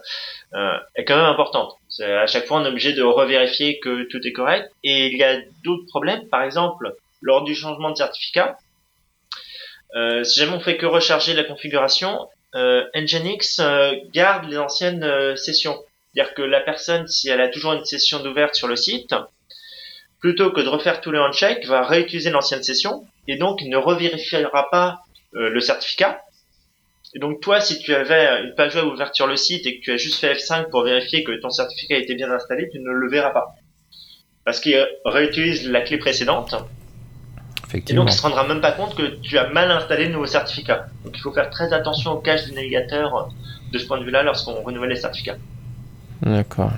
euh, 0.54 0.78
est 0.96 1.04
quand 1.04 1.16
même 1.16 1.26
importante. 1.26 1.74
À 2.00 2.26
chaque 2.26 2.46
fois, 2.46 2.60
on 2.60 2.64
est 2.64 2.68
obligé 2.68 2.94
de 2.94 3.02
revérifier 3.02 3.78
que 3.80 4.04
tout 4.04 4.20
est 4.26 4.32
correct. 4.32 4.72
Et 4.82 5.08
il 5.08 5.18
y 5.18 5.22
a 5.24 5.40
d'autres 5.64 5.86
problèmes. 5.86 6.26
Par 6.28 6.42
exemple, 6.42 6.94
lors 7.20 7.44
du 7.44 7.54
changement 7.54 7.90
de 7.90 7.96
certificat, 7.96 8.56
euh, 9.94 10.24
si 10.24 10.40
jamais 10.40 10.52
on 10.52 10.60
fait 10.60 10.78
que 10.78 10.86
recharger 10.86 11.34
la 11.34 11.44
configuration, 11.44 12.28
euh, 12.54 12.84
Nginx 12.94 13.58
euh, 13.60 13.94
garde 14.12 14.48
les 14.48 14.58
anciennes 14.58 15.04
euh, 15.04 15.36
sessions. 15.36 15.76
C'est-à-dire 16.14 16.34
que 16.34 16.42
la 16.42 16.60
personne, 16.60 17.06
si 17.06 17.28
elle 17.28 17.42
a 17.42 17.48
toujours 17.48 17.74
une 17.74 17.84
session 17.84 18.20
d'ouverte 18.20 18.54
sur 18.54 18.68
le 18.68 18.76
site, 18.76 19.14
plutôt 20.20 20.50
que 20.50 20.62
de 20.62 20.68
refaire 20.68 21.02
tous 21.02 21.10
les 21.10 21.18
handshakes, 21.18 21.66
va 21.66 21.84
réutiliser 21.84 22.30
l'ancienne 22.30 22.62
session 22.62 23.06
et 23.28 23.36
donc 23.36 23.62
ne 23.62 23.76
revérifiera 23.76 24.68
pas 24.70 25.02
le 25.32 25.60
certificat 25.60 26.20
et 27.14 27.18
donc 27.18 27.40
toi, 27.40 27.60
si 27.60 27.78
tu 27.78 27.94
avais 27.94 28.44
une 28.44 28.54
page 28.54 28.74
web 28.76 28.86
ouverte 28.86 29.14
sur 29.14 29.26
le 29.26 29.36
site 29.36 29.66
et 29.66 29.78
que 29.78 29.84
tu 29.84 29.92
as 29.92 29.96
juste 29.96 30.20
fait 30.20 30.34
F5 30.34 30.68
pour 30.70 30.84
vérifier 30.84 31.24
que 31.24 31.32
ton 31.40 31.50
certificat 31.50 31.96
était 31.96 32.14
bien 32.14 32.30
installé, 32.30 32.68
tu 32.70 32.80
ne 32.80 32.90
le 32.90 33.08
verras 33.08 33.30
pas. 33.30 33.54
Parce 34.44 34.60
qu'il 34.60 34.86
réutilise 35.04 35.68
la 35.68 35.80
clé 35.80 35.98
précédente. 35.98 36.54
Effectivement. 37.66 38.02
Et 38.02 38.04
donc 38.04 38.12
il 38.12 38.16
se 38.16 38.22
rendra 38.22 38.46
même 38.46 38.60
pas 38.60 38.72
compte 38.72 38.94
que 38.94 39.20
tu 39.20 39.38
as 39.38 39.48
mal 39.48 39.70
installé 39.70 40.06
le 40.06 40.12
nouveau 40.12 40.26
certificat. 40.26 40.86
Donc 41.04 41.16
il 41.16 41.20
faut 41.20 41.32
faire 41.32 41.50
très 41.50 41.72
attention 41.72 42.12
au 42.12 42.18
cache 42.18 42.44
du 42.46 42.52
navigateur 42.52 43.30
de 43.72 43.78
ce 43.78 43.86
point 43.86 43.98
de 43.98 44.04
vue-là 44.04 44.22
lorsqu'on 44.22 44.62
renouvelle 44.62 44.90
les 44.90 44.96
certificats. 44.96 45.36
D'accord. 46.22 46.72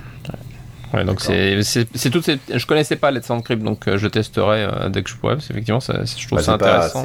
Ouais, 0.93 1.05
donc 1.05 1.21
c'est 1.21 1.61
c'est 1.63 2.09
tout. 2.09 2.21
Je 2.21 2.65
connaissais 2.65 2.95
pas 2.95 3.11
Let's 3.11 3.29
Encrypt, 3.29 3.63
donc 3.63 3.87
euh, 3.87 3.97
je 3.97 4.07
testerai 4.07 4.63
euh, 4.63 4.89
dès 4.89 5.03
que 5.03 5.09
je 5.09 5.15
pourrai. 5.15 5.35
Parce 5.35 5.49
effectivement, 5.49 5.79
ça, 5.79 6.03
je 6.03 6.27
trouve 6.27 6.39
bah, 6.39 6.43
ça 6.43 6.53
intéressant. 6.53 7.03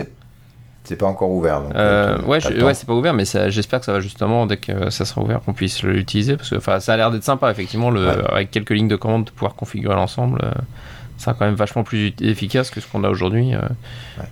C'est 0.85 0.97
pas 0.97 1.07
encore 1.07 1.31
ouvert. 1.31 1.63
Donc, 1.63 1.75
euh, 1.75 2.21
ouais, 2.23 2.39
ouais 2.63 2.75
c'est 2.75 2.87
pas 2.87 2.95
ouvert, 2.95 3.13
mais 3.13 3.25
j'espère 3.49 3.81
que 3.81 3.87
ça 3.87 3.93
va 3.93 4.01
justement, 4.01 4.47
dès 4.47 4.57
que 4.57 4.89
ça 4.91 5.05
sera 5.05 5.21
ouvert, 5.21 5.41
qu'on 5.41 5.53
puisse 5.53 5.83
l'utiliser. 5.83 6.37
Parce 6.37 6.51
que 6.51 6.61
ça 6.81 6.93
a 6.93 6.97
l'air 6.97 7.11
d'être 7.11 7.25
sympa, 7.25 7.51
effectivement, 7.51 7.91
le, 7.91 8.09
avec 8.33 8.53
quelques 8.53 8.71
lignes 8.71 8.89
de 8.89 8.97
commande, 8.97 9.25
de 9.25 9.31
pouvoir 9.31 9.57
configurer 9.57 9.97
l'ensemble. 9.97 10.39
Euh, 11.17 11.19
ça 11.19 11.25
sera 11.25 11.35
quand 11.35 11.47
même 11.47 11.55
vachement 11.55 11.85
plus 11.85 12.15
efficace 12.21 12.71
que 12.71 12.81
ce 12.81 12.87
qu'on 12.87 13.05
a 13.05 13.09
aujourd'hui. 13.09 13.55
Euh. 13.55 13.61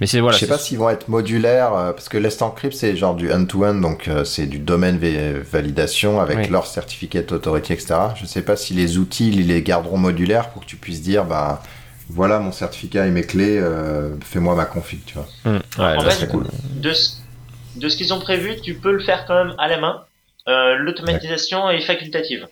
Mais 0.00 0.06
c'est 0.06 0.20
voilà. 0.20 0.36
Je 0.36 0.40
sais 0.40 0.46
pas 0.46 0.58
s'ils 0.58 0.78
vont 0.78 0.90
être 0.90 1.08
modulaires, 1.08 1.70
parce 1.70 2.08
que 2.08 2.18
Lest 2.18 2.42
Encrypt, 2.42 2.74
c'est 2.74 2.96
genre 2.96 3.14
du 3.14 3.32
end-to-end, 3.32 3.74
donc 3.74 4.08
c'est 4.24 4.46
du 4.46 4.58
domaine 4.58 4.98
validation 4.98 6.20
avec 6.20 6.50
leur 6.50 6.66
certificat 6.66 7.22
d'autorité, 7.22 7.74
etc. 7.74 7.94
Je 8.16 8.26
sais 8.26 8.42
pas 8.42 8.56
si 8.56 8.74
les 8.74 8.98
outils, 8.98 9.30
ils 9.30 9.46
les 9.46 9.62
garderont 9.62 9.98
modulaires 9.98 10.50
pour 10.50 10.62
que 10.62 10.66
tu 10.66 10.76
puisses 10.76 11.02
dire, 11.02 11.24
bah 11.24 11.62
voilà 12.08 12.38
mon 12.38 12.52
certificat 12.52 13.06
et 13.06 13.10
mes 13.10 13.22
clés, 13.22 13.58
euh, 13.58 14.14
fais-moi 14.22 14.54
ma 14.54 14.64
config, 14.64 15.04
tu 15.04 15.14
vois. 15.14 15.26
Mmh. 15.44 15.58
Ouais, 15.78 15.96
en 15.96 16.00
fait, 16.10 16.26
cool. 16.28 16.46
de, 16.76 16.92
ce, 16.92 17.16
de 17.76 17.88
ce 17.88 17.96
qu'ils 17.96 18.12
ont 18.12 18.20
prévu, 18.20 18.60
tu 18.60 18.74
peux 18.74 18.92
le 18.92 19.02
faire 19.02 19.24
quand 19.26 19.44
même 19.44 19.54
à 19.58 19.68
la 19.68 19.78
main. 19.78 20.04
Euh, 20.46 20.76
L'automatisation 20.76 21.70
est 21.70 21.80
facultative. 21.80 22.46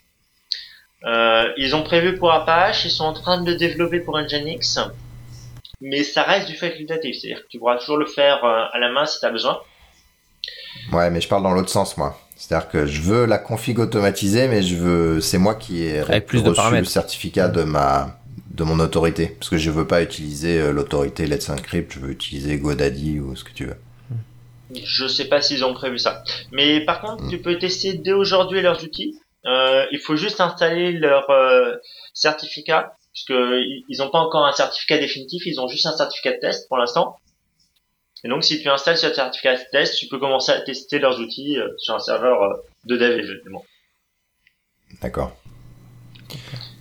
Euh, 1.05 1.49
ils 1.57 1.75
ont 1.75 1.83
prévu 1.83 2.17
pour 2.17 2.33
Apache, 2.33 2.85
ils 2.85 2.91
sont 2.91 3.05
en 3.05 3.13
train 3.13 3.41
de 3.41 3.51
le 3.51 3.57
développer 3.57 4.01
pour 4.01 4.19
Nginx, 4.19 4.79
mais 5.81 6.05
ça 6.05 6.23
reste 6.23 6.49
du 6.49 6.57
facultatif, 6.57 7.17
c'est-à-dire 7.19 7.43
que 7.43 7.49
tu 7.49 7.59
pourras 7.59 7.77
toujours 7.79 7.97
le 7.97 8.07
faire 8.07 8.45
euh, 8.45 8.65
à 8.73 8.79
la 8.79 8.91
main 8.91 9.05
si 9.07 9.19
tu 9.19 9.27
as 9.27 9.31
besoin. 9.31 9.59
Ouais, 10.93 11.11
mais 11.11 11.21
je 11.21 11.29
parle 11.29 11.43
dans 11.43 11.53
l'autre 11.53 11.71
sens, 11.71 11.97
moi. 11.97 12.19
C'est-à-dire 12.37 12.69
que 12.69 12.87
je 12.87 13.03
veux 13.03 13.27
la 13.27 13.39
config 13.39 13.79
automatisée, 13.79 14.49
mais 14.49 14.63
je 14.63 14.77
veux, 14.77 15.21
c'est 15.21 15.39
moi 15.39 15.55
qui 15.55 15.85
ai 15.85 16.21
plus 16.21 16.41
reçu 16.41 16.77
le 16.77 16.85
certificat 16.85 17.49
de 17.49 17.63
ma 17.63 18.19
de 18.53 18.65
mon 18.65 18.79
autorité. 18.81 19.35
Parce 19.39 19.49
que 19.49 19.59
je 19.59 19.71
veux 19.71 19.87
pas 19.87 20.03
utiliser 20.03 20.61
euh, 20.61 20.73
l'autorité 20.73 21.27
Let's 21.27 21.49
Encrypt, 21.49 21.93
je 21.93 22.01
veux 22.01 22.11
utiliser 22.11 22.59
GoDaddy 22.59 23.21
ou 23.21 23.35
ce 23.35 23.45
que 23.45 23.53
tu 23.53 23.67
veux. 23.67 23.77
Je 24.85 25.07
sais 25.07 25.27
pas 25.27 25.43
s'ils 25.43 25.65
ont 25.65 25.75
prévu 25.75 25.99
ça. 25.99 26.23
Mais 26.51 26.81
par 26.85 27.01
contre, 27.01 27.29
tu 27.29 27.39
peux 27.39 27.59
tester 27.59 27.95
dès 27.95 28.13
aujourd'hui 28.13 28.63
leurs 28.63 28.83
outils. 28.85 29.19
Euh, 29.45 29.87
il 29.91 29.99
faut 29.99 30.17
juste 30.17 30.41
installer 30.41 30.93
leur 30.93 31.29
euh, 31.31 31.77
certificat, 32.15 32.97
puisque 33.13 33.35
ils 33.89 33.97
n'ont 33.99 34.11
pas 34.11 34.21
encore 34.21 34.47
un 34.47 34.53
certificat 34.53 34.99
définitif, 34.99 35.45
ils 35.47 35.61
ont 35.61 35.69
juste 35.69 35.87
un 35.87 35.97
certificat 35.97 36.33
de 36.33 36.41
test 36.41 36.69
pour 36.69 36.79
l'instant. 36.79 37.17
Et 38.25 38.29
donc, 38.29 38.45
si 38.45 38.63
tu 38.63 38.69
installes 38.69 38.99
ce 38.99 39.13
certificat 39.13 39.57
de 39.57 39.63
test, 39.73 39.99
tu 39.99 40.07
peux 40.07 40.19
commencer 40.19 40.53
à 40.53 40.61
tester 40.61 41.01
leurs 41.01 41.19
outils 41.19 41.59
sur 41.79 41.95
un 41.95 41.99
serveur 41.99 42.61
de 42.85 42.97
dev 42.97 43.19
évidemment. 43.19 43.65
D'accord. 45.01 45.37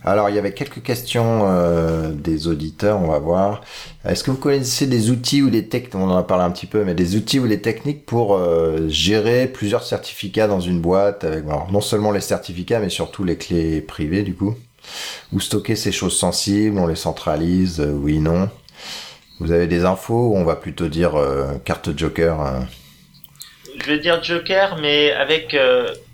Alors, 0.03 0.29
il 0.29 0.35
y 0.35 0.39
avait 0.39 0.53
quelques 0.53 0.81
questions 0.81 1.41
euh, 1.43 2.11
des 2.11 2.47
auditeurs, 2.47 2.99
on 2.99 3.07
va 3.07 3.19
voir. 3.19 3.61
Est-ce 4.03 4.23
que 4.23 4.31
vous 4.31 4.37
connaissez 4.37 4.87
des 4.87 5.11
outils 5.11 5.43
ou 5.43 5.51
des 5.51 5.67
techniques, 5.67 5.93
on 5.93 6.09
en 6.09 6.17
a 6.17 6.23
parlé 6.23 6.43
un 6.43 6.49
petit 6.49 6.65
peu, 6.65 6.83
mais 6.83 6.95
des 6.95 7.15
outils 7.15 7.39
ou 7.39 7.47
des 7.47 7.61
techniques 7.61 8.07
pour 8.07 8.35
euh, 8.35 8.87
gérer 8.87 9.45
plusieurs 9.45 9.83
certificats 9.83 10.47
dans 10.47 10.59
une 10.59 10.81
boîte, 10.81 11.23
avec 11.23 11.45
non 11.45 11.81
seulement 11.81 12.11
les 12.11 12.21
certificats, 12.21 12.79
mais 12.79 12.89
surtout 12.89 13.23
les 13.23 13.37
clés 13.37 13.79
privées, 13.79 14.23
du 14.23 14.33
coup? 14.33 14.55
Ou 15.33 15.39
stocker 15.39 15.75
ces 15.75 15.91
choses 15.91 16.17
sensibles, 16.17 16.79
on 16.79 16.87
les 16.87 16.95
centralise, 16.95 17.79
euh, 17.79 17.91
oui, 17.91 18.17
non? 18.17 18.49
Vous 19.39 19.51
avez 19.51 19.67
des 19.67 19.85
infos 19.85 20.33
on 20.35 20.43
va 20.43 20.55
plutôt 20.55 20.87
dire 20.87 21.13
carte 21.65 21.97
joker 21.97 22.61
Je 23.79 23.87
vais 23.87 23.97
dire 23.97 24.23
joker, 24.23 24.77
mais 24.79 25.11
avec 25.13 25.55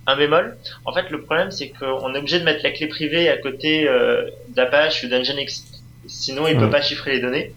un 0.08 0.16
bémol. 0.16 0.58
En 0.86 0.93
fait, 0.93 1.10
le 1.12 1.22
problème, 1.22 1.51
c'est 1.51 1.70
qu'on 1.70 2.14
est 2.16 2.18
obligé 2.18 2.39
de 2.39 2.45
mettre 2.45 2.64
la 2.64 2.72
clé 2.72 2.88
privée 2.88 3.30
à 3.30 3.38
côté 3.38 3.88
euh, 3.88 4.24
d'Apache 4.49 5.03
ou 5.03 5.10
d'Nginx. 5.10 5.66
Sinon, 6.08 6.47
il 6.47 6.55
ne 6.55 6.62
peut 6.62 6.70
pas 6.70 6.82
chiffrer 6.82 7.12
les 7.12 7.20
données. 7.20 7.53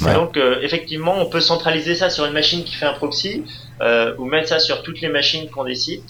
Donc, 0.00 0.36
euh, 0.36 0.60
effectivement, 0.62 1.14
on 1.16 1.26
peut 1.26 1.40
centraliser 1.40 1.94
ça 1.94 2.10
sur 2.10 2.24
une 2.24 2.32
machine 2.32 2.64
qui 2.64 2.74
fait 2.74 2.86
un 2.86 2.94
proxy 2.94 3.44
euh, 3.80 4.14
ou 4.18 4.24
mettre 4.24 4.48
ça 4.48 4.58
sur 4.58 4.82
toutes 4.82 5.00
les 5.00 5.08
machines 5.08 5.48
qu'on 5.48 5.64
décide. 5.64 6.02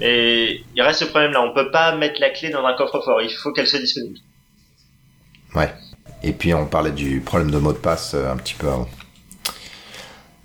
Mais 0.00 0.60
il 0.74 0.82
reste 0.82 0.98
ce 0.98 1.04
problème-là. 1.04 1.40
On 1.42 1.54
peut 1.54 1.70
pas 1.70 1.94
mettre 1.94 2.20
la 2.20 2.30
clé 2.30 2.50
dans 2.50 2.64
un 2.66 2.74
coffre-fort. 2.74 3.22
Il 3.22 3.30
faut 3.30 3.52
qu'elle 3.52 3.68
soit 3.68 3.78
disponible. 3.78 4.18
Ouais. 5.54 5.72
Et 6.24 6.32
puis, 6.32 6.52
on 6.52 6.66
parlait 6.66 6.90
du 6.90 7.20
problème 7.20 7.52
de 7.52 7.58
mot 7.58 7.72
de 7.72 7.78
passe 7.78 8.14
un 8.14 8.36
petit 8.36 8.54
peu 8.54 8.66
avant. 8.66 8.88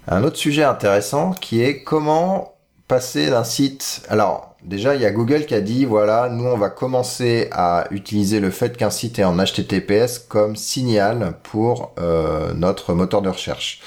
Un 0.07 0.23
autre 0.23 0.37
sujet 0.37 0.63
intéressant 0.63 1.31
qui 1.31 1.63
est 1.63 1.81
comment 1.81 2.58
passer 2.89 3.29
d'un 3.29 3.45
site. 3.45 4.01
Alors, 4.09 4.55
déjà, 4.63 4.95
il 4.95 5.01
y 5.01 5.05
a 5.05 5.11
Google 5.11 5.45
qui 5.45 5.53
a 5.53 5.61
dit 5.61 5.85
voilà, 5.85 6.27
nous, 6.27 6.43
on 6.43 6.57
va 6.57 6.69
commencer 6.69 7.47
à 7.53 7.87
utiliser 7.91 8.41
le 8.41 8.49
fait 8.49 8.75
qu'un 8.75 8.89
site 8.89 9.19
est 9.19 9.23
en 9.23 9.37
HTTPS 9.37 10.19
comme 10.27 10.57
signal 10.57 11.35
pour 11.43 11.93
euh, 11.99 12.51
notre 12.53 12.93
moteur 12.93 13.21
de 13.21 13.29
recherche. 13.29 13.79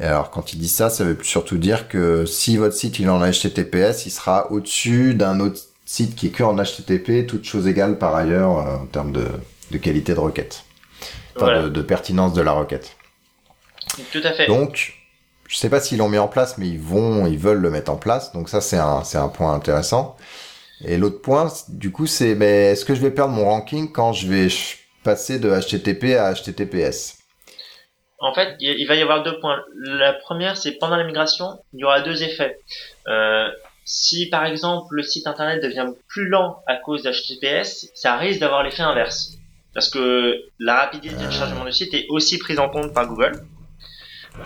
Et 0.00 0.04
alors, 0.04 0.30
quand 0.30 0.52
il 0.52 0.58
dit 0.58 0.68
ça, 0.68 0.90
ça 0.90 1.04
veut 1.04 1.18
surtout 1.22 1.56
dire 1.56 1.88
que 1.88 2.26
si 2.26 2.56
votre 2.56 2.74
site 2.74 2.98
il 2.98 3.06
est 3.06 3.08
en 3.08 3.20
HTTPS, 3.20 4.06
il 4.06 4.10
sera 4.10 4.52
au-dessus 4.52 5.14
d'un 5.14 5.40
autre 5.40 5.60
site 5.86 6.14
qui 6.14 6.26
est 6.26 6.30
que 6.30 6.42
en 6.42 6.54
HTTP, 6.54 7.26
toute 7.26 7.44
chose 7.44 7.66
égale 7.66 7.98
par 7.98 8.14
ailleurs 8.14 8.58
euh, 8.58 8.76
en 8.76 8.86
termes 8.86 9.12
de, 9.12 9.26
de, 9.70 9.78
qualité 9.78 10.12
de 10.12 10.20
requête, 10.20 10.64
enfin 11.36 11.62
de, 11.62 11.68
de 11.70 11.82
pertinence 11.82 12.34
de 12.34 12.42
la 12.42 12.52
requête. 12.52 12.96
Tout 14.12 14.22
à 14.22 14.32
fait. 14.32 14.46
Donc, 14.46 15.03
je 15.48 15.56
sais 15.56 15.68
pas 15.68 15.80
s'ils 15.80 15.98
l'ont 15.98 16.08
mis 16.08 16.18
en 16.18 16.28
place, 16.28 16.58
mais 16.58 16.68
ils 16.68 16.80
vont, 16.80 17.26
ils 17.26 17.38
veulent 17.38 17.60
le 17.60 17.70
mettre 17.70 17.90
en 17.90 17.96
place. 17.96 18.32
Donc 18.32 18.48
ça, 18.48 18.60
c'est 18.60 18.78
un, 18.78 19.04
c'est 19.04 19.18
un 19.18 19.28
point 19.28 19.54
intéressant. 19.54 20.16
Et 20.84 20.96
l'autre 20.96 21.20
point, 21.20 21.52
du 21.68 21.92
coup, 21.92 22.06
c'est, 22.06 22.34
mais 22.34 22.72
est-ce 22.72 22.84
que 22.84 22.94
je 22.94 23.00
vais 23.00 23.10
perdre 23.10 23.32
mon 23.32 23.44
ranking 23.44 23.92
quand 23.92 24.12
je 24.12 24.26
vais 24.26 24.48
passer 25.02 25.38
de 25.38 25.50
HTTP 25.50 26.16
à 26.16 26.32
HTTPS 26.34 27.18
En 28.18 28.34
fait, 28.34 28.56
il 28.60 28.86
va 28.86 28.94
y 28.94 29.02
avoir 29.02 29.22
deux 29.22 29.38
points. 29.40 29.62
La 29.74 30.12
première, 30.12 30.56
c'est 30.56 30.72
pendant 30.72 30.96
la 30.96 31.04
migration, 31.04 31.46
il 31.72 31.80
y 31.80 31.84
aura 31.84 32.00
deux 32.00 32.22
effets. 32.22 32.58
Euh, 33.06 33.48
si 33.84 34.28
par 34.30 34.46
exemple 34.46 34.86
le 34.94 35.02
site 35.02 35.26
internet 35.26 35.62
devient 35.62 35.86
plus 36.08 36.28
lent 36.28 36.62
à 36.66 36.76
cause 36.76 37.02
d'HTTPS, 37.02 37.90
ça 37.94 38.16
risque 38.16 38.40
d'avoir 38.40 38.62
l'effet 38.62 38.82
inverse. 38.82 39.32
Parce 39.74 39.90
que 39.90 40.40
la 40.58 40.76
rapidité 40.76 41.16
de 41.16 41.30
chargement 41.30 41.64
du 41.64 41.72
site 41.72 41.92
est 41.94 42.06
aussi 42.08 42.38
prise 42.38 42.58
en 42.58 42.68
compte 42.68 42.94
par 42.94 43.06
Google. 43.06 43.44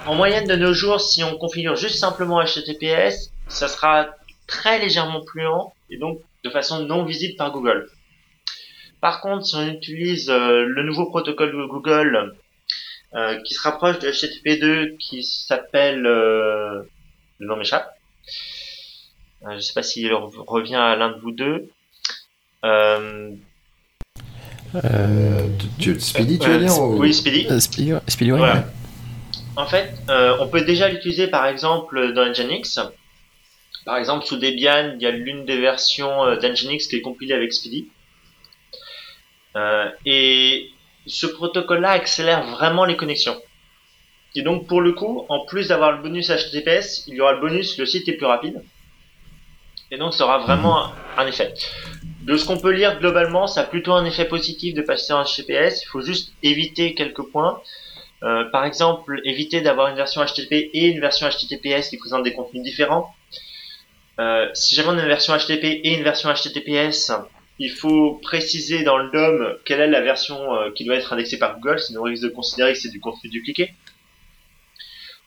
En 0.07 0.15
moyenne 0.15 0.47
de 0.47 0.57
nos 0.57 0.73
jours, 0.73 1.01
si 1.01 1.23
on 1.25 1.37
configure 1.37 1.77
juste 1.77 1.97
simplement 1.97 2.43
HTTPS, 2.43 3.33
ça 3.49 3.69
sera 3.69 4.09
très 4.47 4.79
légèrement 4.79 5.23
plus 5.23 5.43
lent 5.43 5.75
et 5.91 5.99
donc 5.99 6.21
de 6.45 6.51
façon 6.51 6.85
non 6.85 7.05
visible 7.05 7.37
par 7.37 7.53
Google. 7.53 7.89
Par 9.01 9.21
contre, 9.21 9.47
si 9.47 9.55
on 9.55 9.67
utilise 9.69 10.29
euh, 10.31 10.65
le 10.65 10.83
nouveau 10.83 11.07
protocole 11.07 11.53
de 11.53 11.67
Google 11.67 12.35
euh, 13.15 13.41
qui 13.43 13.55
se 13.55 13.63
rapproche 13.63 13.99
de 14.01 14.11
HTTP2 14.11 14.97
qui 14.97 15.23
s'appelle 15.23 16.05
euh, 16.07 16.83
le 17.39 17.47
nom 17.47 17.57
m'échappe. 17.57 17.97
je 19.43 19.55
ne 19.55 19.61
sais 19.61 19.73
pas 19.73 19.83
s'il 19.83 20.13
revient 20.13 20.75
à 20.75 20.97
l'un 20.97 21.11
de 21.11 21.21
vous 21.21 21.31
deux. 21.31 21.71
tu, 25.79 26.01
Speedy, 26.01 26.39
tu 26.39 26.49
veux 26.49 26.59
dire 26.59 26.79
Oui, 26.81 27.15
Speedy. 27.15 27.61
Speedy, 27.61 27.95
Speedy, 28.09 28.33
ouais. 28.33 28.65
En 29.59 29.67
fait, 29.67 29.93
euh, 30.09 30.37
on 30.39 30.47
peut 30.47 30.61
déjà 30.61 30.89
l'utiliser 30.89 31.27
par 31.27 31.45
exemple 31.47 32.13
dans 32.13 32.25
Nginx. 32.27 32.79
Par 33.85 33.97
exemple, 33.97 34.25
sous 34.25 34.37
Debian, 34.37 34.95
il 34.95 35.03
y 35.03 35.07
a 35.07 35.11
l'une 35.11 35.45
des 35.47 35.61
versions 35.61 36.25
euh, 36.25 36.37
d'Nginx 36.37 36.87
qui 36.87 36.95
est 36.95 37.01
compilée 37.01 37.35
avec 37.35 37.53
Speedy. 37.53 37.89
Euh, 39.57 39.91
et 40.07 40.71
ce 41.07 41.27
protocole-là 41.27 41.91
accélère 41.91 42.45
vraiment 42.45 42.85
les 42.85 42.97
connexions. 42.97 43.37
Et 44.37 44.43
donc, 44.43 44.69
pour 44.69 44.81
le 44.81 44.93
coup, 44.93 45.27
en 45.29 45.45
plus 45.45 45.67
d'avoir 45.67 45.91
le 45.91 46.03
bonus 46.03 46.31
HTTPS, 46.31 47.09
il 47.09 47.15
y 47.15 47.21
aura 47.21 47.33
le 47.33 47.41
bonus 47.41 47.77
le 47.79 47.87
site 47.87 48.09
est 48.09 48.13
plus 48.13 48.27
rapide. 48.27 48.63
Et 49.91 49.99
donc, 49.99 50.15
ça 50.15 50.23
aura 50.23 50.39
vraiment 50.39 50.93
un 51.17 51.27
effet. 51.27 51.53
De 52.23 52.37
ce 52.37 52.45
qu'on 52.45 52.59
peut 52.59 52.71
lire 52.71 53.01
globalement, 53.01 53.49
ça 53.49 53.63
a 53.63 53.65
plutôt 53.65 53.95
un 53.95 54.05
effet 54.05 54.27
positif 54.27 54.75
de 54.75 54.83
passer 54.83 55.13
en 55.13 55.25
HTTPS. 55.25 55.83
Il 55.83 55.87
faut 55.91 56.03
juste 56.03 56.33
éviter 56.45 56.95
quelques 56.95 57.25
points. 57.25 57.61
Euh, 58.23 58.45
par 58.51 58.65
exemple, 58.65 59.21
éviter 59.25 59.61
d'avoir 59.61 59.89
une 59.89 59.97
version 59.97 60.25
HTTP 60.25 60.71
et 60.73 60.87
une 60.89 61.01
version 61.01 61.29
HTTPS 61.29 61.89
qui 61.89 61.99
présentent 61.99 62.25
des 62.25 62.35
contenus 62.35 62.63
différents. 62.63 63.15
Euh, 64.19 64.49
si 64.55 64.75
jamais 64.75 64.89
on 64.89 64.99
a 64.99 65.03
une 65.03 65.09
version 65.09 65.37
HTTP 65.37 65.81
et 65.85 65.95
une 65.95 66.03
version 66.03 66.33
HTTPS, 66.33 67.13
il 67.61 67.71
faut 67.71 68.15
préciser 68.23 68.83
dans 68.83 68.99
le 68.99 69.11
DOM 69.11 69.57
quelle 69.65 69.81
est 69.81 69.89
la 69.89 70.01
version 70.01 70.55
euh, 70.55 70.71
qui 70.73 70.85
doit 70.85 70.97
être 70.97 71.13
indexée 71.13 71.39
par 71.39 71.59
Google, 71.59 71.79
sinon 71.79 72.01
on 72.01 72.05
risque 72.05 72.25
de 72.25 72.29
considérer 72.29 72.73
que 72.73 72.79
c'est 72.79 72.91
du 72.91 73.01
contenu 73.01 73.31
dupliqué. 73.31 73.73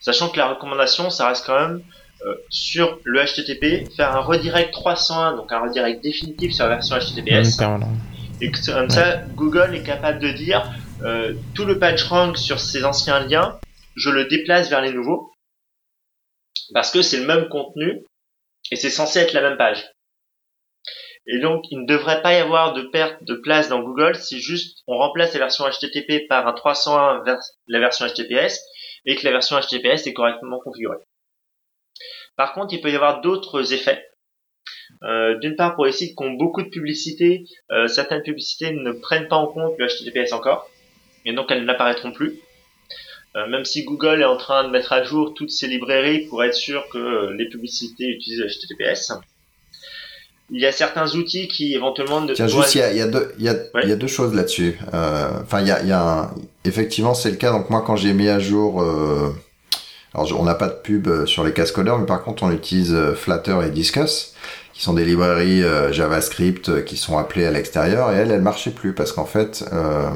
Sachant 0.00 0.28
que 0.28 0.36
la 0.36 0.48
recommandation, 0.48 1.10
ça 1.10 1.28
reste 1.28 1.46
quand 1.46 1.58
même 1.58 1.82
euh, 2.26 2.34
sur 2.50 2.98
le 3.04 3.24
HTTP, 3.24 3.90
faire 3.94 4.14
un 4.14 4.20
redirect 4.20 4.72
301, 4.72 5.36
donc 5.36 5.52
un 5.52 5.60
redirect 5.60 6.02
définitif 6.02 6.52
sur 6.52 6.66
la 6.66 6.76
version 6.76 6.96
HTTPS. 6.96 7.58
Et 8.40 8.50
comme 8.50 8.90
ça, 8.90 9.18
Google 9.36 9.74
est 9.74 9.84
capable 9.84 10.18
de 10.18 10.32
dire 10.32 10.68
euh, 11.04 11.34
tout 11.54 11.64
le 11.64 11.78
page 11.78 12.04
rank 12.04 12.36
sur 12.36 12.60
ces 12.60 12.84
anciens 12.84 13.26
liens, 13.26 13.58
je 13.96 14.10
le 14.10 14.26
déplace 14.26 14.70
vers 14.70 14.80
les 14.80 14.92
nouveaux. 14.92 15.32
Parce 16.74 16.90
que 16.90 17.02
c'est 17.02 17.18
le 17.18 17.26
même 17.26 17.48
contenu 17.48 18.04
et 18.70 18.76
c'est 18.76 18.90
censé 18.90 19.18
être 19.18 19.32
la 19.32 19.42
même 19.42 19.58
page. 19.58 19.84
Et 21.26 21.38
donc, 21.38 21.64
il 21.70 21.80
ne 21.80 21.86
devrait 21.86 22.22
pas 22.22 22.34
y 22.34 22.38
avoir 22.38 22.72
de 22.72 22.82
perte 22.82 23.22
de 23.22 23.34
place 23.34 23.68
dans 23.68 23.80
Google 23.80 24.16
si 24.16 24.40
juste 24.40 24.82
on 24.88 24.96
remplace 24.96 25.32
la 25.34 25.40
version 25.40 25.64
HTTP 25.68 26.26
par 26.28 26.46
un 26.46 26.52
301 26.52 27.22
vers 27.24 27.38
la 27.68 27.78
version 27.78 28.06
HTTPS 28.06 28.60
et 29.04 29.16
que 29.16 29.24
la 29.24 29.32
version 29.32 29.58
HTTPS 29.58 30.06
est 30.06 30.12
correctement 30.14 30.58
configurée. 30.60 30.98
Par 32.36 32.54
contre, 32.54 32.74
il 32.74 32.80
peut 32.80 32.90
y 32.90 32.96
avoir 32.96 33.20
d'autres 33.20 33.72
effets. 33.72 34.04
Euh, 35.04 35.38
D'une 35.38 35.56
part, 35.56 35.74
pour 35.74 35.86
les 35.86 35.92
sites 35.92 36.16
qui 36.16 36.24
ont 36.24 36.32
beaucoup 36.32 36.62
de 36.62 36.68
publicité, 36.68 37.44
euh, 37.70 37.86
certaines 37.88 38.22
publicités 38.22 38.72
ne 38.72 38.92
prennent 38.92 39.28
pas 39.28 39.36
en 39.36 39.46
compte 39.46 39.74
le 39.78 39.86
HTTPS 39.86 40.32
encore, 40.32 40.68
et 41.24 41.32
donc 41.32 41.46
elles 41.50 41.64
n'apparaîtront 41.64 42.12
plus. 42.12 42.40
Euh, 43.34 43.46
même 43.48 43.64
si 43.64 43.84
Google 43.84 44.20
est 44.20 44.26
en 44.26 44.36
train 44.36 44.64
de 44.64 44.68
mettre 44.68 44.92
à 44.92 45.04
jour 45.04 45.32
toutes 45.34 45.50
ses 45.50 45.66
librairies 45.66 46.26
pour 46.26 46.44
être 46.44 46.54
sûr 46.54 46.84
que 46.92 46.98
euh, 46.98 47.34
les 47.34 47.48
publicités 47.48 48.06
utilisent 48.06 48.42
HTTPS. 48.42 49.12
Il 50.50 50.60
y 50.60 50.66
a 50.66 50.72
certains 50.72 51.14
outils 51.14 51.48
qui 51.48 51.74
éventuellement... 51.74 52.26
Tiens, 52.26 52.46
juste, 52.46 52.74
il 52.74 52.78
y 52.78 52.82
a, 52.82 52.92
y, 52.92 53.00
a 53.00 53.06
deux, 53.06 53.32
y, 53.38 53.48
a, 53.48 53.54
y 53.86 53.92
a 53.92 53.96
deux 53.96 54.06
choses 54.06 54.34
là-dessus. 54.34 54.78
Euh, 54.92 55.30
enfin, 55.42 55.62
il 55.62 55.68
y 55.68 55.70
a, 55.70 55.82
y 55.82 55.92
a 55.92 56.02
un... 56.02 56.34
Effectivement, 56.66 57.14
c'est 57.14 57.30
le 57.30 57.36
cas. 57.36 57.52
Donc 57.52 57.70
moi, 57.70 57.82
quand 57.86 57.96
j'ai 57.96 58.12
mis 58.12 58.28
à 58.28 58.38
jour... 58.38 58.82
Alors, 60.14 60.38
on 60.38 60.44
n'a 60.44 60.54
pas 60.54 60.68
de 60.68 60.74
pub 60.74 61.24
sur 61.24 61.42
les 61.42 61.54
cascodeurs, 61.54 61.98
mais 61.98 62.04
par 62.04 62.22
contre, 62.22 62.42
on 62.42 62.50
utilise 62.50 62.94
Flutter 63.14 63.56
et 63.66 63.70
Discuss, 63.70 64.34
qui 64.74 64.82
sont 64.82 64.92
des 64.92 65.06
librairies 65.06 65.62
JavaScript 65.90 66.84
qui 66.84 66.98
sont 66.98 67.16
appelées 67.16 67.46
à 67.46 67.50
l'extérieur, 67.50 68.12
et 68.12 68.16
elles, 68.16 68.30
elles 68.30 68.42
marchaient 68.42 68.72
plus 68.72 68.94
parce 68.94 69.10
qu'en 69.10 69.24
fait, 69.24 69.64
euh, 69.72 70.10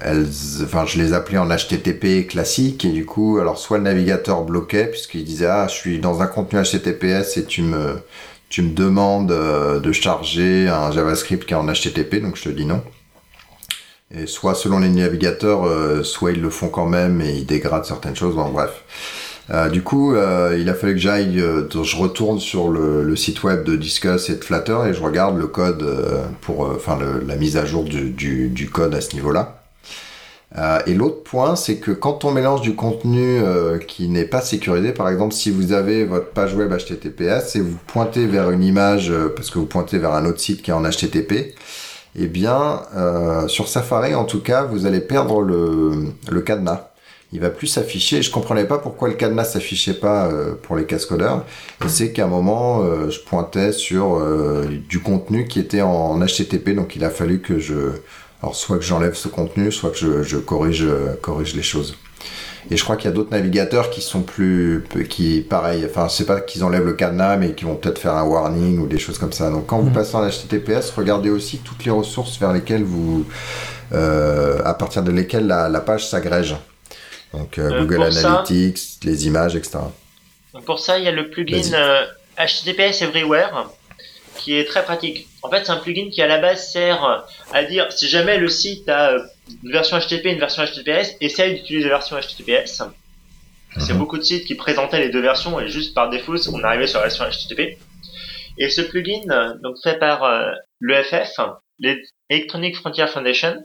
elles, 0.00 0.26
enfin, 0.62 0.86
je 0.86 0.98
les 0.98 1.12
appelais 1.12 1.38
en 1.38 1.48
HTTP 1.48 2.26
classique 2.26 2.84
et 2.84 2.90
du 2.90 3.04
coup, 3.04 3.38
alors 3.38 3.58
soit 3.58 3.78
le 3.78 3.84
navigateur 3.84 4.42
bloquait 4.44 4.86
puisqu'il 4.86 5.24
disait 5.24 5.46
ah 5.46 5.66
je 5.68 5.74
suis 5.74 5.98
dans 5.98 6.22
un 6.22 6.26
contenu 6.26 6.60
HTTPS 6.62 7.36
et 7.36 7.44
tu 7.44 7.62
me 7.62 7.96
tu 8.48 8.62
me 8.62 8.70
demandes 8.70 9.30
euh, 9.30 9.78
de 9.80 9.92
charger 9.92 10.68
un 10.68 10.90
JavaScript 10.90 11.46
qui 11.46 11.54
est 11.54 11.56
en 11.56 11.66
HTTP 11.66 12.16
donc 12.16 12.36
je 12.36 12.44
te 12.44 12.48
dis 12.48 12.66
non. 12.66 12.82
Et 14.12 14.26
soit 14.26 14.56
selon 14.56 14.80
les 14.80 14.88
navigateurs, 14.88 15.64
euh, 15.66 16.02
soit 16.02 16.32
ils 16.32 16.40
le 16.40 16.50
font 16.50 16.68
quand 16.68 16.86
même 16.86 17.20
et 17.20 17.30
ils 17.30 17.46
dégradent 17.46 17.84
certaines 17.84 18.16
choses. 18.16 18.34
Bon, 18.34 18.48
bref. 18.48 18.82
Euh, 19.52 19.68
du 19.68 19.82
coup, 19.82 20.14
euh, 20.14 20.56
il 20.58 20.68
a 20.68 20.74
fallu 20.74 20.94
que 20.94 21.00
j'aille, 21.00 21.40
euh, 21.40 21.68
je 21.70 21.96
retourne 21.96 22.38
sur 22.38 22.68
le, 22.68 23.16
site 23.16 23.42
web 23.42 23.64
de 23.64 23.74
Discuss 23.74 24.30
et 24.30 24.36
de 24.36 24.44
Flutter 24.44 24.78
et 24.88 24.94
je 24.94 25.02
regarde 25.02 25.36
le 25.36 25.46
code 25.46 25.84
pour, 26.40 26.60
enfin, 26.60 26.98
la 27.26 27.36
mise 27.36 27.56
à 27.56 27.66
jour 27.66 27.84
du, 27.84 28.70
code 28.72 28.94
à 28.94 29.00
ce 29.00 29.14
niveau-là. 29.14 29.62
et 30.86 30.94
l'autre 30.94 31.22
point, 31.24 31.56
c'est 31.56 31.76
que 31.76 31.90
quand 31.90 32.24
on 32.24 32.30
mélange 32.30 32.62
du 32.62 32.74
contenu 32.74 33.40
qui 33.86 34.08
n'est 34.08 34.24
pas 34.24 34.40
sécurisé, 34.40 34.92
par 34.92 35.08
exemple, 35.08 35.34
si 35.34 35.50
vous 35.50 35.72
avez 35.72 36.04
votre 36.04 36.28
page 36.28 36.54
web 36.54 36.72
HTTPS 36.72 37.56
et 37.56 37.60
vous 37.60 37.76
pointez 37.88 38.26
vers 38.26 38.50
une 38.50 38.62
image 38.62 39.12
parce 39.34 39.50
que 39.50 39.58
vous 39.58 39.66
pointez 39.66 39.98
vers 39.98 40.14
un 40.14 40.24
autre 40.24 40.40
site 40.40 40.62
qui 40.62 40.70
est 40.70 40.74
en 40.74 40.82
HTTP, 40.82 41.54
eh 42.16 42.26
bien, 42.26 42.82
sur 43.48 43.68
Safari, 43.68 44.14
en 44.14 44.24
tout 44.24 44.40
cas, 44.40 44.62
vous 44.62 44.86
allez 44.86 45.00
perdre 45.00 45.42
le 45.42 46.40
cadenas 46.40 46.89
il 47.32 47.40
va 47.40 47.50
plus 47.50 47.66
s'afficher. 47.66 48.22
Je 48.22 48.30
comprenais 48.30 48.64
pas 48.64 48.78
pourquoi 48.78 49.08
le 49.08 49.14
cadenas 49.14 49.44
s'affichait 49.44 49.94
pas 49.94 50.26
euh, 50.26 50.54
pour 50.60 50.76
les 50.76 50.84
cascodeurs. 50.84 51.44
Et 51.84 51.88
c'est 51.88 52.12
qu'à 52.12 52.24
un 52.24 52.28
moment, 52.28 52.82
euh, 52.82 53.10
je 53.10 53.20
pointais 53.20 53.72
sur 53.72 54.16
euh, 54.16 54.66
du 54.88 55.00
contenu 55.00 55.46
qui 55.46 55.60
était 55.60 55.82
en 55.82 56.18
HTTP, 56.18 56.70
donc 56.70 56.96
il 56.96 57.04
a 57.04 57.10
fallu 57.10 57.40
que 57.40 57.58
je, 57.58 57.92
alors 58.42 58.56
soit 58.56 58.78
que 58.78 58.84
j'enlève 58.84 59.14
ce 59.14 59.28
contenu, 59.28 59.70
soit 59.70 59.90
que 59.90 59.98
je, 59.98 60.22
je 60.22 60.38
corrige, 60.38 60.86
corrige 61.22 61.54
les 61.54 61.62
choses. 61.62 61.96
Et 62.70 62.76
je 62.76 62.84
crois 62.84 62.96
qu'il 62.96 63.08
y 63.08 63.12
a 63.12 63.16
d'autres 63.16 63.30
navigateurs 63.30 63.90
qui 63.90 64.02
sont 64.02 64.20
plus, 64.20 64.84
qui, 65.08 65.40
pareil, 65.40 65.84
enfin, 65.88 66.08
c'est 66.08 66.26
pas 66.26 66.40
qu'ils 66.40 66.62
enlèvent 66.62 66.84
le 66.84 66.92
cadenas, 66.92 67.36
mais 67.36 67.54
qui 67.54 67.64
vont 67.64 67.74
peut-être 67.74 67.98
faire 67.98 68.14
un 68.14 68.24
warning 68.24 68.78
ou 68.78 68.86
des 68.86 68.98
choses 68.98 69.18
comme 69.18 69.32
ça. 69.32 69.50
Donc, 69.50 69.66
quand 69.66 69.78
vous 69.78 69.88
mmh. 69.88 69.94
passez 69.94 70.14
en 70.16 70.28
HTTPS, 70.28 70.90
regardez 70.94 71.30
aussi 71.30 71.58
toutes 71.58 71.84
les 71.84 71.90
ressources 71.90 72.38
vers 72.38 72.52
lesquelles 72.52 72.84
vous, 72.84 73.24
à 73.92 74.74
partir 74.74 75.02
de 75.02 75.10
lesquelles 75.10 75.46
la, 75.46 75.68
la 75.68 75.80
page 75.80 76.06
s'agrège. 76.06 76.56
Donc 77.32 77.58
euh, 77.58 77.70
euh, 77.70 77.80
Google 77.80 78.02
Analytics, 78.02 79.04
les 79.04 79.26
images, 79.26 79.54
etc. 79.54 79.78
pour 80.64 80.80
ça, 80.80 80.98
il 80.98 81.04
y 81.04 81.08
a 81.08 81.12
le 81.12 81.30
plugin 81.30 81.60
HTTPS 82.36 83.02
euh, 83.02 83.06
Everywhere 83.06 83.70
qui 84.36 84.54
est 84.54 84.64
très 84.64 84.82
pratique. 84.82 85.28
En 85.42 85.50
fait, 85.50 85.64
c'est 85.64 85.72
un 85.72 85.76
plugin 85.76 86.08
qui 86.10 86.22
à 86.22 86.26
la 86.26 86.38
base 86.38 86.72
sert 86.72 87.26
à 87.52 87.64
dire 87.64 87.92
si 87.92 88.08
jamais 88.08 88.38
le 88.38 88.48
site 88.48 88.88
a 88.88 89.16
une 89.62 89.70
version 89.70 89.98
HTTP 89.98 90.26
et 90.26 90.32
une 90.32 90.38
version 90.38 90.64
HTTPS, 90.64 91.16
essaye 91.20 91.56
d'utiliser 91.56 91.88
la 91.88 91.96
version 91.96 92.16
HTTPS. 92.16 92.82
C'est 93.78 93.92
mhm. 93.92 93.98
beaucoup 93.98 94.18
de 94.18 94.22
sites 94.22 94.46
qui 94.46 94.54
présentaient 94.54 94.98
les 94.98 95.10
deux 95.10 95.20
versions 95.20 95.60
et 95.60 95.68
juste 95.68 95.94
par 95.94 96.08
défaut, 96.10 96.36
on 96.52 96.64
arrivait 96.64 96.86
sur 96.86 97.00
la 97.00 97.06
version 97.06 97.24
HTTP. 97.26 97.78
Et 98.56 98.70
ce 98.70 98.80
plugin, 98.80 99.20
donc 99.62 99.76
fait 99.82 99.98
par 99.98 100.22
l'EFF, 100.80 101.38
l'Electronic 101.78 102.76
Frontier 102.76 103.06
Foundation, 103.08 103.56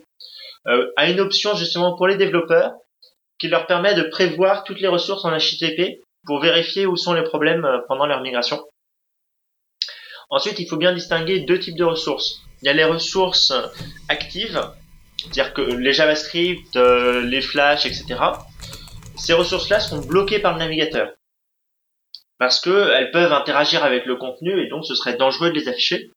a 0.66 1.09
une 1.09 1.20
option 1.22 1.55
justement 1.55 1.95
pour 1.95 2.07
les 2.07 2.18
développeurs 2.18 2.74
qui 3.39 3.47
leur 3.47 3.67
permet 3.67 3.95
de 3.95 4.03
prévoir 4.03 4.63
toutes 4.63 4.79
les 4.79 4.88
ressources 4.88 5.25
en 5.25 5.36
HTTP 5.36 6.01
pour 6.25 6.39
vérifier 6.39 6.86
où 6.86 6.95
sont 6.95 7.13
les 7.13 7.23
problèmes 7.23 7.65
euh, 7.65 7.79
pendant 7.88 8.05
leur 8.05 8.21
migration. 8.21 8.63
Ensuite, 10.29 10.59
il 10.59 10.67
faut 10.67 10.77
bien 10.77 10.93
distinguer 10.93 11.41
deux 11.41 11.59
types 11.59 11.77
de 11.77 11.83
ressources. 11.83 12.41
Il 12.61 12.65
y 12.65 12.69
a 12.69 12.73
les 12.73 12.86
ressources 12.86 13.53
actives, 14.09 14.59
c'est-à-dire 15.17 15.53
que 15.53 15.61
les 15.61 15.93
JavaScript, 15.93 16.75
euh, 16.75 17.21
les 17.21 17.41
Flash, 17.41 17.86
etc. 17.86 18.15
Ces 19.17 19.33
ressources-là 19.33 19.79
sont 19.79 19.99
bloquées 19.99 20.39
par 20.39 20.53
le 20.53 20.59
navigateur 20.59 21.11
parce 22.38 22.59
qu'elles 22.59 23.11
peuvent 23.11 23.31
interagir 23.31 23.83
avec 23.83 24.05
le 24.05 24.15
contenu 24.17 24.61
et 24.61 24.67
donc 24.67 24.86
ce 24.86 24.95
serait 24.95 25.15
dangereux 25.15 25.49
de 25.49 25.59
les 25.59 25.67
afficher. 25.67 26.11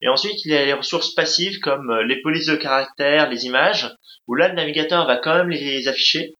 Et 0.00 0.08
ensuite, 0.08 0.44
il 0.44 0.52
y 0.52 0.56
a 0.56 0.64
les 0.64 0.72
ressources 0.72 1.14
passives 1.14 1.58
comme 1.58 1.90
euh, 1.90 2.04
les 2.04 2.20
polices 2.20 2.46
de 2.46 2.54
caractère, 2.54 3.28
les 3.28 3.46
images, 3.46 3.92
où 4.28 4.34
là, 4.34 4.48
le 4.48 4.54
navigateur 4.54 5.06
va 5.06 5.16
quand 5.16 5.34
même 5.34 5.50
les 5.50 5.88
afficher, 5.88 6.34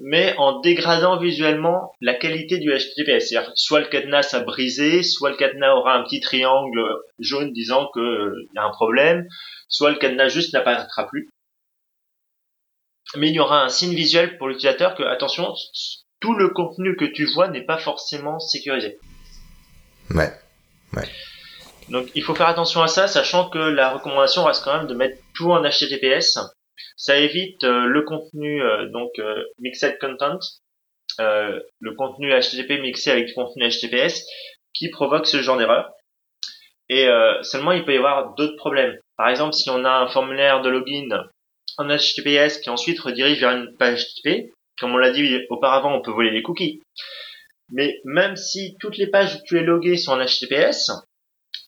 mais 0.00 0.34
en 0.38 0.60
dégradant 0.60 1.18
visuellement 1.18 1.92
la 2.00 2.14
qualité 2.14 2.58
du 2.58 2.70
HTTPS. 2.70 3.28
C'est-à-dire 3.28 3.52
soit 3.54 3.80
le 3.80 3.86
cadenas 3.86 4.30
a 4.32 4.40
brisé, 4.40 5.02
soit 5.02 5.30
le 5.30 5.36
cadenas 5.36 5.74
aura 5.74 5.94
un 5.94 6.02
petit 6.02 6.20
triangle 6.20 6.80
jaune 7.18 7.52
disant 7.52 7.88
qu'il 7.92 8.02
euh, 8.02 8.48
y 8.54 8.58
a 8.58 8.64
un 8.64 8.70
problème, 8.70 9.28
soit 9.68 9.90
le 9.90 9.96
cadenas 9.96 10.28
juste 10.28 10.54
n'apparaîtra 10.54 11.06
plus. 11.06 11.28
Mais 13.16 13.28
il 13.28 13.34
y 13.34 13.40
aura 13.40 13.62
un 13.62 13.68
signe 13.68 13.94
visuel 13.94 14.38
pour 14.38 14.48
l'utilisateur 14.48 14.94
que, 14.94 15.02
attention, 15.02 15.52
tout 16.20 16.34
le 16.34 16.48
contenu 16.48 16.96
que 16.96 17.04
tu 17.04 17.26
vois 17.26 17.48
n'est 17.48 17.64
pas 17.64 17.78
forcément 17.78 18.38
sécurisé. 18.40 18.98
Ouais. 20.10 20.32
Ouais. 20.94 21.08
Donc 21.90 22.08
il 22.14 22.22
faut 22.22 22.34
faire 22.34 22.48
attention 22.48 22.82
à 22.82 22.88
ça, 22.88 23.06
sachant 23.06 23.50
que 23.50 23.58
la 23.58 23.92
recommandation 23.92 24.44
reste 24.44 24.64
quand 24.64 24.78
même 24.78 24.86
de 24.86 24.94
mettre 24.94 25.18
tout 25.34 25.50
en 25.50 25.62
HTTPS 25.62 26.38
ça 26.96 27.16
évite 27.18 27.64
euh, 27.64 27.86
le 27.86 28.02
contenu 28.02 28.62
euh, 28.62 28.86
donc 28.90 29.10
euh, 29.18 29.42
mixed 29.58 29.98
content, 29.98 30.38
le 31.18 31.94
contenu 31.96 32.30
HTTP 32.30 32.80
mixé 32.80 33.10
avec 33.10 33.26
du 33.26 33.34
contenu 33.34 33.68
HTTPS 33.68 34.24
qui 34.74 34.88
provoque 34.90 35.26
ce 35.26 35.42
genre 35.42 35.58
d'erreur. 35.58 35.92
Et 36.88 37.06
seulement 37.42 37.72
il 37.72 37.84
peut 37.84 37.92
y 37.92 37.98
avoir 37.98 38.34
d'autres 38.34 38.56
problèmes. 38.56 38.98
Par 39.16 39.28
exemple, 39.28 39.52
si 39.52 39.68
on 39.68 39.84
a 39.84 39.90
un 39.90 40.08
formulaire 40.08 40.62
de 40.62 40.70
login 40.70 41.28
en 41.76 41.86
HTTPS 41.86 42.58
qui 42.58 42.70
ensuite 42.70 42.98
redirige 43.00 43.40
vers 43.40 43.50
une 43.50 43.76
page 43.76 44.02
HTTP, 44.02 44.50
comme 44.78 44.94
on 44.94 44.96
l'a 44.96 45.10
dit 45.10 45.40
auparavant, 45.50 45.94
on 45.94 46.00
peut 46.00 46.10
voler 46.10 46.30
les 46.30 46.42
cookies. 46.42 46.80
Mais 47.70 48.00
même 48.04 48.36
si 48.36 48.76
toutes 48.80 48.96
les 48.96 49.06
pages 49.06 49.34
où 49.34 49.38
tu 49.46 49.58
es 49.58 49.62
logué 49.62 49.98
sont 49.98 50.12
en 50.12 50.24
HTTPS, 50.24 50.90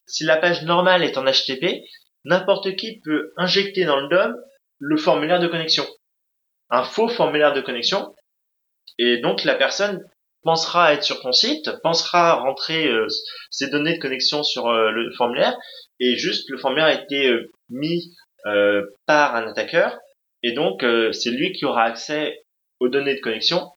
si 0.07 0.23
la 0.23 0.37
page 0.37 0.63
normale 0.63 1.03
est 1.03 1.17
en 1.17 1.25
HTTP, 1.25 1.83
n'importe 2.25 2.75
qui 2.75 2.99
peut 3.01 3.33
injecter 3.37 3.85
dans 3.85 3.99
le 3.99 4.09
DOM 4.09 4.35
le 4.79 4.97
formulaire 4.97 5.39
de 5.39 5.47
connexion. 5.47 5.85
Un 6.69 6.83
faux 6.83 7.07
formulaire 7.07 7.53
de 7.53 7.61
connexion. 7.61 8.13
Et 8.97 9.17
donc 9.17 9.43
la 9.43 9.55
personne 9.55 10.03
pensera 10.43 10.93
être 10.93 11.03
sur 11.03 11.21
ton 11.21 11.31
site, 11.31 11.69
pensera 11.81 12.35
rentrer 12.35 12.87
euh, 12.87 13.07
ses 13.49 13.69
données 13.69 13.95
de 13.95 14.01
connexion 14.01 14.43
sur 14.43 14.67
euh, 14.67 14.91
le 14.91 15.11
formulaire, 15.13 15.57
et 15.99 16.15
juste 16.17 16.49
le 16.49 16.57
formulaire 16.57 16.85
a 16.85 16.93
été 16.93 17.27
euh, 17.27 17.51
mis 17.69 18.13
par 19.07 19.37
un 19.37 19.47
attaqueur, 19.47 19.97
et 20.43 20.51
donc 20.51 20.83
c'est 21.13 21.31
lui 21.31 21.53
qui 21.53 21.63
aura 21.63 21.83
accès 21.83 22.43
aux 22.81 22.89
données 22.89 23.15
de 23.15 23.21
connexion. 23.21 23.69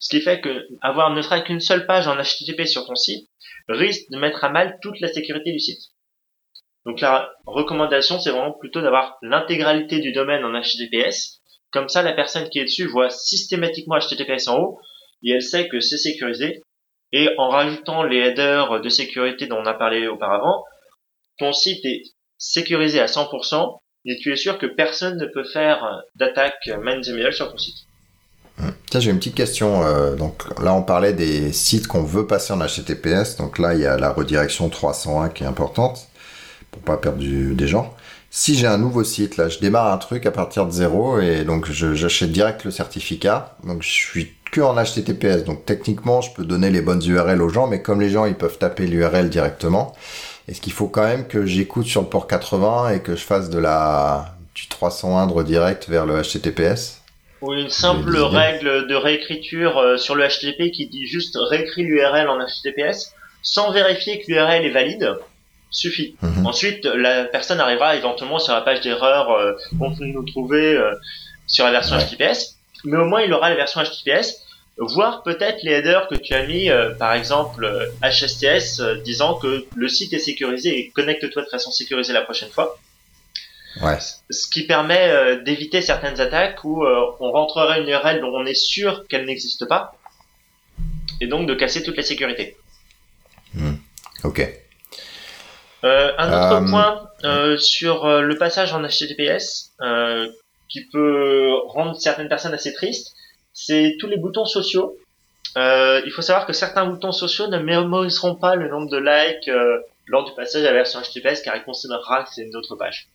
Ce 0.00 0.08
qui 0.08 0.20
fait 0.20 0.40
que 0.40 0.66
avoir 0.82 1.10
ne 1.14 1.22
serait 1.22 1.44
qu'une 1.44 1.60
seule 1.60 1.86
page 1.86 2.08
en 2.08 2.16
HTTP 2.16 2.66
sur 2.66 2.84
ton 2.84 2.96
site 2.96 3.30
risque 3.68 4.10
de 4.10 4.18
mettre 4.18 4.42
à 4.42 4.48
mal 4.48 4.76
toute 4.82 4.98
la 4.98 5.06
sécurité 5.06 5.52
du 5.52 5.60
site. 5.60 5.93
Donc 6.86 7.00
la 7.00 7.30
recommandation, 7.46 8.20
c'est 8.20 8.30
vraiment 8.30 8.52
plutôt 8.52 8.82
d'avoir 8.82 9.16
l'intégralité 9.22 10.00
du 10.00 10.12
domaine 10.12 10.44
en 10.44 10.52
HTTPS. 10.52 11.40
Comme 11.70 11.88
ça, 11.88 12.02
la 12.02 12.12
personne 12.12 12.48
qui 12.50 12.58
est 12.58 12.64
dessus 12.64 12.86
voit 12.86 13.10
systématiquement 13.10 13.98
HTTPS 13.98 14.48
en 14.48 14.58
haut 14.58 14.78
et 15.22 15.32
elle 15.32 15.42
sait 15.42 15.68
que 15.68 15.80
c'est 15.80 15.96
sécurisé. 15.96 16.62
Et 17.12 17.30
en 17.38 17.48
rajoutant 17.48 18.02
les 18.02 18.18
headers 18.18 18.80
de 18.80 18.88
sécurité 18.88 19.46
dont 19.46 19.58
on 19.58 19.66
a 19.66 19.74
parlé 19.74 20.06
auparavant, 20.08 20.64
ton 21.38 21.52
site 21.52 21.84
est 21.84 22.02
sécurisé 22.38 23.00
à 23.00 23.06
100% 23.06 23.78
et 24.06 24.16
tu 24.16 24.32
es 24.32 24.36
sûr 24.36 24.58
que 24.58 24.66
personne 24.66 25.16
ne 25.18 25.26
peut 25.26 25.44
faire 25.44 26.02
d'attaque 26.16 26.68
man 26.82 27.02
sur 27.02 27.50
ton 27.50 27.58
site. 27.58 27.86
Tiens, 28.90 29.00
j'ai 29.00 29.10
une 29.10 29.18
petite 29.18 29.34
question. 29.34 29.84
Euh, 29.84 30.14
donc 30.14 30.44
là, 30.60 30.74
on 30.74 30.82
parlait 30.82 31.12
des 31.12 31.52
sites 31.52 31.86
qu'on 31.86 32.04
veut 32.04 32.26
passer 32.26 32.52
en 32.52 32.58
HTTPS. 32.58 33.36
Donc 33.36 33.58
là, 33.58 33.74
il 33.74 33.80
y 33.80 33.86
a 33.86 33.96
la 33.96 34.12
redirection 34.12 34.68
301 34.68 35.30
qui 35.30 35.42
est 35.42 35.46
importante 35.46 36.08
pour 36.74 36.82
pas 36.82 36.96
perdre 36.96 37.18
des 37.18 37.68
gens. 37.68 37.94
Si 38.30 38.56
j'ai 38.56 38.66
un 38.66 38.78
nouveau 38.78 39.04
site, 39.04 39.36
là, 39.36 39.48
je 39.48 39.60
démarre 39.60 39.92
un 39.92 39.98
truc 39.98 40.26
à 40.26 40.32
partir 40.32 40.66
de 40.66 40.72
zéro 40.72 41.20
et 41.20 41.44
donc 41.44 41.70
j'achète 41.70 42.32
direct 42.32 42.64
le 42.64 42.72
certificat. 42.72 43.56
Donc 43.62 43.82
je 43.82 43.88
suis 43.88 44.32
que 44.50 44.60
en 44.60 44.74
HTTPS. 44.74 45.44
Donc 45.44 45.64
techniquement, 45.64 46.20
je 46.20 46.32
peux 46.32 46.44
donner 46.44 46.70
les 46.70 46.80
bonnes 46.80 47.02
URL 47.04 47.40
aux 47.40 47.48
gens, 47.48 47.68
mais 47.68 47.80
comme 47.80 48.00
les 48.00 48.10
gens, 48.10 48.24
ils 48.24 48.34
peuvent 48.34 48.58
taper 48.58 48.86
l'URL 48.88 49.30
directement. 49.30 49.94
Est-ce 50.48 50.60
qu'il 50.60 50.72
faut 50.72 50.88
quand 50.88 51.04
même 51.04 51.28
que 51.28 51.46
j'écoute 51.46 51.86
sur 51.86 52.02
le 52.02 52.08
port 52.08 52.26
80 52.26 52.90
et 52.90 53.00
que 53.00 53.14
je 53.14 53.22
fasse 53.22 53.50
de 53.50 53.58
la 53.58 54.34
du 54.54 54.68
301 54.68 55.28
de 55.28 55.32
redirect 55.32 55.88
vers 55.88 56.06
le 56.06 56.22
HTTPS 56.22 57.02
Ou 57.40 57.54
une 57.54 57.70
simple 57.70 58.16
règle 58.16 58.88
de 58.88 58.94
réécriture 58.94 59.78
euh, 59.78 59.96
sur 59.96 60.14
le 60.14 60.26
HTTP 60.26 60.70
qui 60.72 60.86
dit 60.86 61.06
juste 61.06 61.36
réécrit 61.50 61.82
l'URL 61.82 62.28
en 62.28 62.38
HTTPS 62.38 63.12
sans 63.42 63.72
vérifier 63.72 64.20
que 64.20 64.32
l'URL 64.32 64.64
est 64.64 64.70
valide 64.70 65.16
suffit. 65.74 66.16
Mhm. 66.22 66.46
Ensuite, 66.46 66.84
la 66.84 67.24
personne 67.24 67.60
arrivera 67.60 67.96
éventuellement 67.96 68.38
sur 68.38 68.54
la 68.54 68.60
page 68.60 68.80
d'erreur 68.80 69.30
euh, 69.30 69.52
qu'on 69.78 69.94
peut 69.94 70.04
nous 70.04 70.24
trouver 70.24 70.76
euh, 70.76 70.94
sur 71.46 71.64
la 71.64 71.72
version 71.72 71.98
HTTPS, 71.98 72.56
mais 72.84 72.96
au 72.96 73.04
moins 73.04 73.22
il 73.22 73.32
aura 73.32 73.50
la 73.50 73.56
version 73.56 73.82
HTTPS, 73.82 74.40
voire 74.78 75.22
peut-être 75.22 75.62
les 75.62 75.72
headers 75.72 76.08
que 76.08 76.14
tu 76.14 76.32
as 76.32 76.46
mis, 76.46 76.70
euh, 76.70 76.94
par 76.94 77.12
exemple 77.14 77.68
HSTS, 78.02 78.80
disant 79.04 79.34
que 79.34 79.66
le 79.74 79.88
site 79.88 80.12
est 80.12 80.18
sécurisé 80.18 80.78
et 80.78 80.90
connecte-toi 80.90 81.42
de 81.42 81.48
façon 81.48 81.70
sécurisée 81.70 82.12
la 82.12 82.22
prochaine 82.22 82.50
fois. 82.50 82.78
Ouais. 83.82 83.98
Ce 84.30 84.48
qui 84.48 84.62
permet 84.66 85.42
d'éviter 85.42 85.82
certaines 85.82 86.20
attaques 86.20 86.62
où 86.62 86.84
on 86.86 87.32
rentrerait 87.32 87.80
une 87.82 87.88
URL 87.88 88.20
dont 88.20 88.32
on 88.32 88.46
est 88.46 88.54
sûr 88.54 89.06
qu'elle 89.08 89.26
n'existe 89.26 89.66
pas, 89.66 89.96
et 91.20 91.26
donc 91.26 91.48
de 91.48 91.54
casser 91.54 91.82
toute 91.82 91.96
la 91.96 92.04
sécurité. 92.04 92.56
Hmm. 93.54 93.74
Ok. 94.22 94.63
Euh, 95.84 96.12
un 96.16 96.28
autre 96.28 96.62
euh, 96.62 96.70
point 96.70 97.10
euh, 97.24 97.58
sur 97.58 98.08
le 98.08 98.38
passage 98.38 98.72
en 98.72 98.82
HTTPS 98.82 99.72
qui 100.68 100.86
peut 100.90 101.50
rendre 101.66 101.94
certaines 102.00 102.28
personnes 102.28 102.54
assez 102.54 102.72
tristes, 102.72 103.14
c'est 103.52 103.96
tous 104.00 104.06
les 104.06 104.16
boutons 104.16 104.46
sociaux. 104.46 104.96
il 105.56 106.10
faut 106.14 106.22
savoir 106.22 106.46
que 106.46 106.52
certains 106.52 106.86
boutons 106.86 107.12
sociaux 107.12 107.48
ne 107.48 107.58
mémoriseront 107.58 108.34
pas 108.34 108.56
le 108.56 108.68
nombre 108.68 108.90
de 108.90 108.98
likes 108.98 109.50
lors 110.06 110.24
du 110.24 110.32
passage 110.34 110.62
à 110.62 110.66
la 110.66 110.72
version 110.72 111.00
HTTPS 111.00 111.42
car 111.42 111.56
ils 111.56 111.64
considérera 111.64 112.24
que 112.24 112.30
c'est 112.34 112.42
une 112.42 112.56
autre 112.56 112.76
page. 112.76 113.08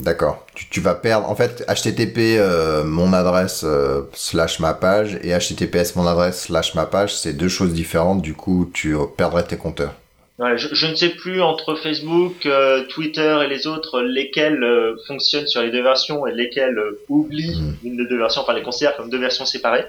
D'accord. 0.00 0.46
Tu, 0.54 0.80
vas 0.80 0.94
perdre. 0.94 1.28
En 1.28 1.36
fait, 1.36 1.62
HTTP 1.68 2.38
euh, 2.38 2.84
mon 2.84 3.12
adresse 3.12 3.64
euh, 3.64 4.02
slash 4.14 4.58
ma 4.58 4.72
page 4.72 5.18
et 5.22 5.36
HTTPS 5.36 5.94
mon 5.96 6.06
adresse 6.06 6.44
slash 6.44 6.74
ma 6.74 6.86
page, 6.86 7.14
c'est 7.14 7.34
deux 7.34 7.48
choses 7.48 7.74
différentes. 7.74 8.22
Du 8.22 8.32
coup, 8.32 8.70
tu 8.72 8.96
perdrais 9.18 9.44
tes 9.44 9.58
compteurs. 9.58 9.92
je, 10.38 10.86
ne 10.86 10.94
sais 10.94 11.10
plus 11.10 11.42
entre 11.42 11.74
Facebook, 11.74 12.46
euh, 12.46 12.84
Twitter 12.88 13.40
et 13.44 13.48
les 13.48 13.66
autres 13.66 14.00
lesquels 14.00 14.64
fonctionnent 15.06 15.46
sur 15.46 15.60
les 15.60 15.70
deux 15.70 15.82
versions 15.82 16.26
et 16.26 16.32
lesquels 16.32 16.80
oublient 17.08 17.60
hmm. 17.60 17.86
une 17.86 17.96
des 17.98 18.06
deux 18.06 18.18
versions, 18.18 18.40
enfin 18.42 18.54
les 18.54 18.62
considèrent 18.62 18.96
comme 18.96 19.10
deux 19.10 19.20
versions 19.20 19.44
séparées. 19.44 19.84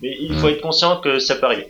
Mais 0.00 0.16
il 0.18 0.34
faut 0.36 0.46
hmm. 0.46 0.50
être 0.50 0.62
conscient 0.62 1.00
que 1.00 1.18
ça 1.18 1.34
peut 1.34 1.46
arriver. 1.46 1.68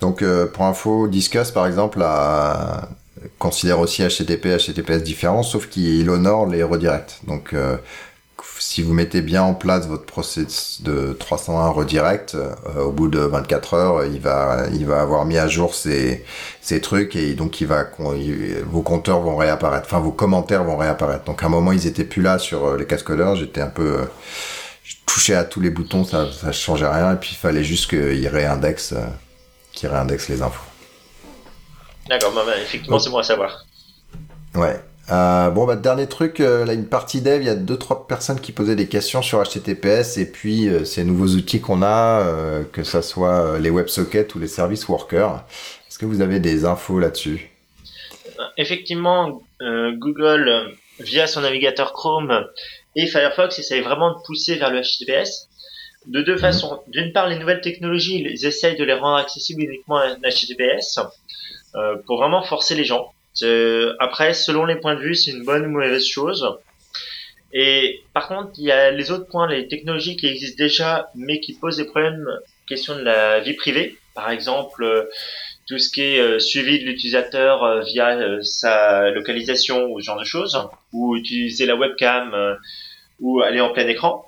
Donc, 0.00 0.24
pour 0.52 0.64
info, 0.64 1.06
Discuss, 1.06 1.50
par 1.50 1.66
exemple, 1.66 2.00
a 2.02 2.88
considère 3.38 3.80
aussi 3.80 4.02
HTTP, 4.02 4.56
HTTPS 4.58 5.02
différents, 5.02 5.42
sauf 5.42 5.68
qu'il 5.68 6.08
honore 6.10 6.46
les 6.46 6.62
redirects. 6.62 7.20
Donc, 7.26 7.52
euh, 7.52 7.76
si 8.58 8.82
vous 8.82 8.92
mettez 8.92 9.20
bien 9.20 9.42
en 9.42 9.54
place 9.54 9.86
votre 9.86 10.04
process 10.04 10.82
de 10.82 11.16
301 11.18 11.68
redirect, 11.68 12.34
euh, 12.34 12.82
au 12.82 12.92
bout 12.92 13.08
de 13.08 13.18
24 13.18 13.74
heures, 13.74 14.04
il 14.04 14.20
va, 14.20 14.64
il 14.72 14.86
va 14.86 15.00
avoir 15.00 15.24
mis 15.24 15.38
à 15.38 15.48
jour 15.48 15.74
ces, 15.74 16.24
ces 16.60 16.80
trucs 16.80 17.16
et 17.16 17.34
donc 17.34 17.60
il 17.60 17.66
va, 17.66 17.86
vos 18.66 18.82
compteurs 18.82 19.20
vont 19.20 19.36
réapparaître, 19.36 19.86
enfin 19.86 20.00
vos 20.00 20.12
commentaires 20.12 20.64
vont 20.64 20.76
réapparaître. 20.76 21.24
Donc 21.24 21.42
à 21.42 21.46
un 21.46 21.48
moment 21.48 21.72
ils 21.72 21.86
étaient 21.86 22.04
plus 22.04 22.22
là 22.22 22.38
sur 22.38 22.66
euh, 22.66 22.76
les 22.76 22.86
cascodeurs, 22.86 23.36
j'étais 23.36 23.60
un 23.60 23.68
peu, 23.68 24.00
je 24.82 24.96
touchais 25.06 25.34
à 25.34 25.44
tous 25.44 25.60
les 25.60 25.70
boutons, 25.70 26.04
ça, 26.04 26.28
ça 26.32 26.52
changeait 26.52 26.88
rien 26.88 27.12
et 27.12 27.16
puis 27.16 27.30
il 27.32 27.38
fallait 27.38 27.64
juste 27.64 27.90
qu'il 27.90 28.28
réindexe, 28.28 28.94
qu'il 29.72 29.88
réindexe 29.88 30.28
les 30.28 30.42
infos. 30.42 30.64
D'accord, 32.08 32.32
bah, 32.32 32.42
bah, 32.46 32.58
effectivement, 32.60 32.98
c'est 32.98 33.10
bon 33.10 33.18
à 33.18 33.22
savoir. 33.22 33.64
Ouais. 34.54 34.80
Euh, 35.10 35.50
bon, 35.50 35.66
bah, 35.66 35.76
dernier 35.76 36.06
truc, 36.06 36.40
euh, 36.40 36.64
là, 36.64 36.74
une 36.74 36.86
partie 36.86 37.22
dev, 37.22 37.40
il 37.40 37.46
y 37.46 37.50
a 37.50 37.54
deux, 37.54 37.78
trois 37.78 38.06
personnes 38.06 38.40
qui 38.40 38.52
posaient 38.52 38.76
des 38.76 38.88
questions 38.88 39.22
sur 39.22 39.42
HTTPS 39.42 40.18
et 40.18 40.30
puis 40.30 40.68
euh, 40.68 40.84
ces 40.84 41.04
nouveaux 41.04 41.28
outils 41.28 41.60
qu'on 41.60 41.82
a, 41.82 42.62
que 42.72 42.82
ça 42.82 43.00
soit 43.02 43.58
les 43.58 43.70
WebSockets 43.70 44.34
ou 44.34 44.38
les 44.38 44.48
services 44.48 44.88
workers. 44.88 45.44
Est-ce 45.88 45.98
que 45.98 46.06
vous 46.06 46.20
avez 46.20 46.40
des 46.40 46.64
infos 46.64 46.98
là-dessus? 46.98 47.50
Effectivement, 48.56 49.42
Google, 49.60 50.72
via 51.00 51.26
son 51.26 51.40
navigateur 51.40 51.92
Chrome 51.92 52.44
et 52.94 53.06
Firefox, 53.06 53.58
essaye 53.58 53.80
vraiment 53.80 54.10
de 54.10 54.18
pousser 54.26 54.56
vers 54.56 54.70
le 54.70 54.82
HTTPS. 54.82 55.48
De 56.06 56.22
deux 56.22 56.34
mhm. 56.34 56.38
façons. 56.38 56.80
D'une 56.88 57.12
part, 57.12 57.28
les 57.28 57.38
nouvelles 57.38 57.60
technologies, 57.60 58.20
ils 58.20 58.46
essayent 58.46 58.76
de 58.76 58.84
les 58.84 58.94
rendre 58.94 59.16
accessibles 59.16 59.62
uniquement 59.62 59.96
à 59.96 60.14
HTTPS. 60.14 61.00
Euh, 61.74 61.96
pour 62.06 62.18
vraiment 62.18 62.42
forcer 62.42 62.74
les 62.74 62.84
gens. 62.84 63.12
Après, 64.00 64.34
selon 64.34 64.64
les 64.64 64.76
points 64.76 64.94
de 64.94 65.00
vue, 65.00 65.14
c'est 65.14 65.30
une 65.30 65.44
bonne 65.44 65.66
ou 65.66 65.70
mauvaise 65.70 66.06
chose. 66.06 66.58
Et 67.52 68.00
par 68.14 68.28
contre, 68.28 68.50
il 68.58 68.64
y 68.64 68.72
a 68.72 68.90
les 68.90 69.10
autres 69.10 69.26
points, 69.28 69.46
les 69.48 69.68
technologies 69.68 70.16
qui 70.16 70.26
existent 70.26 70.62
déjà, 70.62 71.10
mais 71.14 71.40
qui 71.40 71.54
posent 71.54 71.76
des 71.76 71.84
problèmes, 71.84 72.26
question 72.66 72.96
de 72.96 73.02
la 73.02 73.40
vie 73.40 73.54
privée. 73.54 73.96
Par 74.14 74.30
exemple, 74.30 74.82
euh, 74.82 75.04
tout 75.66 75.78
ce 75.78 75.90
qui 75.90 76.02
est 76.02 76.18
euh, 76.18 76.38
suivi 76.38 76.80
de 76.80 76.84
l'utilisateur 76.84 77.82
via 77.84 78.18
sa 78.42 79.10
localisation 79.10 79.86
ou 79.86 80.00
ce 80.00 80.06
genre 80.06 80.18
de 80.18 80.24
choses, 80.24 80.58
ou 80.92 81.16
utiliser 81.16 81.66
la 81.66 81.76
webcam, 81.76 82.58
ou 83.20 83.40
aller 83.40 83.60
en 83.60 83.72
plein 83.72 83.86
écran. 83.86 84.24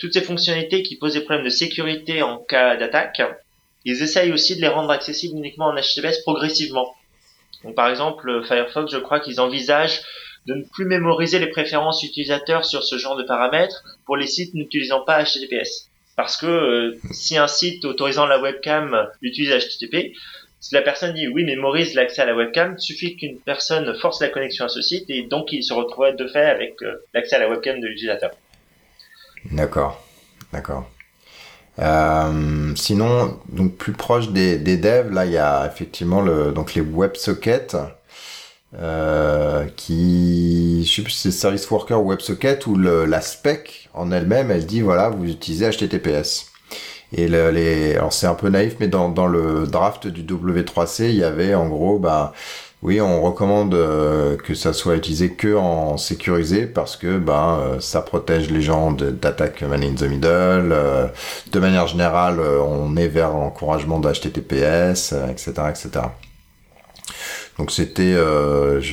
Toutes 0.00 0.14
ces 0.14 0.22
fonctionnalités 0.22 0.82
qui 0.82 0.96
posent 0.96 1.14
des 1.14 1.20
problèmes 1.20 1.44
de 1.44 1.50
sécurité 1.50 2.22
en 2.22 2.38
cas 2.38 2.76
d'attaque, 2.76 3.22
ils 3.84 4.02
essayent 4.02 4.32
aussi 4.32 4.56
de 4.56 4.60
les 4.60 4.68
rendre 4.68 4.90
accessibles 4.90 5.36
uniquement 5.36 5.66
en 5.66 5.74
HTTPS 5.74 6.22
progressivement. 6.22 6.94
Donc 7.64 7.74
par 7.74 7.88
exemple, 7.88 8.44
Firefox, 8.46 8.92
je 8.92 8.98
crois 8.98 9.20
qu'ils 9.20 9.40
envisagent 9.40 10.02
de 10.46 10.54
ne 10.54 10.62
plus 10.62 10.86
mémoriser 10.86 11.38
les 11.38 11.48
préférences 11.48 12.02
utilisateurs 12.02 12.64
sur 12.64 12.82
ce 12.82 12.96
genre 12.96 13.16
de 13.16 13.22
paramètres 13.22 13.84
pour 14.06 14.16
les 14.16 14.26
sites 14.26 14.54
n'utilisant 14.54 15.02
pas 15.02 15.22
HTTPS. 15.22 15.88
Parce 16.16 16.36
que 16.36 16.46
euh, 16.46 16.98
si 17.12 17.36
un 17.36 17.46
site 17.46 17.84
autorisant 17.84 18.26
la 18.26 18.40
webcam 18.40 19.08
utilise 19.22 19.52
HTTP, 19.52 20.14
si 20.60 20.74
la 20.74 20.82
personne 20.82 21.14
dit 21.14 21.28
oui 21.28 21.44
mémorise 21.44 21.94
l'accès 21.94 22.22
à 22.22 22.26
la 22.26 22.34
webcam, 22.34 22.74
il 22.76 22.80
suffit 22.80 23.16
qu'une 23.16 23.38
personne 23.38 23.94
force 24.00 24.20
la 24.20 24.28
connexion 24.28 24.64
à 24.64 24.68
ce 24.68 24.82
site 24.82 25.08
et 25.10 25.22
donc 25.22 25.52
il 25.52 25.62
se 25.62 25.72
retrouve 25.72 26.16
de 26.16 26.26
fait 26.26 26.46
avec 26.46 26.82
euh, 26.82 26.96
l'accès 27.14 27.36
à 27.36 27.38
la 27.38 27.48
webcam 27.48 27.78
de 27.78 27.86
l'utilisateur. 27.86 28.32
D'accord, 29.52 30.04
d'accord. 30.52 30.90
Euh, 31.80 32.74
sinon, 32.76 33.38
donc 33.48 33.76
plus 33.76 33.92
proche 33.92 34.30
des, 34.30 34.58
des 34.58 34.76
devs, 34.76 35.12
là 35.12 35.26
il 35.26 35.32
y 35.32 35.38
a 35.38 35.66
effectivement 35.66 36.20
le, 36.22 36.52
donc 36.52 36.74
les 36.74 36.80
WebSockets. 36.82 37.76
euh, 38.78 39.66
qui, 39.76 40.84
je 40.84 40.96
sais 40.96 41.02
plus 41.02 41.12
si 41.12 41.20
c'est 41.20 41.30
Service 41.30 41.68
Worker 41.70 42.00
ou 42.02 42.08
WebSocket, 42.10 42.66
où 42.66 42.76
le, 42.76 43.04
la 43.06 43.20
spec 43.20 43.88
en 43.94 44.10
elle-même, 44.12 44.50
elle 44.50 44.66
dit 44.66 44.80
voilà, 44.80 45.08
vous 45.10 45.24
utilisez 45.26 45.70
HTTPS. 45.70 46.46
Et 47.12 47.28
le, 47.28 47.50
les, 47.50 47.94
alors 47.96 48.12
c'est 48.12 48.26
un 48.26 48.34
peu 48.34 48.48
naïf, 48.50 48.76
mais 48.80 48.88
dans, 48.88 49.08
dans 49.08 49.26
le 49.26 49.66
draft 49.66 50.06
du 50.08 50.22
W3C, 50.24 51.04
il 51.10 51.16
y 51.16 51.24
avait 51.24 51.54
en 51.54 51.68
gros, 51.68 51.98
bah, 51.98 52.34
oui, 52.80 53.00
on 53.00 53.22
recommande 53.22 53.74
euh, 53.74 54.36
que 54.36 54.54
ça 54.54 54.72
soit 54.72 54.94
utilisé 54.94 55.32
que 55.32 55.56
en 55.56 55.96
sécurisé 55.96 56.64
parce 56.66 56.96
que 56.96 57.18
ben 57.18 57.58
euh, 57.60 57.80
ça 57.80 58.02
protège 58.02 58.50
les 58.50 58.62
gens 58.62 58.92
d'attaques 58.92 59.62
man 59.62 59.82
in 59.82 59.94
the 59.94 60.02
middle. 60.04 60.70
Euh, 60.72 61.08
de 61.50 61.58
manière 61.58 61.88
générale, 61.88 62.38
on 62.38 62.96
est 62.96 63.08
vers 63.08 63.30
l'encouragement 63.30 63.98
d'HTTPS, 63.98 65.12
etc., 65.28 65.52
etc. 65.70 65.90
Donc 67.58 67.72
c'était, 67.72 68.14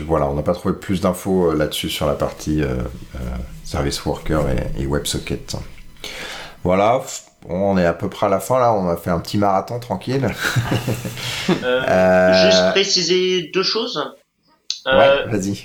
voilà, 0.07 0.25
on 0.25 0.33
n'a 0.33 0.41
pas 0.41 0.55
trouvé 0.55 0.73
plus 0.73 0.99
d'infos 1.01 1.53
là-dessus 1.53 1.89
sur 1.89 2.07
la 2.07 2.15
partie 2.15 2.63
service 3.63 4.03
worker 4.03 4.41
et, 4.49 4.81
et 4.81 4.87
WebSocket. 4.87 5.55
Voilà, 6.63 7.03
on 7.49 7.77
est 7.77 7.85
à 7.85 7.93
peu 7.93 8.09
près 8.09 8.25
à 8.25 8.29
la 8.29 8.39
fin 8.39 8.59
là, 8.59 8.73
on 8.73 8.87
a 8.87 8.97
fait 8.97 9.09
un 9.09 9.19
petit 9.19 9.37
marathon 9.37 9.79
tranquille. 9.79 10.27
Euh, 11.47 11.83
euh, 11.87 12.45
juste 12.49 12.71
préciser 12.71 13.51
deux 13.53 13.61
choses. 13.61 14.03
Euh, 14.87 15.25
ouais, 15.25 15.31
vas-y. 15.31 15.63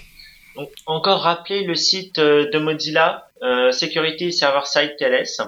encore 0.84 1.22
rappeler 1.22 1.64
le 1.64 1.74
site 1.74 2.16
de 2.16 2.58
Mozilla, 2.58 3.28
Security 3.72 4.30
Server 4.30 4.60
Side 4.64 4.96
TLS, 4.98 5.40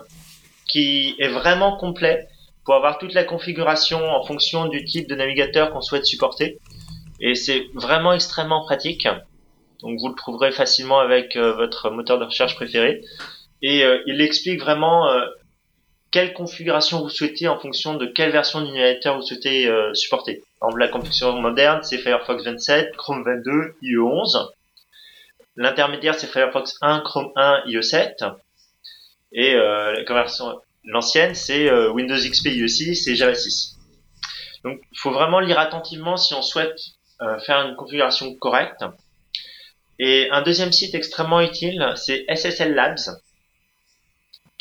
qui 0.71 1.15
est 1.19 1.29
vraiment 1.29 1.77
complet 1.77 2.29
pour 2.65 2.77
avoir 2.77 2.97
toute 2.97 3.13
la 3.13 3.25
configuration 3.25 4.03
en 4.03 4.25
fonction 4.25 4.69
du 4.69 4.87
type 4.87 5.07
de 5.07 5.15
navigateur 5.15 5.71
qu'on 5.71 5.83
souhaite 5.83 6.07
supporter. 6.07 6.59
Et 7.21 7.35
c'est 7.35 7.67
vraiment 7.75 8.15
extrêmement 8.15 8.65
pratique. 8.65 9.07
Donc 9.83 9.99
vous 10.01 10.09
le 10.09 10.15
trouverez 10.15 10.51
facilement 10.51 11.01
avec 11.01 11.37
votre 11.37 11.91
moteur 11.91 12.19
de 12.19 12.25
recherche 12.25 12.55
préféré. 12.55 13.03
Et 13.61 13.85
il 14.07 14.23
explique 14.23 14.61
vraiment 14.61 15.07
quelle 16.13 16.35
configuration 16.35 17.01
vous 17.01 17.09
souhaitez 17.09 17.49
en 17.49 17.59
fonction 17.59 17.95
de 17.95 18.07
quelle 18.07 18.31
version 18.31 18.61
du 18.61 18.71
navigateur 18.71 19.17
vous 19.17 19.23
souhaitez 19.23 19.67
euh, 19.67 19.93
supporter. 19.95 20.45
Par 20.61 20.71
la 20.77 20.87
configuration 20.87 21.41
moderne, 21.41 21.83
c'est 21.83 21.99
Firefox 21.99 22.45
27, 22.45 22.95
Chrome 22.97 23.25
22, 23.25 23.75
IE 23.83 23.99
11. 23.99 24.53
L'intermédiaire, 25.57 26.15
c'est 26.15 26.27
Firefox 26.27 26.77
1, 26.83 27.01
Chrome 27.01 27.33
1, 27.35 27.63
IE 27.67 27.83
7. 27.83 28.25
Et 29.33 29.55
euh, 29.55 29.95
la 29.95 30.05
conversion 30.05 30.61
l'ancienne, 30.85 31.35
c'est 31.35 31.69
euh, 31.69 31.91
Windows 31.91 32.17
XP 32.17 32.47
IE 32.49 32.69
6 32.69 33.09
et 33.09 33.15
Java 33.15 33.35
6. 33.35 33.79
Donc, 34.65 34.81
il 34.93 34.99
faut 34.99 35.11
vraiment 35.11 35.41
lire 35.41 35.59
attentivement 35.59 36.17
si 36.17 36.35
on 36.35 36.43
souhaite 36.43 36.79
faire 37.47 37.69
une 37.69 37.77
configuration 37.77 38.35
correcte. 38.35 38.85
Et 40.01 40.29
un 40.33 40.43
deuxième 40.43 40.73
site 40.73 40.97
extrêmement 40.97 41.41
utile, 41.41 41.93
c'est 41.95 42.25
SSL 42.29 42.75
Labs 42.75 43.22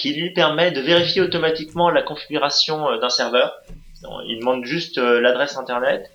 qui 0.01 0.13
lui 0.13 0.31
permet 0.31 0.71
de 0.71 0.81
vérifier 0.81 1.21
automatiquement 1.21 1.91
la 1.91 2.01
configuration 2.01 2.89
euh, 2.89 2.97
d'un 2.97 3.09
serveur. 3.09 3.53
Il 4.25 4.39
demande 4.39 4.65
juste 4.65 4.97
euh, 4.97 5.21
l'adresse 5.21 5.57
internet 5.57 6.09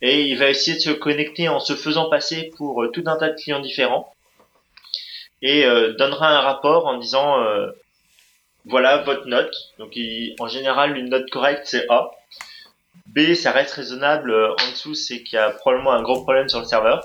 et 0.00 0.22
il 0.22 0.38
va 0.38 0.48
essayer 0.50 0.76
de 0.76 0.82
se 0.82 0.90
connecter 0.90 1.48
en 1.48 1.58
se 1.58 1.74
faisant 1.74 2.08
passer 2.08 2.52
pour 2.56 2.84
euh, 2.84 2.92
tout 2.92 3.02
un 3.06 3.16
tas 3.16 3.30
de 3.30 3.34
clients 3.34 3.58
différents 3.58 4.14
et 5.42 5.66
donnera 5.98 6.38
un 6.38 6.40
rapport 6.40 6.86
en 6.86 6.96
disant 6.96 7.36
voilà 8.64 9.02
votre 9.02 9.26
note. 9.26 9.52
Donc 9.78 9.92
en 10.38 10.48
général 10.48 10.96
une 10.96 11.10
note 11.10 11.28
correcte 11.28 11.64
c'est 11.66 11.86
A. 11.90 12.12
B 13.08 13.34
ça 13.34 13.50
reste 13.50 13.74
raisonnable. 13.74 14.32
En 14.32 14.70
dessous 14.70 14.94
c'est 14.94 15.22
qu'il 15.22 15.36
y 15.36 15.38
a 15.38 15.50
probablement 15.50 15.92
un 15.92 16.00
gros 16.00 16.22
problème 16.22 16.48
sur 16.48 16.60
le 16.60 16.64
serveur. 16.64 17.04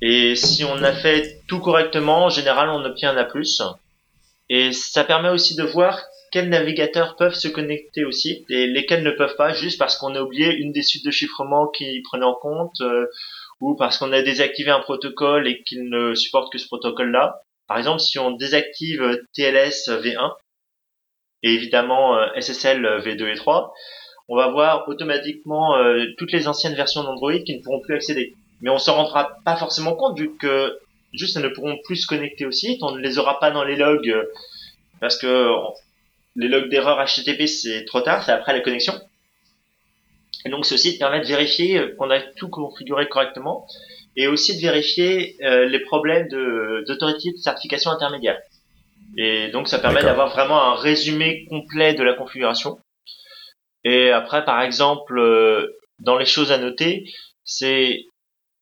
Et 0.00 0.34
si 0.34 0.64
on 0.64 0.82
a 0.82 0.94
fait 0.94 1.42
tout 1.46 1.60
correctement, 1.60 2.24
en 2.24 2.30
général 2.30 2.70
on 2.70 2.82
obtient 2.86 3.14
un 3.14 3.18
A+. 3.18 3.28
Et 4.50 4.72
ça 4.72 5.04
permet 5.04 5.30
aussi 5.30 5.54
de 5.54 5.62
voir 5.62 6.02
quels 6.32 6.48
navigateurs 6.48 7.14
peuvent 7.14 7.34
se 7.34 7.46
connecter 7.46 8.04
au 8.04 8.10
site 8.10 8.44
et 8.50 8.66
lesquels 8.66 9.04
ne 9.04 9.12
peuvent 9.12 9.36
pas, 9.36 9.52
juste 9.52 9.78
parce 9.78 9.96
qu'on 9.96 10.14
a 10.16 10.20
oublié 10.20 10.52
une 10.56 10.72
des 10.72 10.82
suites 10.82 11.04
de 11.04 11.12
chiffrement 11.12 11.68
qui 11.68 12.02
prenait 12.02 12.26
en 12.26 12.34
compte, 12.34 12.80
euh, 12.80 13.06
ou 13.60 13.76
parce 13.76 13.98
qu'on 13.98 14.12
a 14.12 14.22
désactivé 14.22 14.72
un 14.72 14.80
protocole 14.80 15.46
et 15.46 15.62
qu'il 15.62 15.88
ne 15.88 16.14
supporte 16.14 16.52
que 16.52 16.58
ce 16.58 16.66
protocole-là. 16.66 17.40
Par 17.68 17.78
exemple, 17.78 18.00
si 18.00 18.18
on 18.18 18.32
désactive 18.32 19.20
TLS 19.34 19.88
V1 19.88 20.32
et 21.44 21.54
évidemment 21.54 22.16
euh, 22.16 22.26
SSL 22.40 22.84
V2 23.04 23.32
et 23.32 23.36
3, 23.36 23.72
on 24.28 24.36
va 24.36 24.48
voir 24.48 24.88
automatiquement 24.88 25.76
euh, 25.76 26.06
toutes 26.18 26.32
les 26.32 26.48
anciennes 26.48 26.74
versions 26.74 27.04
d'Android 27.04 27.38
qui 27.38 27.56
ne 27.56 27.62
pourront 27.62 27.80
plus 27.80 27.94
accéder. 27.94 28.34
Mais 28.60 28.70
on 28.70 28.78
s'en 28.78 28.96
rendra 28.96 29.36
pas 29.44 29.56
forcément 29.56 29.94
compte 29.94 30.18
vu 30.18 30.36
que 30.36 30.78
juste 31.12 31.36
elles 31.36 31.42
ne 31.42 31.48
pourront 31.48 31.78
plus 31.84 31.96
se 31.96 32.06
connecter 32.06 32.46
au 32.46 32.52
site, 32.52 32.82
on 32.82 32.92
ne 32.92 33.00
les 33.00 33.18
aura 33.18 33.38
pas 33.38 33.50
dans 33.50 33.64
les 33.64 33.76
logs 33.76 34.08
euh, 34.08 34.24
parce 35.00 35.18
que 35.18 35.50
les 36.36 36.48
logs 36.48 36.68
d'erreur 36.68 37.04
HTTP 37.04 37.46
c'est 37.46 37.84
trop 37.84 38.00
tard, 38.00 38.24
c'est 38.24 38.32
après 38.32 38.52
la 38.52 38.60
connexion. 38.60 38.94
Et 40.44 40.50
donc 40.50 40.64
ce 40.64 40.76
site 40.76 40.98
permet 40.98 41.20
de 41.20 41.26
vérifier 41.26 41.78
euh, 41.78 41.94
qu'on 41.96 42.10
a 42.10 42.20
tout 42.20 42.48
configuré 42.48 43.08
correctement 43.08 43.66
et 44.16 44.26
aussi 44.26 44.56
de 44.56 44.62
vérifier 44.62 45.36
euh, 45.42 45.66
les 45.66 45.80
problèmes 45.80 46.28
d'autorité 46.28 47.32
de, 47.32 47.36
certification 47.38 47.90
intermédiaire. 47.90 48.38
Et 49.16 49.48
donc 49.48 49.68
ça 49.68 49.78
permet 49.78 50.02
d'avoir 50.02 50.28
vraiment 50.28 50.72
un 50.72 50.74
résumé 50.74 51.44
complet 51.48 51.94
de 51.94 52.02
la 52.02 52.14
configuration. 52.14 52.78
Et 53.82 54.10
après 54.10 54.44
par 54.44 54.62
exemple 54.62 55.20
dans 55.98 56.16
les 56.16 56.26
choses 56.26 56.52
à 56.52 56.58
noter, 56.58 57.04
c'est 57.44 58.04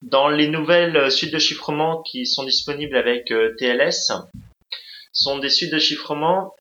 dans 0.03 0.29
les 0.29 0.49
nouvelles 0.49 0.97
euh, 0.97 1.11
suites 1.11 1.33
de 1.33 1.39
chiffrement 1.39 2.03
qui 2.03 2.27
sont 2.27 2.45
disponibles 2.45 2.97
avec 2.97 3.31
euh, 3.31 3.55
TLS, 3.59 4.13
sont 5.13 5.39
des 5.39 5.51
suites 5.51 5.73
de 5.73 5.79
chiffrement 5.79 6.55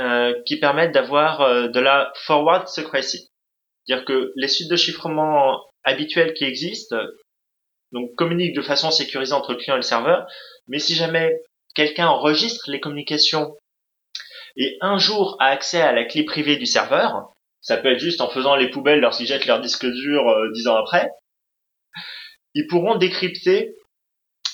euh, 0.00 0.34
qui 0.46 0.58
permettent 0.58 0.92
d'avoir 0.92 1.68
de 1.68 1.80
la 1.80 2.12
forward 2.24 2.66
secrecy. 2.66 3.28
C'est-à-dire 3.84 4.04
que 4.04 4.32
les 4.36 4.48
suites 4.48 4.70
de 4.70 4.76
chiffrement 4.76 5.60
habituelles 5.84 6.34
qui 6.34 6.44
existent 6.44 6.96
donc 7.92 8.14
communiquent 8.16 8.56
de 8.56 8.62
façon 8.62 8.90
sécurisée 8.90 9.34
entre 9.34 9.52
le 9.52 9.58
client 9.58 9.74
et 9.74 9.78
le 9.78 9.82
serveur, 9.82 10.26
mais 10.66 10.78
si 10.78 10.94
jamais 10.94 11.40
quelqu'un 11.74 12.08
enregistre 12.08 12.70
les 12.70 12.80
communications 12.80 13.54
et 14.56 14.78
un 14.80 14.98
jour 14.98 15.36
a 15.40 15.48
accès 15.48 15.80
à 15.80 15.92
la 15.92 16.04
clé 16.04 16.24
privée 16.24 16.56
du 16.56 16.66
serveur, 16.66 17.30
ça 17.60 17.76
peut 17.76 17.92
être 17.92 18.00
juste 18.00 18.20
en 18.20 18.30
faisant 18.30 18.56
les 18.56 18.70
poubelles 18.70 19.00
lorsqu'ils 19.00 19.26
jettent 19.26 19.46
leur 19.46 19.60
disque 19.60 19.86
dur 19.86 20.24
dix 20.54 20.66
ans 20.68 20.76
après, 20.76 21.10
ils 22.54 22.66
pourront 22.66 22.96
décrypter 22.96 23.74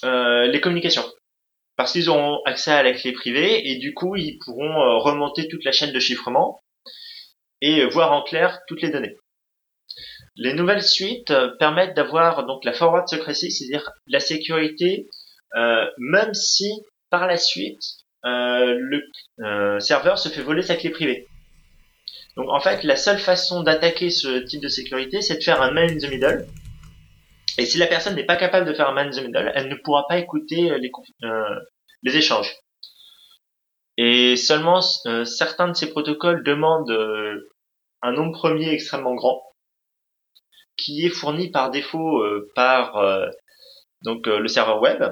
euh, 0.05 0.47
les 0.47 0.61
communications 0.61 1.05
parce 1.77 1.93
qu'ils 1.93 2.11
auront 2.11 2.41
accès 2.45 2.73
à 2.73 2.83
la 2.83 2.93
clé 2.93 3.13
privée 3.13 3.69
et 3.71 3.77
du 3.77 3.95
coup 3.95 4.17
ils 4.17 4.39
pourront 4.39 4.81
euh, 4.81 4.99
remonter 4.99 5.49
toute 5.49 5.65
la 5.65 5.73
chaîne 5.73 5.93
de 5.93 5.99
chiffrement 5.99 6.61
et 7.61 7.85
voir 7.87 8.13
en 8.13 8.23
clair 8.23 8.61
toutes 8.69 8.83
les 8.83 8.91
données. 8.91 9.17
Les 10.37 10.53
nouvelles 10.53 10.83
suites 10.83 11.31
euh, 11.31 11.57
permettent 11.59 11.95
d'avoir 11.95 12.47
donc 12.47 12.65
la 12.65 12.73
forward 12.73 13.09
secrecy, 13.09 13.51
c'est-à-dire 13.51 13.91
la 14.07 14.21
sécurité, 14.21 15.09
même 15.99 16.35
si 16.35 16.71
par 17.11 17.27
la 17.27 17.39
suite 17.39 17.83
le 18.23 19.81
serveur 19.81 20.19
se 20.19 20.29
fait 20.29 20.43
voler 20.43 20.63
sa 20.63 20.77
clé 20.77 20.91
privée. 20.91 21.27
Donc 22.37 22.51
en 22.51 22.61
fait, 22.61 22.85
la 22.85 22.95
seule 22.95 23.19
façon 23.19 23.65
d'attaquer 23.65 24.11
ce 24.11 24.39
type 24.39 24.63
de 24.63 24.69
sécurité, 24.69 25.23
c'est 25.23 25.39
de 25.39 25.43
faire 25.43 25.61
un 25.61 25.73
man 25.73 25.91
in 25.91 25.99
the 25.99 26.09
middle, 26.09 26.47
et 27.57 27.65
si 27.65 27.79
la 27.79 27.87
personne 27.87 28.15
n'est 28.15 28.27
pas 28.27 28.37
capable 28.37 28.67
de 28.67 28.75
faire 28.75 28.89
un 28.89 28.93
man 28.93 29.09
in 29.09 29.11
the 29.11 29.25
middle, 29.25 29.53
elle 29.55 29.69
ne 29.69 29.77
pourra 29.77 30.07
pas 30.09 30.19
écouter 30.19 30.71
euh, 30.71 30.79
les, 30.79 30.91
euh, 31.25 31.61
les 32.03 32.17
échanges. 32.17 32.55
Et 33.97 34.37
seulement 34.37 34.81
euh, 35.07 35.25
certains 35.25 35.69
de 35.69 35.75
ces 35.75 35.91
protocoles 35.91 36.45
demandent 36.45 36.93
un 38.03 38.13
nombre 38.13 38.39
premier 38.39 38.71
extrêmement 38.71 39.15
grand, 39.15 39.43
qui 40.77 41.07
est 41.07 41.11
fourni 41.11 41.51
par 41.51 41.71
défaut 41.71 42.23
par 42.55 42.95
donc 44.03 44.29
le 44.29 44.47
serveur 44.47 44.81
web. 44.81 45.03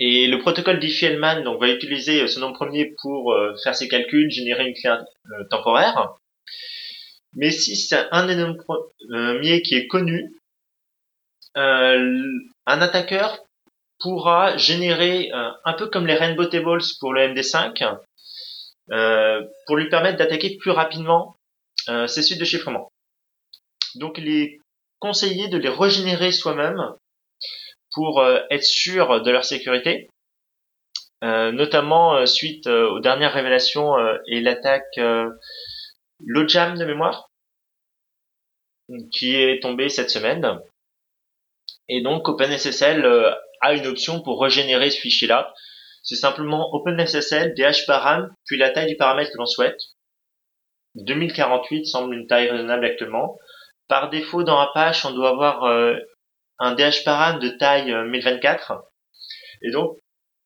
Et 0.00 0.26
le 0.26 0.38
protocole 0.38 0.80
Diffie-Hellman 0.80 1.44
donc 1.44 1.60
va 1.60 1.68
utiliser 1.68 2.26
ce 2.26 2.40
nombre 2.40 2.54
premier 2.54 2.94
pour 3.00 3.32
faire 3.62 3.76
ses 3.76 3.86
calculs, 3.86 4.30
générer 4.32 4.66
une 4.66 4.74
clé 4.74 4.96
temporaire. 5.50 6.18
Mais 7.34 7.52
si 7.52 7.76
c'est 7.76 8.08
un 8.10 8.26
des 8.26 8.34
nombres 8.34 8.64
premiers 8.64 9.62
qui 9.62 9.76
est 9.76 9.86
connu, 9.86 10.24
euh, 10.24 10.37
un 11.58 12.80
attaqueur 12.80 13.44
pourra 14.00 14.56
générer 14.56 15.30
euh, 15.32 15.50
un 15.64 15.72
peu 15.72 15.88
comme 15.88 16.06
les 16.06 16.14
Rainbow 16.14 16.46
Tables 16.46 16.82
pour 17.00 17.12
le 17.12 17.28
MD5 17.28 17.98
euh, 18.90 19.44
pour 19.66 19.76
lui 19.76 19.88
permettre 19.88 20.18
d'attaquer 20.18 20.56
plus 20.56 20.70
rapidement 20.70 21.34
ces 22.06 22.22
suites 22.22 22.38
de 22.38 22.44
chiffrement. 22.44 22.90
Donc 23.94 24.18
il 24.18 24.28
est 24.28 24.60
conseillé 24.98 25.48
de 25.48 25.56
les 25.56 25.70
régénérer 25.70 26.32
soi-même 26.32 26.92
pour 27.92 28.22
être 28.50 28.62
sûr 28.62 29.22
de 29.22 29.30
leur 29.30 29.46
sécurité, 29.46 30.10
notamment 31.22 32.26
suite 32.26 32.66
aux 32.66 33.00
dernières 33.00 33.32
révélations 33.32 33.94
et 34.26 34.42
l'attaque 34.42 35.00
Lojam 36.26 36.76
de 36.76 36.84
mémoire 36.84 37.30
qui 39.10 39.34
est 39.34 39.62
tombée 39.62 39.88
cette 39.88 40.10
semaine 40.10 40.60
Et 41.88 42.02
donc 42.02 42.28
OpenSSL 42.28 43.04
a 43.60 43.74
une 43.74 43.86
option 43.86 44.20
pour 44.20 44.42
régénérer 44.42 44.90
ce 44.90 45.00
fichier-là. 45.00 45.54
C'est 46.02 46.16
simplement 46.16 46.72
OpenSSL, 46.74 47.54
dhparam, 47.54 48.30
puis 48.46 48.58
la 48.58 48.70
taille 48.70 48.88
du 48.88 48.96
paramètre 48.96 49.32
que 49.32 49.38
l'on 49.38 49.46
souhaite. 49.46 49.80
2048 50.94 51.86
semble 51.86 52.14
une 52.14 52.26
taille 52.26 52.50
raisonnable 52.50 52.84
actuellement. 52.84 53.38
Par 53.88 54.10
défaut, 54.10 54.42
dans 54.42 54.58
Apache, 54.58 55.04
on 55.04 55.12
doit 55.12 55.30
avoir 55.30 55.64
un 56.58 56.74
dhparam 56.74 57.38
de 57.38 57.48
taille 57.50 57.92
1024. 57.92 58.84
Et 59.62 59.70
donc, 59.70 59.96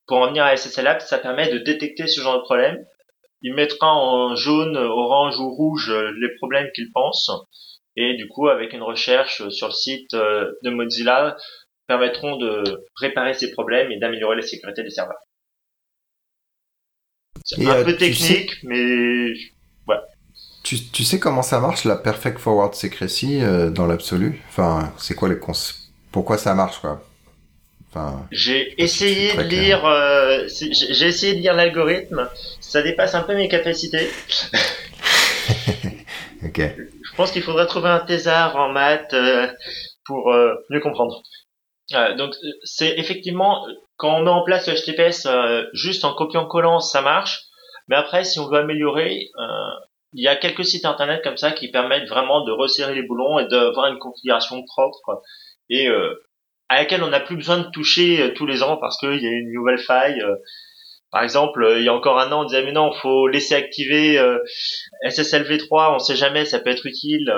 pour 0.06 0.18
en 0.18 0.28
venir 0.28 0.44
à 0.44 0.56
SSL 0.56 0.86
Apps, 0.86 1.06
ça 1.06 1.18
permet 1.18 1.50
de 1.50 1.58
détecter 1.58 2.06
ce 2.06 2.20
genre 2.20 2.38
de 2.38 2.42
problème. 2.42 2.84
Il 3.42 3.54
mettra 3.54 3.92
en 3.92 4.36
jaune, 4.36 4.76
orange 4.76 5.38
ou 5.38 5.54
rouge 5.54 5.92
les 5.92 6.34
problèmes 6.36 6.70
qu'il 6.74 6.90
pense. 6.92 7.30
Et 7.96 8.14
du 8.14 8.28
coup, 8.28 8.48
avec 8.48 8.72
une 8.72 8.82
recherche 8.82 9.48
sur 9.50 9.68
le 9.68 9.72
site 9.72 10.14
euh, 10.14 10.52
de 10.62 10.70
Mozilla, 10.70 11.36
permettront 11.86 12.36
de 12.36 12.62
réparer 12.96 13.34
ces 13.34 13.50
problèmes 13.52 13.90
et 13.92 13.98
d'améliorer 13.98 14.36
la 14.36 14.42
sécurité 14.42 14.82
des 14.82 14.90
serveurs. 14.90 15.20
C'est 17.44 17.66
un 17.66 17.70
euh, 17.70 17.84
peu 17.84 17.96
technique, 17.96 18.52
mais 18.62 19.32
voilà. 19.86 20.04
Tu, 20.62 20.76
tu, 20.90 21.02
sais 21.02 21.18
comment 21.18 21.42
ça 21.42 21.58
marche 21.60 21.84
la 21.84 21.96
Perfect 21.96 22.38
Forward 22.38 22.74
Secrecy 22.74 23.42
euh, 23.42 23.68
dans 23.70 23.86
l'absolu? 23.86 24.40
Enfin, 24.48 24.92
c'est 24.96 25.14
quoi 25.14 25.28
les 25.28 25.38
cons 25.38 25.52
Pourquoi 26.12 26.38
ça 26.38 26.54
marche 26.54 26.78
quoi? 26.78 27.02
J'ai 28.30 28.80
essayé 28.82 29.34
de 29.34 29.42
lire, 29.42 29.84
euh, 29.84 30.46
j'ai 30.48 31.06
essayé 31.06 31.34
de 31.34 31.40
lire 31.40 31.54
l'algorithme. 31.54 32.26
Ça 32.60 32.82
dépasse 32.82 33.14
un 33.14 33.22
peu 33.22 33.34
mes 33.34 33.48
capacités. 33.48 34.08
ok. 36.44 36.58
Je 36.58 37.16
pense 37.16 37.32
qu'il 37.32 37.42
faudrait 37.42 37.66
trouver 37.66 37.88
un 37.88 38.00
thésard 38.00 38.56
en 38.56 38.70
maths 38.70 39.14
euh, 39.14 39.48
pour 40.04 40.32
euh, 40.32 40.54
mieux 40.70 40.80
comprendre. 40.80 41.22
donc 42.16 42.34
c'est 42.64 42.98
effectivement 42.98 43.66
quand 43.96 44.18
on 44.18 44.22
met 44.22 44.30
en 44.30 44.44
place 44.44 44.68
le 44.68 44.74
HTTPS 44.74 45.28
juste 45.72 46.04
en 46.04 46.14
copiant-collant, 46.14 46.80
ça 46.80 47.02
marche. 47.02 47.42
Mais 47.88 47.96
après, 47.96 48.24
si 48.24 48.38
on 48.38 48.48
veut 48.48 48.58
améliorer, 48.58 49.28
il 50.12 50.22
y 50.22 50.28
a 50.28 50.36
quelques 50.36 50.64
sites 50.64 50.84
internet 50.84 51.22
comme 51.22 51.36
ça 51.36 51.52
qui 51.52 51.70
permettent 51.70 52.08
vraiment 52.08 52.44
de 52.44 52.52
resserrer 52.52 52.94
les 52.94 53.02
boulons 53.02 53.38
et 53.38 53.46
d'avoir 53.46 53.86
une 53.86 53.98
configuration 53.98 54.64
propre 54.64 55.22
et 55.68 55.88
à 56.72 56.76
laquelle 56.76 57.02
on 57.02 57.10
n'a 57.10 57.20
plus 57.20 57.36
besoin 57.36 57.58
de 57.58 57.68
toucher 57.70 58.22
euh, 58.22 58.32
tous 58.32 58.46
les 58.46 58.62
ans 58.62 58.78
parce 58.78 58.96
qu'il 58.98 59.22
y 59.22 59.26
a 59.26 59.30
une 59.30 59.52
nouvelle 59.52 59.78
faille. 59.78 60.22
Euh. 61.12 61.18
Par 61.18 61.22
exemple, 61.22 61.62
euh, 61.62 61.78
il 61.78 61.84
y 61.84 61.88
a 61.88 61.94
encore 61.94 62.18
un 62.18 62.32
an, 62.32 62.42
on 62.42 62.44
disait 62.44 62.64
mais 62.64 62.72
non, 62.72 62.92
faut 62.92 63.28
laisser 63.28 63.54
activer 63.54 64.18
SSLv3, 65.06 65.94
on 65.94 65.98
sait 65.98 66.16
jamais, 66.16 66.44
ça 66.44 66.58
peut 66.58 66.70
être 66.70 66.86
utile. 66.86 67.32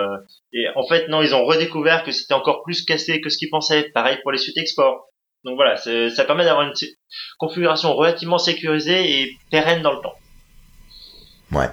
Et 0.52 0.66
en 0.76 0.86
fait, 0.86 1.08
non, 1.08 1.22
ils 1.22 1.34
ont 1.34 1.44
redécouvert 1.44 2.04
que 2.04 2.12
c'était 2.12 2.34
encore 2.34 2.62
plus 2.62 2.84
cassé 2.84 3.20
que 3.20 3.28
ce 3.28 3.38
qu'ils 3.38 3.50
pensaient. 3.50 3.90
Pareil 3.94 4.18
pour 4.22 4.32
les 4.32 4.38
suites 4.38 4.58
export. 4.58 5.08
Donc 5.44 5.56
voilà, 5.56 5.76
ça 5.76 6.24
permet 6.24 6.44
d'avoir 6.44 6.66
une 6.66 6.72
configuration 7.38 7.94
relativement 7.94 8.38
sécurisée 8.38 9.20
et 9.20 9.30
pérenne 9.50 9.82
dans 9.82 9.92
le 9.92 10.00
temps. 10.00 10.14
Ouais. 11.52 11.68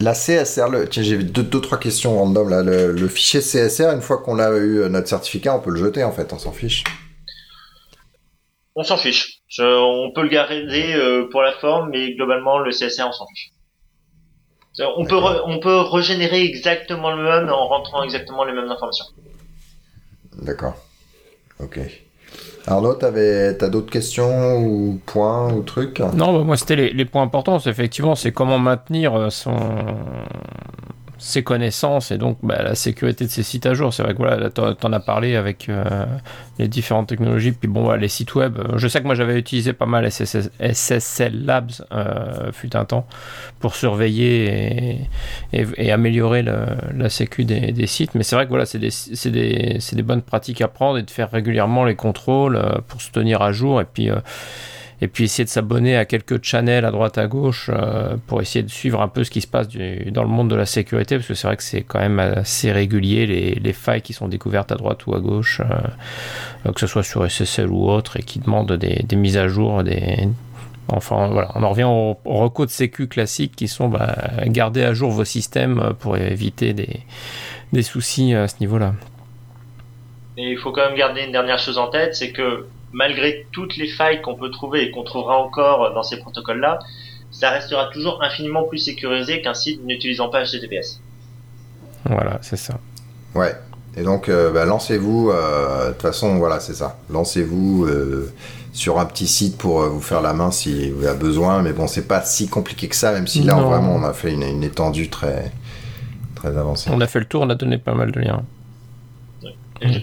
La 0.00 0.12
CSR, 0.12 0.68
le... 0.70 0.88
tiens, 0.88 1.02
j'ai 1.02 1.16
deux, 1.18 1.60
trois 1.60 1.78
questions 1.78 2.18
random 2.18 2.48
là. 2.48 2.62
Le, 2.62 3.08
fichier 3.08 3.40
CSR, 3.40 3.90
une 3.90 4.02
fois 4.02 4.18
qu'on 4.18 4.38
a 4.38 4.50
eu 4.50 4.80
euh, 4.80 4.88
notre 4.88 5.08
certificat, 5.08 5.54
on 5.56 5.60
peut 5.60 5.70
le 5.70 5.78
jeter 5.78 6.02
en 6.02 6.12
fait, 6.12 6.32
on 6.32 6.38
s'en 6.38 6.52
fiche. 6.52 6.84
On 8.76 8.82
s'en 8.82 8.96
fiche. 8.96 9.40
on 9.58 10.10
peut 10.14 10.22
le 10.22 10.28
garder 10.28 10.94
euh, 10.94 11.28
pour 11.30 11.42
la 11.42 11.52
forme, 11.52 11.90
mais 11.90 12.14
globalement, 12.14 12.58
le 12.58 12.70
CSR, 12.70 13.06
on 13.08 13.12
s'en 13.12 13.26
fiche. 13.26 13.50
On 14.96 15.04
peut, 15.04 15.16
on 15.16 15.60
peut 15.60 15.80
régénérer 15.82 16.42
exactement 16.42 17.14
le 17.14 17.22
même 17.22 17.48
en 17.48 17.68
rentrant 17.68 18.02
exactement 18.02 18.44
les 18.44 18.52
mêmes 18.52 18.68
informations. 18.68 19.04
D'accord. 20.42 20.74
Ok. 21.60 21.78
Arnaud, 22.66 22.94
t'avais, 22.94 23.56
t'as 23.56 23.68
d'autres 23.68 23.92
questions 23.92 24.58
ou 24.58 25.00
points 25.06 25.52
ou 25.52 25.62
trucs? 25.62 26.00
Non, 26.00 26.36
bah, 26.36 26.44
moi 26.44 26.56
c'était 26.56 26.74
les, 26.74 26.92
les, 26.92 27.04
points 27.04 27.22
importants. 27.22 27.58
Effectivement, 27.58 28.16
c'est 28.16 28.32
comment 28.32 28.58
maintenir 28.58 29.14
euh, 29.14 29.30
son, 29.30 29.54
ses 31.24 31.42
connaissances 31.42 32.10
et 32.10 32.18
donc 32.18 32.36
bah, 32.42 32.62
la 32.62 32.74
sécurité 32.74 33.24
de 33.24 33.30
ses 33.30 33.42
sites 33.42 33.64
à 33.64 33.72
jour. 33.72 33.94
C'est 33.94 34.02
vrai 34.02 34.12
que 34.12 34.18
voilà, 34.18 34.50
tu 34.50 34.60
en 34.60 34.92
as 34.92 35.00
parlé 35.00 35.36
avec 35.36 35.70
euh, 35.70 36.04
les 36.58 36.68
différentes 36.68 37.08
technologies, 37.08 37.52
puis 37.52 37.66
bon, 37.66 37.90
les 37.92 38.08
sites 38.08 38.34
web. 38.34 38.58
Euh, 38.58 38.76
je 38.76 38.86
sais 38.88 39.00
que 39.00 39.06
moi 39.06 39.14
j'avais 39.14 39.38
utilisé 39.38 39.72
pas 39.72 39.86
mal 39.86 40.06
SSL 40.10 41.46
Labs, 41.46 41.70
euh, 41.92 42.52
fut 42.52 42.76
un 42.76 42.84
temps, 42.84 43.06
pour 43.58 43.74
surveiller 43.74 45.08
et, 45.54 45.90
améliorer 45.90 46.42
la 46.42 47.08
sécu 47.08 47.46
des, 47.46 47.86
sites. 47.86 48.14
Mais 48.14 48.22
c'est 48.22 48.36
vrai 48.36 48.44
que 48.44 48.50
voilà, 48.50 48.66
c'est 48.66 48.78
des, 48.78 50.02
bonnes 50.02 50.22
pratiques 50.22 50.60
à 50.60 50.68
prendre 50.68 50.98
et 50.98 51.02
de 51.02 51.10
faire 51.10 51.30
régulièrement 51.30 51.84
les 51.84 51.96
contrôles 51.96 52.60
pour 52.86 53.00
se 53.00 53.10
tenir 53.10 53.40
à 53.40 53.52
jour 53.52 53.80
et 53.80 53.86
puis 53.86 54.10
et 55.04 55.08
puis 55.08 55.24
essayer 55.24 55.44
de 55.44 55.50
s'abonner 55.50 55.98
à 55.98 56.06
quelques 56.06 56.42
channels 56.42 56.86
à 56.86 56.90
droite 56.90 57.18
à 57.18 57.26
gauche 57.26 57.68
euh, 57.70 58.16
pour 58.26 58.40
essayer 58.40 58.62
de 58.62 58.70
suivre 58.70 59.02
un 59.02 59.08
peu 59.08 59.22
ce 59.22 59.30
qui 59.30 59.42
se 59.42 59.46
passe 59.46 59.68
dans 59.68 60.22
le 60.22 60.28
monde 60.30 60.48
de 60.48 60.54
la 60.54 60.64
sécurité 60.64 61.16
parce 61.16 61.28
que 61.28 61.34
c'est 61.34 61.46
vrai 61.46 61.58
que 61.58 61.62
c'est 61.62 61.82
quand 61.82 61.98
même 61.98 62.18
assez 62.18 62.72
régulier 62.72 63.26
les, 63.26 63.72
failles 63.74 64.00
qui 64.00 64.14
sont 64.14 64.28
découvertes 64.28 64.72
à 64.72 64.76
droite 64.76 65.06
ou 65.06 65.14
à 65.14 65.20
gauche 65.20 65.60
euh, 65.60 66.72
que 66.72 66.80
ce 66.80 66.86
soit 66.86 67.02
sur 67.02 67.30
SSL 67.30 67.70
ou 67.70 67.86
autre 67.86 68.18
et 68.18 68.22
qui 68.22 68.38
demandent 68.38 68.72
des, 68.72 69.04
mises 69.14 69.36
à 69.36 69.46
jour 69.46 69.82
Enfin, 70.88 71.28
voilà, 71.28 71.50
on 71.54 71.62
en 71.62 71.70
revient 71.70 71.84
aux, 71.84 72.16
recours 72.24 72.66
de 72.66 72.70
sécu 72.70 73.08
classiques 73.08 73.56
qui 73.56 73.68
sont 73.68 73.88
bah, 73.88 74.16
garder 74.46 74.84
à 74.84 74.94
jour 74.94 75.10
vos 75.10 75.24
systèmes 75.24 75.94
pour 75.98 76.16
éviter 76.16 76.72
des 76.74 77.82
soucis 77.82 78.34
à 78.34 78.48
ce 78.48 78.56
niveau-là. 78.60 78.94
Et 80.36 80.50
il 80.50 80.58
faut 80.58 80.72
quand 80.72 80.86
même 80.86 80.96
garder 80.96 81.22
une 81.22 81.32
dernière 81.32 81.58
chose 81.58 81.78
en 81.78 81.88
tête, 81.88 82.14
c'est 82.14 82.32
que 82.32 82.66
malgré 82.94 83.46
toutes 83.52 83.76
les 83.76 83.88
failles 83.88 84.22
qu'on 84.22 84.36
peut 84.36 84.50
trouver 84.50 84.84
et 84.84 84.90
qu'on 84.90 85.02
trouvera 85.02 85.36
encore 85.36 85.92
dans 85.92 86.02
ces 86.02 86.18
protocoles-là, 86.18 86.78
ça 87.30 87.50
restera 87.50 87.90
toujours 87.92 88.22
infiniment 88.22 88.62
plus 88.62 88.78
sécurisé 88.78 89.42
qu'un 89.42 89.54
site 89.54 89.84
n'utilisant 89.84 90.28
pas 90.28 90.44
HTTPS. 90.44 91.00
Voilà, 92.04 92.38
c'est 92.40 92.56
ça. 92.56 92.78
Ouais. 93.34 93.54
Et 93.96 94.02
donc, 94.02 94.28
euh, 94.28 94.52
bah, 94.52 94.64
lancez-vous. 94.64 95.30
Euh, 95.30 95.88
de 95.88 95.92
toute 95.92 96.02
façon, 96.02 96.36
voilà, 96.36 96.60
c'est 96.60 96.74
ça. 96.74 96.98
Lancez-vous 97.10 97.86
euh, 97.86 98.32
sur 98.72 99.00
un 99.00 99.06
petit 99.06 99.26
site 99.26 99.58
pour 99.58 99.80
vous 99.82 100.00
faire 100.00 100.20
la 100.20 100.32
main 100.32 100.50
si 100.50 100.90
vous 100.90 101.06
avez 101.06 101.18
besoin. 101.18 101.62
Mais 101.62 101.72
bon, 101.72 101.88
c'est 101.88 102.06
pas 102.06 102.22
si 102.22 102.48
compliqué 102.48 102.88
que 102.88 102.96
ça, 102.96 103.12
même 103.12 103.26
si 103.26 103.42
là, 103.42 103.54
vraiment, 103.54 103.94
on 103.96 104.04
a 104.04 104.12
fait 104.12 104.32
une, 104.32 104.42
une, 104.42 104.62
étendue 104.62 105.08
très, 105.10 105.50
très 106.36 106.56
avancée. 106.56 106.90
On 106.92 107.00
a 107.00 107.06
fait 107.06 107.20
le 107.20 107.26
tour, 107.26 107.42
on 107.42 107.50
a 107.50 107.54
donné 107.56 107.78
pas 107.78 107.94
mal 107.94 108.12
de 108.12 108.20
liens. 108.20 108.44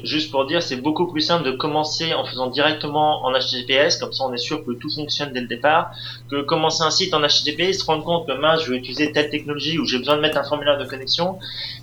Juste 0.04 0.32
pour 0.32 0.46
dire, 0.46 0.62
c'est 0.62 0.76
beaucoup 0.76 1.12
plus 1.12 1.22
simple 1.22 1.46
de 1.46 1.52
commencer 1.52 2.14
en 2.14 2.26
faisant 2.26 2.48
directement 2.48 3.24
en 3.24 3.32
HTTPS, 3.32 3.98
comme 3.98 4.12
ça 4.12 4.26
on 4.26 4.34
est 4.34 4.38
sûr 4.38 4.66
que 4.66 4.72
tout 4.72 4.90
fonctionne 4.90 5.32
dès 5.32 5.42
le 5.42 5.48
départ, 5.48 5.96
que 6.30 6.42
commencer 6.42 6.84
un 6.84 6.92
site 6.92 7.14
en 7.14 7.22
HTTP, 7.22 7.74
se 7.74 7.86
rendre 7.86 8.04
compte 8.04 8.28
que 8.28 8.34
mince, 8.34 8.64
je 8.64 8.72
vais 8.72 8.78
utiliser 8.78 9.12
telle 9.12 9.30
technologie 9.30 9.80
ou 9.80 9.86
j'ai 9.86 9.98
besoin 9.98 10.18
de 10.18 10.22
mettre 10.22 10.38
un 10.38 10.44
formulaire 10.44 10.78
de 10.78 10.86
connexion, 10.86 11.40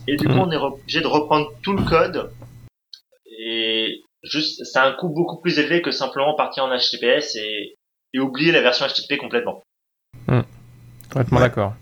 et 0.06 0.16
du 0.16 0.26
coup 0.26 0.34
mm. 0.34 0.40
on 0.40 0.50
est 0.52 0.56
obligé 0.56 1.00
de 1.00 1.06
reprendre 1.06 1.50
tout 1.62 1.72
le 1.72 1.82
code, 1.82 2.30
et 3.26 4.02
juste, 4.22 4.64
ça 4.64 4.82
a 4.82 4.88
un 4.88 4.92
coût 4.92 5.08
beaucoup 5.08 5.40
plus 5.40 5.58
élevé 5.58 5.80
que 5.80 5.90
simplement 5.90 6.34
partir 6.34 6.64
en 6.64 6.76
HTTPS 6.76 7.36
et, 7.36 7.74
oublier 8.18 8.52
la 8.52 8.60
version 8.60 8.84
HTTP 8.86 9.16
complètement. 9.16 9.62
Mmh. 10.26 10.40
Complètement 11.08 11.40
d'accord. 11.40 11.74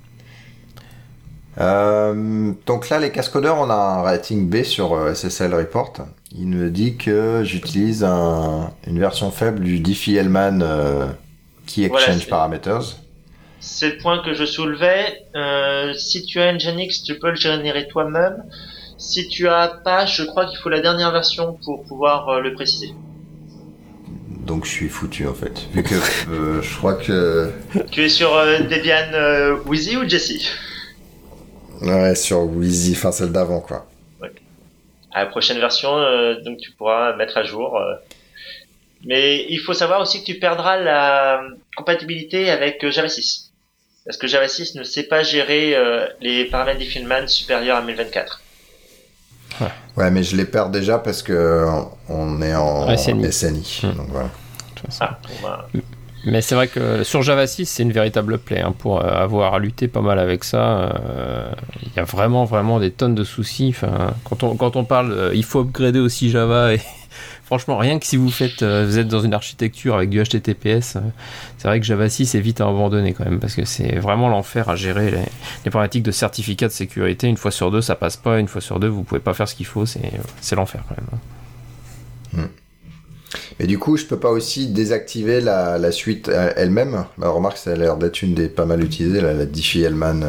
Euh, 1.59 2.52
donc 2.66 2.88
là, 2.90 2.98
les 2.98 3.11
cascodeurs, 3.11 3.59
on 3.59 3.70
a 3.70 3.74
un 3.74 4.02
rating 4.02 4.48
B 4.48 4.62
sur 4.62 4.92
euh, 4.92 5.14
SSL 5.14 5.54
Report. 5.54 5.92
Il 6.32 6.48
me 6.48 6.70
dit 6.70 6.96
que 6.96 7.42
j'utilise 7.44 8.04
une 8.04 8.98
version 8.98 9.30
faible 9.30 9.61
du 9.61 9.80
Diffie-Hellman 9.80 10.61
euh, 10.62 11.07
Key 11.66 11.84
Exchange 11.84 12.28
Parameters. 12.28 12.96
C'est 13.61 13.94
le 13.94 13.98
point 13.98 14.22
que 14.22 14.34
je 14.34 14.44
soulevais. 14.44 15.24
si 15.96 16.24
tu 16.26 16.40
as 16.40 16.52
Nginx, 16.52 17.02
tu 17.02 17.18
peux 17.18 17.30
le 17.30 17.36
générer 17.36 17.88
toi-même. 17.88 18.44
Si 18.98 19.28
tu 19.28 19.48
as 19.48 19.68
pas, 19.82 20.07
je 20.07 20.22
crois 20.24 20.46
qu'il 20.46 20.59
faut 20.59 20.68
la 20.68 20.80
dernière 20.80 21.11
version 21.11 21.59
pour 21.64 21.84
pouvoir 21.84 22.40
le 22.40 22.52
préciser. 22.54 22.94
Donc 24.46 24.64
je 24.64 24.70
suis 24.70 24.88
foutu 24.88 25.26
en 25.26 25.34
fait, 25.34 25.66
vu 25.72 25.82
que 25.82 25.96
je 26.62 26.76
crois 26.76 26.94
que... 26.94 27.50
Tu 27.90 28.04
es 28.04 28.09
sur 28.09 28.30
Debian 28.30 29.59
Wheezy 29.66 29.96
ou 29.96 30.09
Jesse? 30.09 30.48
Ouais, 31.81 32.14
sur 32.14 32.43
Wheezy, 32.43 32.93
enfin 32.93 33.12
celle 33.12 33.33
d'avant, 33.33 33.61
quoi. 33.61 33.87
À 35.12 35.20
la 35.20 35.27
prochaine 35.27 35.59
version, 35.59 35.97
euh, 35.97 36.43
donc 36.43 36.59
tu 36.59 36.72
pourras 36.72 37.16
mettre 37.16 37.39
à 37.39 37.43
jour. 37.43 37.77
Euh. 37.79 37.95
Mais 39.07 39.47
il 39.49 39.59
faut 39.59 39.72
savoir 39.72 40.01
aussi 40.01 40.20
que 40.20 40.27
tu 40.27 40.39
perdras 40.39 40.77
la 40.77 41.41
compatibilité 41.74 42.51
avec 42.51 42.85
euh, 42.85 42.91
Java 42.91 43.09
6. 43.09 43.53
Parce 44.05 44.18
que 44.18 44.27
Java 44.27 44.47
6 44.47 44.74
ne 44.74 44.83
sait 44.83 45.05
pas 45.05 45.22
gérer 45.22 45.74
les 46.20 46.45
paramètres 46.45 46.79
Diffie-Hellman 46.79 47.27
supérieurs 47.27 47.79
à 47.79 47.83
1024. 47.83 48.41
Ouais. 49.97 50.11
mais 50.12 50.22
je 50.22 50.37
les 50.37 50.45
perds 50.45 50.68
déjà 50.68 50.99
parce 50.99 51.24
que 51.24 51.66
on 52.09 52.41
est 52.41 52.55
en 52.55 52.97
SNI. 52.97 53.81
Hmm. 53.83 53.97
Donc 53.97 54.09
voilà. 54.11 54.31
Ah, 55.01 55.18
bah. 55.43 55.66
Mais 56.27 56.43
c'est 56.43 56.57
vrai 56.57 56.66
que 56.66 57.05
sur 57.05 57.22
Java 57.22 57.47
6, 57.47 57.66
c'est 57.66 57.85
une 57.85 57.93
véritable 57.93 58.39
plaie. 58.39 58.61
Hein, 58.61 58.74
pour 58.77 59.01
euh, 59.01 59.09
avoir 59.09 59.61
lutté 59.61 59.87
pas 59.87 60.01
mal 60.01 60.18
avec 60.18 60.43
ça, 60.43 60.81
euh, 60.81 61.49
il 61.83 61.93
y 61.97 62.01
a 62.01 62.05
vraiment, 62.05 62.45
vraiment 62.45 62.81
des 62.81 62.91
tonnes 62.91 63.14
de 63.14 63.22
soucis. 63.22 63.74
Quand, 64.24 64.43
on, 64.43 64.57
quand 64.57 64.74
on 64.74 64.85
parle, 64.85 65.12
euh, 65.12 65.35
il 65.35 65.45
faut 65.45 65.61
upgrader 65.61 66.01
aussi 66.01 66.31
Java 66.31 66.70
franchement, 67.45 67.79
rien 67.79 68.01
que 68.01 68.07
si 68.07 68.16
vous 68.16 68.43
êtes 68.43 68.64
dans 68.64 69.20
une 69.20 69.35
architecture 69.35 69.95
avec 69.95 70.11
du 70.11 70.20
HTTPS, 70.20 70.99
c'est 71.59 71.68
vrai 71.68 71.79
que 71.79 71.87
Java 71.87 72.09
6 72.09 72.35
est 72.35 72.41
vite 72.41 72.61
à 72.61 72.64
abandonner 72.64 73.12
quand 73.12 73.24
même, 73.24 73.39
parce 73.39 73.55
que 73.55 73.64
c'est 73.64 73.95
vraiment 74.01 74.29
l'enfer 74.29 74.68
à 74.68 74.74
gérer 74.74 75.12
les, 75.12 75.22
les, 75.64 75.70
problématiques 75.70 76.03
de 76.03 76.11
certificat 76.11 76.66
de 76.66 76.72
sécurité. 76.72 77.29
Une 77.29 77.37
fois 77.37 77.53
sur 77.53 77.70
deux, 77.70 77.83
ça 77.83 77.95
passe 77.95 78.16
pas. 78.16 78.41
Une 78.41 78.49
fois 78.49 78.61
sur 78.61 78.81
deux, 78.81 78.89
vous 78.89 79.05
pouvez 79.05 79.20
pas 79.20 79.33
faire 79.33 79.47
ce 79.47 79.55
qu'il 79.55 79.66
faut. 79.66 79.87
C'est 79.87 80.57
l'enfer 80.57 80.83
quand 80.89 80.97
même. 80.97 82.47
Hmm. 82.47 82.66
Mais 83.59 83.66
du 83.66 83.78
coup, 83.78 83.96
je 83.96 84.04
peux 84.04 84.18
pas 84.18 84.30
aussi 84.30 84.68
désactiver 84.68 85.40
la, 85.40 85.78
la 85.78 85.92
suite 85.92 86.28
elle-même. 86.57 87.07
Bah, 87.16 87.30
remarque, 87.30 87.57
ça 87.57 87.72
a 87.72 87.76
l'air 87.76 87.96
d'être 87.96 88.22
une 88.22 88.34
des 88.34 88.48
pas 88.48 88.66
mal 88.66 88.84
utilisées, 88.84 89.20
la, 89.20 89.32
la 89.32 89.46
Diffie-Hellman. 89.46 90.24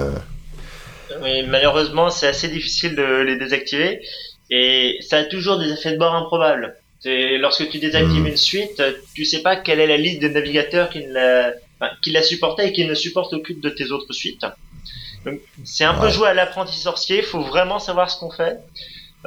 Oui, 1.21 1.43
malheureusement, 1.47 2.09
c'est 2.09 2.28
assez 2.28 2.47
difficile 2.47 2.95
de 2.95 3.21
les 3.21 3.38
désactiver. 3.38 4.01
Et 4.49 4.97
ça 5.01 5.17
a 5.17 5.23
toujours 5.23 5.59
des 5.59 5.71
effets 5.71 5.91
de 5.91 5.97
bord 5.97 6.15
improbables. 6.15 6.75
Lorsque 7.05 7.69
tu 7.69 7.80
désactives 7.80 8.23
hmm. 8.23 8.28
une 8.28 8.38
suite, 8.38 8.82
tu 9.13 9.25
sais 9.25 9.41
pas 9.41 9.55
quelle 9.55 9.80
est 9.80 9.88
la 9.88 9.97
liste 9.97 10.21
de 10.21 10.28
navigateurs 10.28 10.89
qui 10.89 11.05
l'a, 11.05 11.53
enfin, 11.80 11.91
qui 12.03 12.11
l'a 12.11 12.23
supporté 12.23 12.67
et 12.67 12.73
qui 12.73 12.86
ne 12.86 12.95
supporte 12.95 13.34
aucune 13.34 13.59
de 13.61 13.69
tes 13.69 13.91
autres 13.91 14.13
suites. 14.13 14.45
Donc, 15.25 15.39
c'est 15.63 15.84
un 15.84 15.93
peu 15.93 16.09
jouer 16.09 16.30
à 16.30 16.34
l'apprenti 16.34 16.78
sorcier. 16.78 17.21
Faut 17.21 17.41
vraiment 17.41 17.80
savoir 17.80 18.09
ce 18.09 18.19
qu'on 18.19 18.32
fait. 18.32 18.57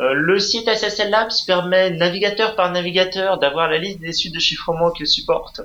Euh, 0.00 0.14
le 0.14 0.38
site 0.38 0.68
SSL 0.68 1.10
Labs 1.10 1.30
permet 1.46 1.90
navigateur 1.90 2.56
par 2.56 2.72
navigateur 2.72 3.38
d'avoir 3.38 3.68
la 3.68 3.78
liste 3.78 4.00
des 4.00 4.12
suites 4.12 4.34
de 4.34 4.40
chiffrement 4.40 4.90
qu'il 4.90 5.06
supporte, 5.06 5.60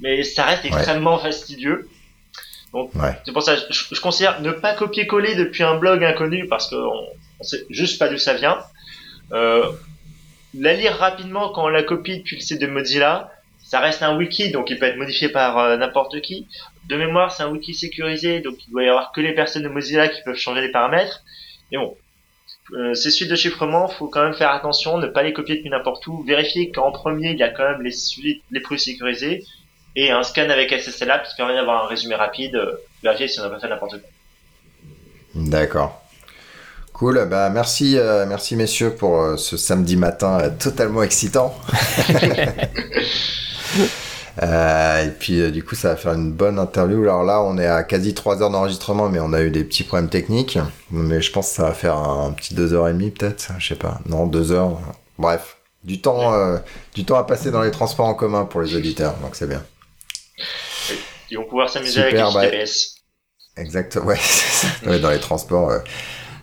mais 0.00 0.22
ça 0.22 0.44
reste 0.44 0.64
extrêmement 0.64 1.18
fastidieux. 1.18 1.88
Donc 2.72 2.90
c'est 3.24 3.32
pour 3.32 3.42
ça 3.42 3.56
je, 3.56 3.94
je, 3.94 4.00
considère 4.00 4.40
ne 4.40 4.50
pas 4.50 4.74
copier-coller 4.74 5.36
depuis 5.36 5.62
un 5.62 5.76
blog 5.76 6.02
inconnu 6.02 6.48
parce 6.48 6.68
qu'on 6.70 7.06
on 7.38 7.44
sait 7.44 7.66
juste 7.70 7.98
pas 7.98 8.08
d'où 8.08 8.18
ça 8.18 8.34
vient. 8.34 8.58
Euh, 9.32 9.70
la 10.58 10.74
lire 10.74 10.96
rapidement 10.96 11.50
quand 11.50 11.64
on 11.64 11.68
la 11.68 11.82
copie 11.82 12.18
depuis 12.18 12.36
le 12.36 12.42
site 12.42 12.60
de 12.60 12.66
Mozilla, 12.66 13.30
ça 13.62 13.80
reste 13.80 14.02
un 14.02 14.16
wiki, 14.16 14.50
donc 14.50 14.70
il 14.70 14.78
peut 14.78 14.86
être 14.86 14.96
modifié 14.96 15.28
par 15.28 15.58
euh, 15.58 15.76
n'importe 15.76 16.20
qui. 16.20 16.46
De 16.88 16.96
mémoire, 16.96 17.32
c'est 17.32 17.42
un 17.42 17.50
wiki 17.50 17.74
sécurisé, 17.74 18.40
donc 18.40 18.56
il 18.66 18.70
doit 18.70 18.84
y 18.84 18.88
avoir 18.88 19.12
que 19.12 19.20
les 19.20 19.34
personnes 19.34 19.62
de 19.62 19.68
Mozilla 19.68 20.08
qui 20.08 20.22
peuvent 20.22 20.36
changer 20.36 20.60
les 20.60 20.70
paramètres. 20.70 21.22
Mais 21.72 21.78
bon, 21.78 21.96
euh, 22.72 22.94
ces 22.94 23.10
suites 23.10 23.30
de 23.30 23.36
chiffrement, 23.36 23.88
faut 23.88 24.08
quand 24.08 24.22
même 24.22 24.34
faire 24.34 24.50
attention, 24.50 24.96
ne 24.98 25.06
pas 25.06 25.22
les 25.22 25.32
copier 25.32 25.56
depuis 25.56 25.70
n'importe 25.70 26.06
où, 26.06 26.22
vérifier 26.22 26.70
qu'en 26.70 26.92
premier 26.92 27.32
il 27.32 27.38
y 27.38 27.42
a 27.42 27.50
quand 27.50 27.68
même 27.68 27.82
les 27.82 27.92
suites 27.92 28.42
les 28.50 28.60
plus 28.60 28.78
sécurisées 28.78 29.44
et 29.96 30.10
un 30.10 30.22
scan 30.22 30.48
avec 30.48 30.72
SSL 30.72 31.10
App 31.10 31.26
qui 31.28 31.36
permet 31.36 31.54
d'avoir 31.54 31.84
un 31.84 31.88
résumé 31.88 32.14
rapide, 32.14 32.56
euh, 32.56 32.80
vérifier 33.02 33.28
si 33.28 33.40
on 33.40 33.42
n'a 33.42 33.50
pas 33.50 33.60
fait 33.60 33.68
n'importe 33.68 34.00
quoi. 34.00 34.08
D'accord. 35.34 36.00
Cool, 36.94 37.26
bah 37.28 37.50
merci, 37.50 37.98
euh, 37.98 38.24
merci 38.24 38.56
messieurs 38.56 38.94
pour 38.94 39.36
ce 39.36 39.56
samedi 39.56 39.96
matin 39.96 40.48
totalement 40.58 41.02
excitant. 41.02 41.54
et 44.42 45.10
puis 45.18 45.52
du 45.52 45.62
coup 45.62 45.74
ça 45.74 45.90
va 45.90 45.96
faire 45.96 46.14
une 46.14 46.32
bonne 46.32 46.58
interview. 46.58 47.02
Alors 47.02 47.24
là 47.24 47.42
on 47.42 47.58
est 47.58 47.66
à 47.66 47.82
quasi 47.84 48.14
3 48.14 48.42
heures 48.42 48.50
d'enregistrement 48.50 49.08
mais 49.08 49.20
on 49.20 49.32
a 49.32 49.42
eu 49.42 49.50
des 49.50 49.64
petits 49.64 49.84
problèmes 49.84 50.08
techniques. 50.08 50.58
Mais 50.90 51.20
je 51.20 51.30
pense 51.32 51.50
que 51.50 51.56
ça 51.56 51.62
va 51.64 51.72
faire 51.72 51.96
un, 51.96 52.32
petit 52.32 52.54
2h30 52.54 53.12
peut-être, 53.12 53.52
je 53.58 53.68
sais 53.68 53.74
pas. 53.74 54.00
Non 54.06 54.26
2 54.26 54.52
heures. 54.52 54.78
Bref, 55.18 55.56
du 55.84 56.00
temps, 56.00 56.58
du 56.94 57.04
temps 57.04 57.16
à 57.16 57.24
passer 57.24 57.50
dans 57.50 57.62
les 57.62 57.70
transports 57.70 58.06
en 58.06 58.14
commun 58.14 58.44
pour 58.44 58.62
les 58.62 58.74
auditeurs, 58.74 59.14
donc 59.22 59.36
c'est 59.36 59.48
bien. 59.48 59.62
Ils 61.30 61.38
vont 61.38 61.44
pouvoir 61.44 61.70
s'amuser 61.70 62.02
avec 62.02 62.14
les 62.14 62.18
GPS. 62.18 62.96
Bah, 63.56 63.62
exact, 63.62 63.96
ouais, 63.96 64.18
ouais, 64.86 64.98
dans 64.98 65.10
les 65.10 65.20
transports 65.20 65.70